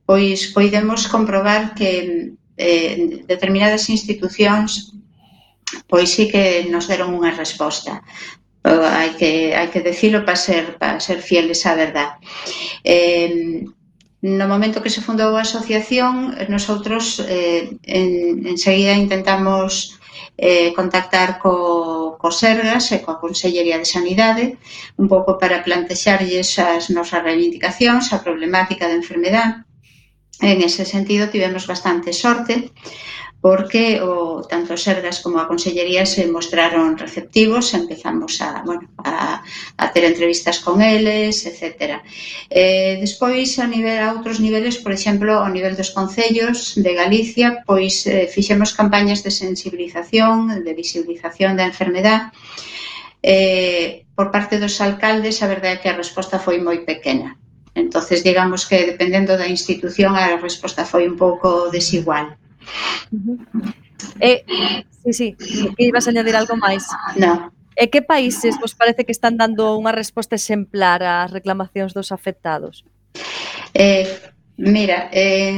pois 0.02 0.50
poidemos 0.50 1.06
comprobar 1.06 1.78
que 1.78 2.34
eh, 2.58 3.22
determinadas 3.22 3.86
institucións 3.86 4.97
Pois 5.86 6.10
sí 6.10 6.28
que 6.32 6.64
nos 6.70 6.88
deron 6.88 7.12
unha 7.12 7.32
resposta. 7.34 8.00
Hai 8.64 9.16
que, 9.16 9.54
hai 9.56 9.68
que 9.72 9.84
decilo 9.84 10.24
para 10.24 10.36
ser, 10.36 10.76
para 10.80 11.00
ser 11.00 11.18
fieles 11.20 11.64
á 11.68 11.72
verdade. 11.76 12.20
Eh, 12.84 13.64
no 14.20 14.46
momento 14.50 14.82
que 14.82 14.90
se 14.90 15.04
fundou 15.04 15.36
a 15.36 15.46
asociación, 15.46 16.34
nosotros 16.50 17.22
eh, 17.22 17.78
en, 17.86 18.44
enseguida 18.50 18.98
intentamos 18.98 19.98
eh, 20.36 20.72
contactar 20.74 21.38
co, 21.38 22.18
co 22.18 22.28
Sergas 22.30 22.90
e 22.94 22.98
coa 23.02 23.22
Consellería 23.22 23.78
de 23.78 23.86
Sanidade 23.86 24.58
un 24.98 25.06
pouco 25.06 25.38
para 25.38 25.62
plantexarlles 25.62 26.58
as 26.58 26.90
nosas 26.90 27.22
reivindicacións, 27.22 28.10
a 28.10 28.22
problemática 28.22 28.90
da 28.90 28.98
enfermedad. 28.98 29.62
En 30.42 30.62
ese 30.62 30.86
sentido, 30.86 31.30
tivemos 31.30 31.66
bastante 31.66 32.10
sorte 32.14 32.70
porque 33.40 34.00
o, 34.02 34.42
tanto 34.42 34.74
as 34.74 34.82
Sergas 34.82 35.22
como 35.22 35.38
a 35.38 35.46
Consellería 35.46 36.02
se 36.06 36.26
mostraron 36.26 36.98
receptivos, 36.98 37.72
empezamos 37.72 38.42
a, 38.42 38.62
bueno, 38.66 38.90
a, 38.98 39.42
a 39.78 39.84
ter 39.92 40.04
entrevistas 40.04 40.58
con 40.58 40.82
eles, 40.82 41.46
etc. 41.46 42.02
Eh, 42.50 42.98
despois, 42.98 43.58
a, 43.62 43.66
nivel, 43.70 44.02
a 44.02 44.10
outros 44.10 44.42
niveles, 44.42 44.82
por 44.82 44.90
exemplo, 44.90 45.38
ao 45.38 45.54
nivel 45.54 45.78
dos 45.78 45.94
concellos 45.94 46.74
de 46.74 46.92
Galicia, 46.98 47.62
pois 47.62 48.02
eh, 48.10 48.26
fixemos 48.26 48.74
campañas 48.74 49.22
de 49.22 49.30
sensibilización, 49.30 50.64
de 50.66 50.72
visibilización 50.74 51.54
da 51.54 51.70
enfermedade, 51.70 52.34
eh, 53.22 54.02
por 54.18 54.34
parte 54.34 54.58
dos 54.58 54.82
alcaldes, 54.82 55.46
a 55.46 55.46
verdade 55.46 55.78
é 55.78 55.80
que 55.80 55.90
a 55.90 55.98
resposta 56.02 56.42
foi 56.42 56.58
moi 56.58 56.82
pequena. 56.82 57.38
Entonces, 57.78 58.26
digamos 58.26 58.66
que 58.66 58.82
dependendo 58.82 59.38
da 59.38 59.46
institución 59.46 60.18
a 60.18 60.42
resposta 60.42 60.82
foi 60.82 61.06
un 61.06 61.14
pouco 61.14 61.70
desigual. 61.70 62.34
Eh, 64.20 64.44
sí, 65.04 65.12
sí, 65.12 65.36
que 65.76 65.84
ibas 65.84 66.06
a 66.06 66.10
añadir 66.10 66.36
algo 66.36 66.56
máis? 66.56 66.84
Non. 67.16 67.50
E 67.78 67.86
eh, 67.86 67.88
que 67.90 68.02
países 68.02 68.58
vos 68.58 68.74
parece 68.74 69.06
que 69.06 69.14
están 69.14 69.38
dando 69.38 69.78
unha 69.78 69.94
resposta 69.94 70.34
exemplar 70.34 70.98
ás 71.06 71.30
reclamacións 71.30 71.94
dos 71.94 72.10
afectados? 72.10 72.82
Eh, 73.70 74.06
mira, 74.58 75.06
eh, 75.14 75.54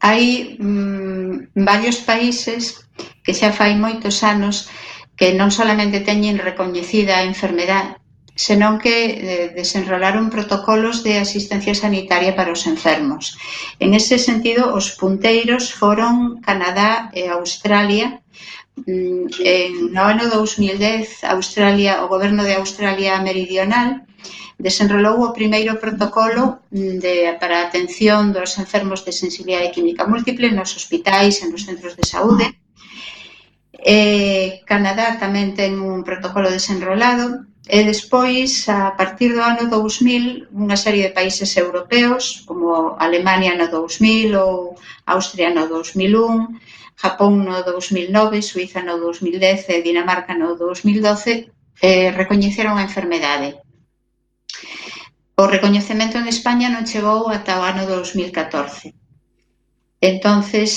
hai 0.00 0.56
mm, 0.56 1.52
varios 1.60 2.00
países 2.00 2.88
que 3.20 3.36
xa 3.36 3.52
fai 3.52 3.76
moitos 3.76 4.24
anos 4.24 4.72
que 5.18 5.34
non 5.36 5.52
solamente 5.52 6.00
teñen 6.00 6.40
recoñecida 6.40 7.20
a 7.20 7.26
enfermedade, 7.28 7.98
senón 8.38 8.78
que 8.78 8.96
eh, 9.18 9.48
desenrolaron 9.50 10.30
protocolos 10.30 11.02
de 11.02 11.18
asistencia 11.18 11.74
sanitaria 11.74 12.38
para 12.38 12.54
os 12.54 12.70
enfermos. 12.70 13.34
En 13.82 13.98
ese 13.98 14.16
sentido, 14.16 14.72
os 14.78 14.94
punteiros 14.94 15.74
foron 15.74 16.38
Canadá 16.46 17.10
e 17.10 17.26
Australia. 17.26 18.22
Mm, 18.86 19.26
en 19.42 19.90
no 19.90 20.06
ano 20.06 20.30
2010, 20.30 21.26
Australia, 21.26 22.06
o 22.06 22.06
goberno 22.06 22.46
de 22.46 22.54
Australia 22.54 23.18
Meridional 23.18 24.06
desenrolou 24.54 25.18
o 25.26 25.34
primeiro 25.34 25.82
protocolo 25.82 26.62
mm, 26.70 26.94
de, 27.02 27.14
para 27.42 27.58
a 27.58 27.66
atención 27.66 28.30
dos 28.30 28.54
enfermos 28.62 29.02
de 29.02 29.10
sensibilidade 29.10 29.74
química 29.74 30.06
múltiple 30.06 30.54
nos 30.54 30.78
hospitais 30.78 31.42
e 31.42 31.50
nos 31.50 31.66
centros 31.66 31.98
de 31.98 32.06
saúde. 32.06 32.46
Eh, 33.82 34.62
Canadá 34.62 35.18
tamén 35.18 35.58
ten 35.58 35.82
un 35.82 36.06
protocolo 36.06 36.46
desenrolado 36.54 37.47
E 37.76 37.84
despois, 37.84 38.64
a 38.68 38.96
partir 38.96 39.30
do 39.36 39.42
ano 39.44 39.68
2000, 39.68 40.48
unha 40.64 40.78
serie 40.84 41.04
de 41.04 41.16
países 41.18 41.52
europeos, 41.64 42.24
como 42.48 42.96
Alemania 42.96 43.52
no 43.60 43.68
2000 43.68 44.32
ou 44.40 44.72
Austria 45.04 45.52
no 45.52 45.68
2001, 45.68 46.56
Japón 46.96 47.44
no 47.44 47.60
2009, 47.60 48.40
Suiza 48.40 48.80
no 48.80 48.96
2010 48.96 49.68
e 49.68 49.84
Dinamarca 49.84 50.32
no 50.32 50.56
2012, 50.56 51.52
eh, 51.84 52.08
recoñeceron 52.20 52.80
a 52.80 52.86
enfermedade. 52.88 53.60
O 55.36 55.44
recoñecemento 55.46 56.16
en 56.18 56.26
España 56.26 56.72
non 56.72 56.88
chegou 56.88 57.28
ata 57.28 57.60
o 57.60 57.66
ano 57.68 57.84
2014. 57.84 58.96
Entonces, 60.00 60.70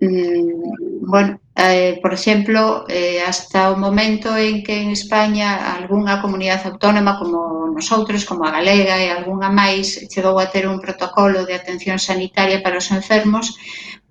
Mm, 0.00 1.06
bueno, 1.08 1.40
eh, 1.56 1.98
por 2.02 2.12
exemplo, 2.12 2.84
eh, 2.88 3.22
hasta 3.26 3.70
o 3.72 3.76
momento 3.76 4.36
en 4.36 4.62
que 4.62 4.82
en 4.82 4.90
España 4.90 5.72
algunha 5.72 6.20
comunidade 6.20 6.68
autónoma 6.68 7.18
como 7.18 7.72
nosotros, 7.72 8.24
como 8.28 8.44
a 8.44 8.52
Galega 8.52 9.00
e 9.00 9.08
algunha 9.08 9.48
máis, 9.48 9.86
chegou 10.12 10.36
a 10.38 10.50
ter 10.52 10.68
un 10.68 10.84
protocolo 10.84 11.48
de 11.48 11.54
atención 11.56 11.96
sanitaria 11.98 12.60
para 12.60 12.76
os 12.76 12.92
enfermos, 12.92 13.56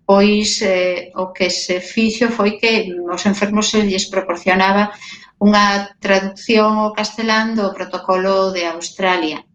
pois 0.09 0.61
eh, 0.65 1.13
o 1.21 1.29
que 1.35 1.49
se 1.53 1.77
fixo 1.81 2.33
foi 2.33 2.57
que 2.57 2.89
os 3.05 3.23
enfermos 3.29 3.69
se 3.69 3.85
lles 3.85 4.09
proporcionaba 4.09 4.89
unha 5.37 5.93
traducción 6.01 6.81
ao 6.81 6.95
castelán 6.97 7.53
do 7.53 7.69
protocolo 7.77 8.49
de 8.49 8.65
Australia. 8.65 9.45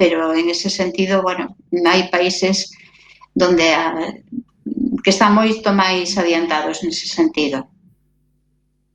Pero 0.00 0.32
en 0.32 0.48
ese 0.48 0.70
sentido, 0.72 1.20
bueno, 1.20 1.56
hai 1.84 2.08
países 2.08 2.72
donde 3.36 3.72
a, 3.72 3.96
que 5.02 5.10
estamos 5.10 5.62
tomáis 5.62 6.16
adiantados 6.18 6.82
ese 6.90 7.06
sentido. 7.08 7.68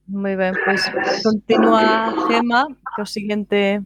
Muy 0.08 0.36
bien, 0.36 0.54
pues 0.66 0.84
continúa 1.24 2.14
Gema, 2.28 2.68
que 2.96 3.02
o 3.02 3.06
siguiente 3.06 3.82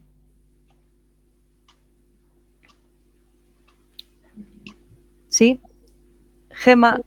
Sí. 5.30 5.60
Gema, 6.50 7.00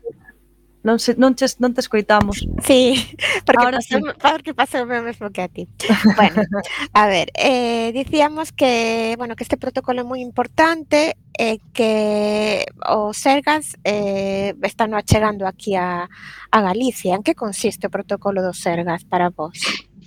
non, 0.84 1.00
se, 1.00 1.16
non, 1.16 1.34
te, 1.34 1.48
non 1.60 1.74
te 1.74 1.82
escoitamos. 1.82 2.46
Sí, 2.62 3.00
porque 3.48 3.64
Ahora 3.64 3.80
pasou, 3.80 4.04
sí. 4.04 4.20
porque 4.20 4.52
pasou 4.54 4.84
o 4.84 5.02
mesmo 5.02 5.32
que 5.32 5.42
a 5.42 5.50
ti. 5.50 5.68
Bueno, 6.16 6.44
a 6.94 7.08
ver, 7.08 7.32
eh, 7.40 7.92
dicíamos 7.96 8.52
que, 8.52 9.16
bueno, 9.18 9.36
que 9.36 9.44
este 9.44 9.58
protocolo 9.58 10.04
é 10.04 10.06
moi 10.06 10.20
importante, 10.20 11.16
eh, 11.40 11.58
que 11.72 12.68
o 12.86 13.16
Sergas 13.16 13.80
eh, 13.88 14.54
están 14.62 14.94
achegando 14.94 15.48
aquí 15.48 15.74
a, 15.80 16.06
a 16.52 16.60
Galicia. 16.62 17.16
En 17.16 17.24
que 17.24 17.34
consiste 17.34 17.88
o 17.88 17.94
protocolo 17.94 18.44
do 18.44 18.54
Sergas 18.54 19.08
para 19.08 19.32
vos? 19.32 19.58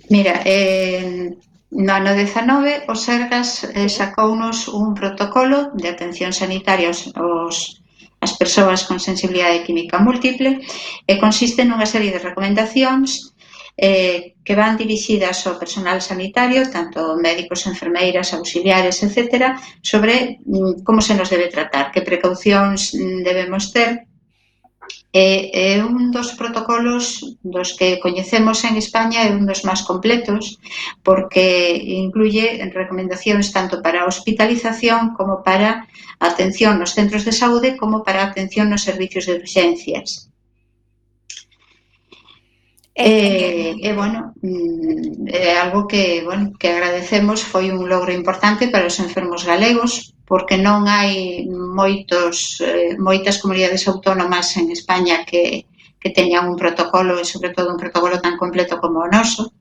Mira, 0.07 0.39
eh, 0.45 1.35
No 1.69 1.93
ano 1.99 2.15
19, 2.15 2.87
o 2.87 2.95
Sergas 2.95 3.67
eh, 3.75 3.89
sacounos 3.89 4.71
un 4.71 4.95
protocolo 4.95 5.71
de 5.75 5.89
atención 5.89 6.31
sanitaria 6.31 6.87
aos, 6.87 7.11
aos 7.19 7.83
as 8.27 8.35
persoas 8.35 8.83
con 8.83 8.99
sensibilidade 8.99 9.63
química 9.63 10.03
múltiple 10.03 10.59
e 11.07 11.13
consiste 11.23 11.63
nunha 11.63 11.87
serie 11.87 12.11
de 12.11 12.19
recomendacións 12.19 13.31
eh, 13.77 14.35
que 14.43 14.57
van 14.57 14.75
dirixidas 14.75 15.45
ao 15.45 15.59
personal 15.61 16.01
sanitario, 16.01 16.67
tanto 16.67 17.15
médicos, 17.15 17.69
enfermeiras, 17.71 18.33
auxiliares, 18.33 18.99
etc., 19.05 19.55
sobre 19.79 20.41
mm, 20.43 20.83
como 20.83 20.99
se 20.99 21.13
nos 21.15 21.29
debe 21.29 21.47
tratar, 21.47 21.93
que 21.93 22.01
precaucións 22.01 22.91
mm, 22.91 23.21
debemos 23.23 23.71
ter 23.71 24.06
é, 25.13 25.73
é 25.73 25.83
un 25.83 26.11
dos 26.11 26.35
protocolos 26.39 27.37
dos 27.41 27.73
que 27.77 27.99
coñecemos 27.99 28.63
en 28.67 28.75
España 28.77 29.19
é 29.27 29.31
un 29.31 29.43
dos 29.49 29.61
máis 29.67 29.81
completos 29.89 30.43
porque 31.07 31.73
incluye 32.05 32.61
recomendacións 32.79 33.49
tanto 33.55 33.81
para 33.83 34.03
a 34.03 34.09
hospitalización 34.11 35.17
como 35.17 35.43
para 35.47 35.69
a 36.19 36.25
atención 36.31 36.77
nos 36.77 36.93
centros 36.97 37.23
de 37.27 37.33
saúde 37.41 37.69
como 37.81 38.03
para 38.05 38.19
a 38.21 38.29
atención 38.29 38.69
nos 38.69 38.85
servicios 38.89 39.25
de 39.25 39.35
urxencias. 39.41 40.27
E, 42.97 43.77
e 43.77 43.89
bueno, 43.93 44.33
mm, 44.41 45.29
é 45.29 45.53
algo 45.61 45.85
que, 45.85 46.25
bueno, 46.25 46.57
que 46.57 46.73
agradecemos 46.73 47.45
foi 47.45 47.69
un 47.69 47.85
logro 47.85 48.11
importante 48.11 48.73
para 48.73 48.89
os 48.89 48.97
enfermos 48.97 49.45
galegos 49.45 50.16
porque 50.27 50.59
non 50.59 50.91
hai 50.91 51.47
moitos 51.47 52.59
eh, 52.59 52.99
moitas 52.99 53.39
comunidades 53.39 53.87
autónomas 53.87 54.59
en 54.59 54.75
España 54.75 55.23
que, 55.23 55.63
que 56.03 56.11
teñan 56.11 56.51
un 56.51 56.59
protocolo 56.59 57.15
e 57.15 57.23
sobre 57.23 57.55
todo 57.55 57.71
un 57.71 57.79
protocolo 57.79 58.19
tan 58.19 58.35
completo 58.35 58.75
como 58.83 59.07
o 59.07 59.07
noso. 59.07 59.55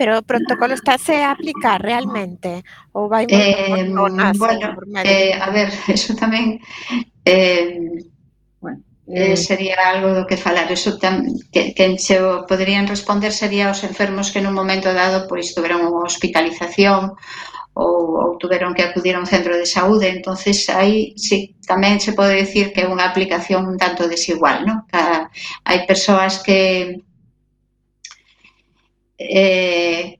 Pero 0.00 0.18
o 0.18 0.24
protocolo 0.24 0.72
estáse 0.72 1.20
a 1.20 1.36
aplicar 1.36 1.84
realmente 1.84 2.64
ou 2.96 3.12
vai 3.12 3.28
moi 3.28 3.44
eh, 3.44 3.92
zonas? 3.92 4.40
Bueno, 4.40 4.72
eh, 5.04 5.36
a 5.36 5.52
ver, 5.52 5.68
eso 5.92 6.16
tamén 6.16 6.56
eh, 7.28 7.76
bueno, 8.56 8.80
eh, 9.04 9.32
eh, 9.32 9.36
sería 9.36 9.76
algo 9.84 10.16
do 10.16 10.24
que 10.24 10.40
falar. 10.40 10.72
Eso 10.72 10.96
tam, 10.96 11.28
que, 11.52 11.76
que 11.76 12.00
se 12.00 12.24
o 12.24 12.48
poderían 12.48 12.88
responder 12.88 13.36
sería 13.36 13.68
os 13.68 13.84
enfermos 13.84 14.32
que 14.32 14.40
nun 14.40 14.56
momento 14.56 14.96
dado 14.96 15.28
pois 15.28 15.52
tuveron 15.52 15.84
unha 15.84 16.08
hospitalización 16.08 17.20
ou, 17.74 18.20
ou 18.20 18.38
tuveron 18.38 18.74
que 18.74 18.82
acudir 18.84 19.16
a 19.16 19.22
un 19.22 19.26
centro 19.26 19.56
de 19.56 19.66
saúde, 19.66 20.08
entonces 20.08 20.68
aí 20.68 21.14
sí, 21.16 21.56
tamén 21.64 22.00
se 22.00 22.12
pode 22.12 22.36
decir 22.36 22.72
que 22.72 22.84
é 22.84 22.90
unha 22.90 23.08
aplicación 23.08 23.64
un 23.64 23.80
tanto 23.80 24.04
desigual, 24.08 24.68
¿no? 24.68 24.84
Ca, 24.92 25.32
hai 25.64 25.78
persoas 25.88 26.44
que 26.44 27.00
eh, 29.18 30.18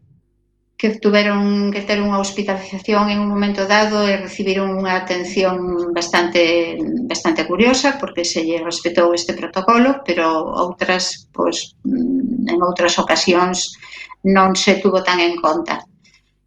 que 0.82 0.98
tuveron 0.98 1.70
que 1.70 1.86
ter 1.86 2.02
unha 2.02 2.18
hospitalización 2.18 3.06
en 3.06 3.22
un 3.22 3.30
momento 3.30 3.70
dado 3.70 4.02
e 4.02 4.18
recibiron 4.18 4.74
unha 4.74 4.98
atención 4.98 5.94
bastante 5.94 6.74
bastante 7.06 7.46
curiosa 7.46 8.02
porque 8.02 8.26
se 8.26 8.42
lle 8.42 8.58
respetou 8.58 9.14
este 9.14 9.36
protocolo, 9.36 10.02
pero 10.02 10.26
outras, 10.58 11.30
pois, 11.30 11.78
en 11.86 12.58
outras 12.58 12.98
ocasións 12.98 13.78
non 14.26 14.58
se 14.58 14.82
tuvo 14.82 15.06
tan 15.06 15.22
en 15.22 15.38
conta 15.38 15.86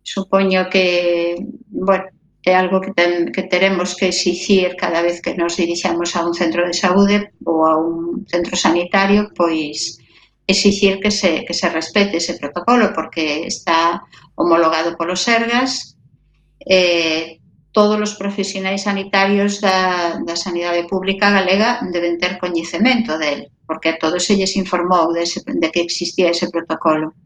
supoño 0.06 0.70
que, 0.70 1.36
bueno, 1.70 2.06
é 2.46 2.54
algo 2.54 2.78
que, 2.80 2.94
ten, 2.94 3.34
que 3.34 3.50
teremos 3.50 3.98
que 3.98 4.14
exigir 4.14 4.78
cada 4.78 5.02
vez 5.02 5.18
que 5.18 5.34
nos 5.34 5.58
dirixamos 5.58 6.14
a 6.14 6.22
un 6.22 6.38
centro 6.38 6.62
de 6.62 6.78
saúde 6.78 7.34
ou 7.42 7.66
a 7.66 7.74
un 7.74 8.22
centro 8.30 8.54
sanitario, 8.54 9.34
pois 9.34 9.98
exigir 10.46 11.02
que 11.02 11.10
se, 11.10 11.42
que 11.42 11.58
se 11.58 11.68
respete 11.74 12.22
ese 12.22 12.38
protocolo, 12.38 12.94
porque 12.94 13.50
está 13.50 14.06
homologado 14.38 14.94
polos 14.94 15.26
Sergas, 15.26 15.98
eh, 16.70 17.42
todos 17.74 17.98
os 17.98 18.14
profesionais 18.14 18.86
sanitarios 18.86 19.60
da, 19.60 20.22
da 20.22 20.38
sanidade 20.38 20.86
pública 20.86 21.34
galega 21.34 21.82
deben 21.90 22.22
ter 22.22 22.38
coñecemento 22.38 23.18
del, 23.18 23.50
porque 23.66 23.90
a 23.90 23.98
todos 23.98 24.22
se 24.22 24.38
lles 24.38 24.54
informou 24.56 25.10
de, 25.12 25.26
ese, 25.26 25.42
de 25.44 25.68
que 25.74 25.82
existía 25.82 26.30
ese 26.30 26.48
protocolo. 26.54 27.18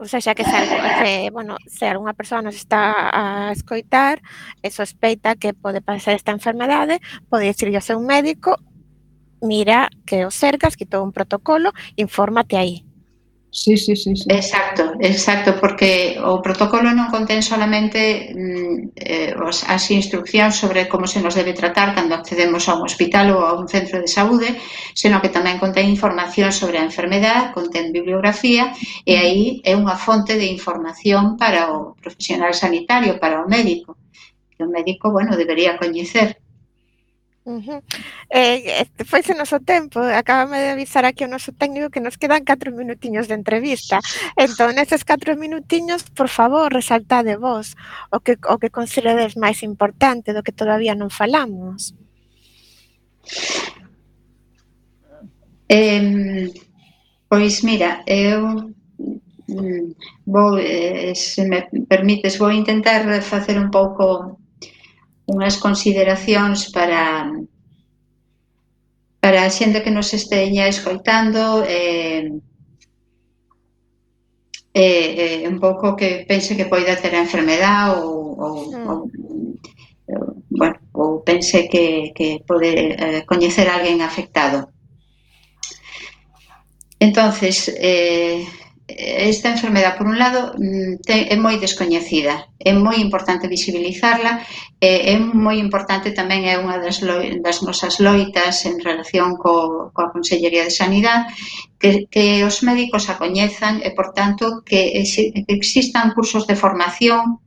O 0.00 0.08
sea, 0.08 0.20
xa 0.24 0.32
que 0.34 0.44
se, 0.48 0.56
se, 1.04 1.28
bueno, 1.30 1.60
se 1.68 1.84
algunha 1.84 2.16
persoa 2.16 2.40
nos 2.40 2.56
está 2.56 3.12
a 3.12 3.52
escoitar 3.52 4.24
e 4.64 4.72
sospeita 4.72 5.36
que 5.36 5.52
pode 5.52 5.84
pasar 5.84 6.16
esta 6.16 6.32
enfermedade, 6.32 7.04
pode 7.28 7.44
dicirle 7.44 7.76
ao 7.76 7.84
seu 7.84 8.00
médico, 8.00 8.56
mira 9.44 9.92
que 10.08 10.24
o 10.24 10.32
cercas, 10.32 10.72
quitou 10.72 11.04
un 11.04 11.12
protocolo, 11.12 11.76
infórmate 12.00 12.56
aí. 12.56 12.89
Sí, 13.52 13.76
sí, 13.76 13.96
sí, 13.96 14.14
sí. 14.14 14.24
Exacto, 14.28 14.92
exacto, 15.00 15.58
porque 15.58 16.16
o 16.22 16.38
protocolo 16.38 16.94
non 16.94 17.10
contén 17.10 17.42
solamente 17.42 18.30
mm, 18.30 18.94
eh, 18.94 19.34
os, 19.42 19.66
as 19.66 19.90
instruccións 19.90 20.54
sobre 20.54 20.86
como 20.86 21.10
se 21.10 21.18
nos 21.18 21.34
debe 21.34 21.50
tratar 21.50 21.90
cando 21.90 22.14
accedemos 22.14 22.70
a 22.70 22.78
un 22.78 22.86
hospital 22.86 23.34
ou 23.34 23.42
a 23.42 23.58
un 23.58 23.66
centro 23.66 23.98
de 23.98 24.06
saúde, 24.06 24.54
senón 24.94 25.18
que 25.18 25.34
tamén 25.34 25.58
contén 25.58 25.90
información 25.90 26.54
sobre 26.54 26.78
a 26.78 26.86
enfermedad, 26.86 27.50
contén 27.50 27.90
bibliografía, 27.90 28.70
e 29.02 29.18
aí 29.18 29.42
é 29.66 29.74
unha 29.74 29.98
fonte 29.98 30.38
de 30.38 30.46
información 30.46 31.34
para 31.34 31.74
o 31.74 31.98
profesional 31.98 32.54
sanitario, 32.54 33.18
para 33.18 33.42
o 33.42 33.50
médico, 33.50 33.98
que 34.54 34.62
o 34.62 34.70
médico, 34.70 35.10
bueno, 35.10 35.34
debería 35.34 35.74
coñecer. 35.74 36.38
Uh 37.50 37.58
-huh. 37.58 37.82
eh, 38.30 38.86
foi 39.10 39.22
o 39.26 39.34
noso 39.34 39.58
tempo, 39.58 39.98
acabame 39.98 40.62
de 40.62 40.70
avisar 40.70 41.04
aquí 41.04 41.26
o 41.26 41.32
noso 41.34 41.50
técnico 41.50 41.90
que 41.90 41.98
nos 41.98 42.14
quedan 42.14 42.46
4 42.46 42.70
minutiños 42.70 43.26
de 43.26 43.34
entrevista. 43.34 43.98
Entón, 44.38 44.78
neses 44.78 45.02
4 45.02 45.34
minutiños, 45.34 46.06
por 46.14 46.30
favor, 46.30 46.70
resaltade 46.70 47.34
vos 47.34 47.74
o 48.14 48.22
que, 48.22 48.38
o 48.46 48.54
que 48.62 48.70
consideredes 48.70 49.34
máis 49.34 49.66
importante 49.66 50.30
do 50.30 50.44
que 50.46 50.54
todavía 50.54 50.94
non 50.94 51.10
falamos. 51.10 51.98
Eh, 55.66 56.46
pois 57.26 57.66
mira, 57.66 58.06
eu 58.06 58.70
mm, 59.50 59.86
vou, 60.26 60.54
eh, 60.54 61.14
se 61.18 61.42
me 61.50 61.66
permites, 61.90 62.38
vou 62.38 62.54
intentar 62.54 63.02
facer 63.26 63.58
un 63.58 63.74
pouco 63.74 64.39
unhas 65.32 65.56
consideracións 65.56 66.58
para 66.74 67.30
para 69.22 69.44
a 69.44 69.52
xente 69.58 69.84
que 69.84 69.94
nos 69.94 70.08
esteña 70.16 70.64
escoitando, 70.66 71.62
eh, 71.68 72.32
eh, 74.72 75.42
eh, 75.44 75.48
un 75.52 75.60
pouco 75.60 75.94
que 75.98 76.24
pense 76.26 76.56
que 76.56 76.70
poida 76.72 76.96
ter 76.96 77.14
a 77.14 77.24
enfermedade 77.26 78.00
ou, 78.00 78.16
ou, 78.44 78.54
mm. 78.72 78.88
ou 78.90 78.98
bueno, 80.50 80.76
ou 80.92 81.22
pense 81.22 81.68
que, 81.68 82.12
que 82.16 82.42
pode 82.48 82.70
eh, 82.96 83.22
coñecer 83.30 83.68
a 83.68 83.76
alguén 83.78 84.02
afectado. 84.02 84.72
Entonces, 86.98 87.72
eh, 87.78 88.44
esta 88.98 89.50
enfermedad, 89.50 89.96
por 89.96 90.06
un 90.06 90.18
lado, 90.18 90.52
mm, 90.56 91.02
é 91.06 91.36
moi 91.36 91.56
descoñecida, 91.58 92.50
é 92.58 92.72
moi 92.72 92.96
importante 92.98 93.48
visibilizarla, 93.48 94.32
e 94.80 95.14
é 95.14 95.16
moi 95.18 95.56
importante 95.58 96.16
tamén 96.16 96.46
é 96.46 96.54
unha 96.56 96.76
das, 96.80 96.98
das 97.44 97.58
nosas 97.66 98.00
loitas 98.00 98.64
en 98.68 98.80
relación 98.80 99.36
co, 99.36 99.90
coa 99.94 100.12
Consellería 100.14 100.64
de 100.64 100.72
Sanidade, 100.72 101.30
que, 101.80 102.10
que 102.12 102.26
os 102.44 102.62
médicos 102.62 103.08
a 103.08 103.18
coñezan 103.22 103.80
e, 103.86 103.90
por 103.96 104.12
tanto, 104.18 104.62
que, 104.68 104.82
que 104.92 105.54
existan 105.58 106.12
cursos 106.16 106.46
de 106.46 106.56
formación 106.56 107.40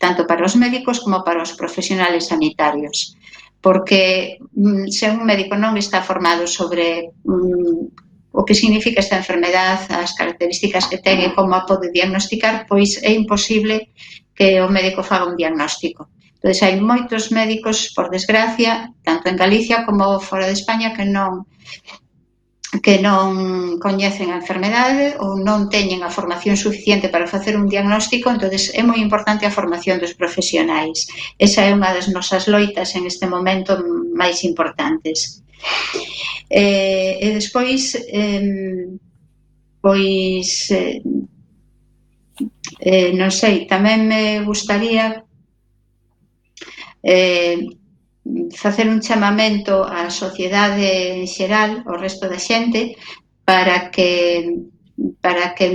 tanto 0.00 0.26
para 0.26 0.48
os 0.48 0.56
médicos 0.56 0.98
como 1.04 1.22
para 1.22 1.44
os 1.44 1.52
profesionales 1.52 2.32
sanitarios. 2.32 3.14
Porque 3.60 4.38
mm, 4.56 4.88
se 4.88 5.12
un 5.12 5.28
médico 5.28 5.54
non 5.60 5.76
está 5.76 6.00
formado 6.00 6.48
sobre 6.48 7.12
mm, 7.28 7.99
o 8.32 8.44
que 8.46 8.54
significa 8.54 9.00
esta 9.00 9.18
enfermedad, 9.18 9.78
as 9.90 10.14
características 10.14 10.86
que 10.86 11.02
ten 11.02 11.18
e 11.20 11.34
como 11.34 11.54
a 11.54 11.66
pode 11.66 11.90
diagnosticar, 11.90 12.66
pois 12.70 13.02
é 13.02 13.10
imposible 13.10 13.90
que 14.36 14.62
o 14.62 14.68
médico 14.70 15.02
faga 15.02 15.28
un 15.30 15.36
diagnóstico. 15.36 16.08
Entón, 16.40 16.56
hai 16.64 16.74
moitos 16.80 17.28
médicos, 17.34 17.92
por 17.92 18.08
desgracia, 18.08 18.94
tanto 19.04 19.28
en 19.28 19.36
Galicia 19.36 19.84
como 19.84 20.16
fora 20.28 20.48
de 20.48 20.56
España, 20.56 20.94
que 20.96 21.04
non 21.04 21.44
que 22.86 23.02
non 23.02 23.82
coñecen 23.82 24.30
a 24.30 24.38
enfermedade 24.38 25.18
ou 25.18 25.34
non 25.34 25.66
teñen 25.66 26.06
a 26.06 26.14
formación 26.14 26.54
suficiente 26.54 27.10
para 27.10 27.26
facer 27.26 27.58
un 27.58 27.66
diagnóstico, 27.66 28.30
entonces 28.30 28.70
é 28.70 28.82
moi 28.86 29.02
importante 29.02 29.42
a 29.44 29.56
formación 29.58 29.98
dos 29.98 30.14
profesionais. 30.14 31.10
Esa 31.34 31.66
é 31.66 31.74
unha 31.74 31.90
das 31.90 32.06
nosas 32.14 32.46
loitas 32.46 32.94
en 32.94 33.10
este 33.10 33.26
momento 33.26 33.74
máis 34.14 34.46
importantes. 34.46 35.42
Eh, 36.50 37.18
e 37.22 37.26
despois, 37.38 37.94
eh, 37.94 38.98
pois, 39.80 40.70
eh, 40.70 41.02
eh, 42.80 43.12
non 43.14 43.30
sei, 43.30 43.66
tamén 43.70 44.06
me 44.10 44.42
gustaría 44.42 45.24
eh, 47.02 47.56
facer 48.62 48.86
un 48.88 49.00
chamamento 49.00 49.86
á 49.86 50.10
sociedade 50.10 51.22
en 51.22 51.26
xeral, 51.30 51.70
ao 51.86 51.96
resto 51.96 52.24
da 52.28 52.40
xente, 52.40 52.96
para 53.48 53.90
que 53.94 54.10
para 55.24 55.54
que 55.56 55.66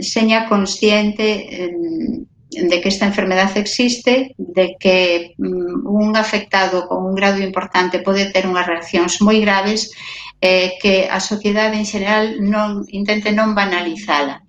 seña 0.00 0.48
consciente 0.48 1.26
eh, 1.52 2.24
de 2.50 2.80
que 2.80 2.88
esta 2.88 3.06
enfermedad 3.06 3.56
existe, 3.56 4.34
de 4.36 4.76
que 4.78 5.34
mm, 5.38 5.86
un 5.86 6.16
afectado 6.16 6.86
con 6.88 7.04
un 7.06 7.14
grado 7.14 7.38
importante 7.38 8.00
pode 8.00 8.26
ter 8.34 8.46
unhas 8.50 8.66
reaccións 8.66 9.22
moi 9.22 9.38
graves, 9.38 9.94
eh, 10.42 10.74
que 10.82 11.06
a 11.06 11.22
sociedade 11.22 11.78
en 11.78 11.86
xeral 11.86 12.42
non 12.42 12.82
intente 12.90 13.30
non 13.30 13.54
banalizala, 13.54 14.42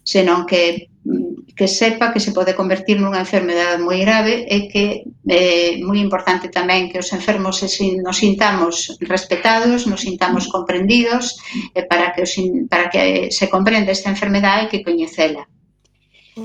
senón 0.00 0.48
que 0.48 0.88
mm, 1.04 1.52
que 1.60 1.68
sepa 1.68 2.08
que 2.08 2.24
se 2.24 2.32
pode 2.32 2.56
convertir 2.56 2.96
nunha 2.96 3.20
enfermedade 3.20 3.84
moi 3.84 4.00
grave 4.00 4.48
e 4.48 4.64
que 4.72 5.04
é 5.28 5.76
eh, 5.76 5.84
moi 5.84 6.00
importante 6.00 6.48
tamén 6.48 6.88
que 6.88 7.04
os 7.04 7.12
enfermos 7.12 7.60
nos 7.60 8.16
sintamos 8.16 8.96
respetados, 9.04 9.84
nos 9.84 10.00
sintamos 10.00 10.48
comprendidos 10.48 11.36
eh, 11.76 11.84
para 11.84 12.16
que 12.16 12.24
os, 12.24 12.32
para 12.72 12.88
que 12.88 13.28
se 13.28 13.52
comprenda 13.52 13.92
esta 13.92 14.08
enfermedade 14.08 14.64
e 14.64 14.70
que 14.72 14.80
coñecela. 14.80 15.44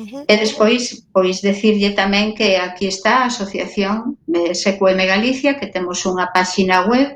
-huh. 0.03 0.25
E 0.27 0.33
despois, 0.37 1.07
pois 1.15 1.41
decirlle 1.41 1.91
tamén 1.95 2.35
que 2.35 2.57
aquí 2.59 2.87
está 2.91 3.23
a 3.23 3.29
asociación 3.31 4.17
SQM 4.27 4.99
Galicia, 5.07 5.55
que 5.59 5.71
temos 5.71 6.03
unha 6.05 6.27
páxina 6.35 6.83
web 6.89 7.15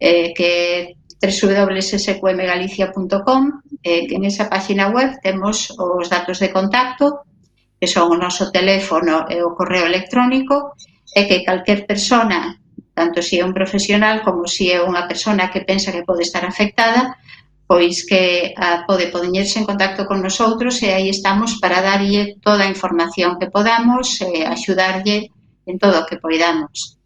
eh, 0.00 0.32
que 0.36 0.48
é 0.48 0.94
www.sqmgalicia.com 1.24 3.42
eh, 3.82 4.06
que 4.06 4.14
en 4.16 4.24
esa 4.24 4.48
páxina 4.52 4.88
web 4.88 5.18
temos 5.22 5.70
os 5.78 6.08
datos 6.08 6.40
de 6.40 6.50
contacto 6.52 7.20
que 7.80 7.86
son 7.88 8.12
o 8.12 8.16
noso 8.20 8.52
teléfono 8.52 9.24
e 9.28 9.40
o 9.40 9.54
correo 9.56 9.86
electrónico 9.88 10.76
e 11.14 11.28
que 11.28 11.44
calquer 11.44 11.86
persona 11.88 12.58
tanto 12.94 13.20
se 13.20 13.28
si 13.28 13.38
é 13.40 13.44
un 13.44 13.52
profesional 13.52 14.22
como 14.22 14.46
se 14.46 14.56
si 14.56 14.70
é 14.70 14.78
unha 14.78 15.10
persona 15.10 15.50
que 15.50 15.66
pensa 15.66 15.90
que 15.90 16.06
pode 16.06 16.22
estar 16.22 16.46
afectada, 16.46 17.18
pois 17.66 18.04
que 18.04 18.52
a, 18.56 18.84
pode 18.84 19.08
poñerse 19.08 19.58
en 19.58 19.64
contacto 19.64 20.04
con 20.04 20.20
nosotros 20.20 20.82
e 20.84 20.92
aí 20.92 21.08
estamos 21.08 21.56
para 21.62 21.80
darlle 21.80 22.36
toda 22.44 22.64
a 22.64 22.72
información 22.72 23.40
que 23.40 23.48
podamos 23.48 24.20
e 24.20 24.44
axudarlle 24.44 25.32
en 25.64 25.76
todo 25.80 26.04
o 26.04 26.06
que 26.06 26.20
poidamos. 26.20 27.00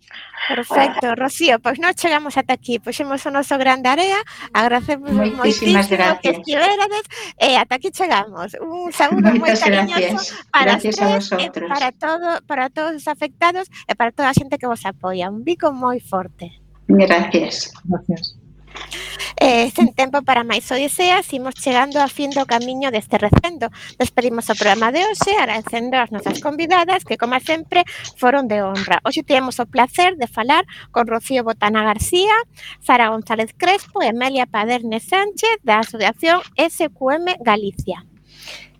Perfecto, 0.48 1.14
Rocío, 1.14 1.58
pois 1.60 1.76
non 1.76 1.92
chegamos 1.92 2.38
ata 2.40 2.56
aquí, 2.56 2.80
poxemos 2.80 3.20
o 3.26 3.30
noso 3.30 3.60
grande 3.60 3.90
área, 3.90 4.16
agradecemos 4.54 5.12
moitísimo 5.12 5.76
gracias. 5.84 6.22
que 6.24 6.30
estiverades 6.40 7.04
e 7.36 7.58
ata 7.58 7.76
aquí 7.76 7.92
chegamos. 7.92 8.56
Un 8.56 8.88
saúdo 8.94 9.28
moi 9.36 9.52
cariñoso 9.52 10.16
gracias. 10.16 10.48
para 10.48 10.78
gracias 10.78 10.94
tres, 10.96 11.28
vosotros. 11.28 11.68
para 11.68 11.90
todo, 11.92 12.28
para 12.48 12.66
todos 12.72 12.96
os 12.96 13.06
afectados 13.10 13.68
e 13.84 13.92
para 13.92 14.08
toda 14.14 14.32
a 14.32 14.36
xente 14.36 14.56
que 14.56 14.70
vos 14.70 14.82
apoia. 14.88 15.28
Un 15.28 15.44
bico 15.44 15.68
moi 15.74 16.00
forte. 16.00 16.48
Gracias. 16.88 17.68
Gracias. 17.84 18.47
Eh, 19.40 19.66
e, 19.66 19.70
sen 19.70 19.94
tempo 19.94 20.18
para 20.26 20.42
máis 20.42 20.66
odiseas, 20.66 21.30
imos 21.30 21.54
chegando 21.54 22.02
a 22.02 22.10
fin 22.10 22.34
do 22.34 22.42
camiño 22.42 22.90
deste 22.90 23.22
recendo. 23.22 23.70
Despedimos 23.94 24.50
o 24.50 24.58
programa 24.58 24.90
de 24.90 25.06
hoxe, 25.06 25.30
agradecendo 25.38 25.94
as 25.94 26.10
nosas 26.10 26.42
convidadas, 26.42 27.06
que, 27.06 27.14
como 27.14 27.38
sempre, 27.38 27.86
foron 28.18 28.50
de 28.50 28.66
honra. 28.66 28.98
Hoxe 29.06 29.22
temos 29.22 29.62
o 29.62 29.66
placer 29.70 30.18
de 30.18 30.26
falar 30.26 30.66
con 30.90 31.06
Rocío 31.06 31.46
Botana 31.46 31.86
García, 31.86 32.34
Sara 32.82 33.14
González 33.14 33.54
Crespo 33.54 34.02
e 34.02 34.10
Emelia 34.10 34.50
Paderne 34.50 34.98
Sánchez, 34.98 35.62
da 35.62 35.86
Asociación 35.86 36.42
SQM 36.58 37.38
Galicia. 37.38 38.02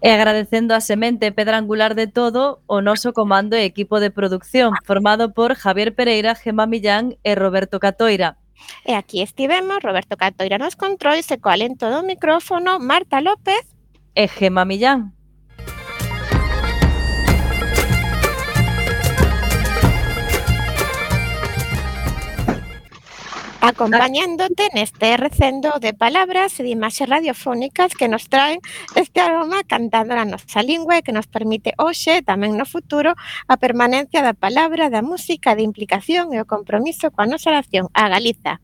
E 0.02 0.10
agradecendo 0.10 0.74
a 0.74 0.80
semente 0.80 1.30
pedra 1.30 1.58
angular 1.58 1.94
de 1.94 2.06
todo 2.06 2.62
o 2.66 2.78
noso 2.82 3.10
comando 3.14 3.58
e 3.58 3.66
equipo 3.66 3.98
de 3.98 4.10
producción, 4.10 4.74
formado 4.86 5.34
por 5.34 5.54
Javier 5.54 5.94
Pereira, 5.94 6.38
Gemma 6.38 6.66
Millán 6.66 7.18
e 7.22 7.34
Roberto 7.34 7.78
Catoira. 7.82 8.37
Aquí 8.86 9.22
estivemos, 9.22 9.82
Roberto 9.82 10.16
Catoira 10.16 10.58
nos 10.58 10.76
controis 10.76 11.30
e 11.30 11.36
co 11.38 11.50
alento 11.50 11.90
do 11.90 12.02
micrófono 12.02 12.78
Marta 12.78 13.20
López 13.20 13.62
e 14.14 14.26
Gema 14.26 14.64
Millán. 14.64 15.17
acompañándote 23.60 24.70
neste 24.74 25.16
recendo 25.16 25.78
de 25.80 25.94
palabras 25.94 26.58
e 26.58 26.62
de 26.62 26.70
imaxes 26.70 27.08
radiofónicas 27.08 27.94
que 27.98 28.06
nos 28.06 28.30
traen 28.30 28.62
este 28.94 29.18
aroma 29.20 29.66
cantando 29.66 30.14
na 30.14 30.24
nosa 30.24 30.62
lingua 30.62 30.98
e 30.98 31.04
que 31.04 31.12
nos 31.12 31.26
permite 31.26 31.74
hoxe, 31.74 32.22
tamén 32.22 32.54
no 32.54 32.66
futuro, 32.66 33.18
a 33.50 33.54
permanencia 33.58 34.22
da 34.22 34.34
palabra, 34.34 34.90
da 34.90 35.02
música, 35.02 35.58
da 35.58 35.66
implicación 35.66 36.30
e 36.30 36.38
o 36.38 36.46
compromiso 36.46 37.10
coa 37.10 37.26
nosa 37.26 37.50
nación, 37.50 37.90
a 37.94 38.06
Galiza. 38.06 38.62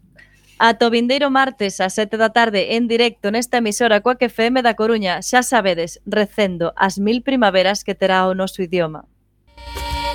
Ato 0.63 0.87
vindeiro 0.95 1.35
martes 1.35 1.83
ás 1.83 1.99
7 1.99 2.15
da 2.15 2.31
tarde 2.31 2.79
en 2.79 2.87
directo 2.87 3.35
nesta 3.35 3.59
emisora 3.59 3.99
coa 3.99 4.15
que 4.15 4.31
FM 4.31 4.63
da 4.63 4.79
Coruña, 4.79 5.19
xa 5.27 5.43
sabedes, 5.43 5.99
recendo 6.07 6.71
as 6.79 7.03
mil 7.03 7.27
primaveras 7.27 7.83
que 7.83 7.99
terá 7.99 8.31
o 8.31 8.39
noso 8.39 8.63
idioma. 8.63 9.11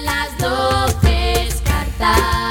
Las 0.07 0.32
doces 0.39 1.59
cartas 1.67 2.49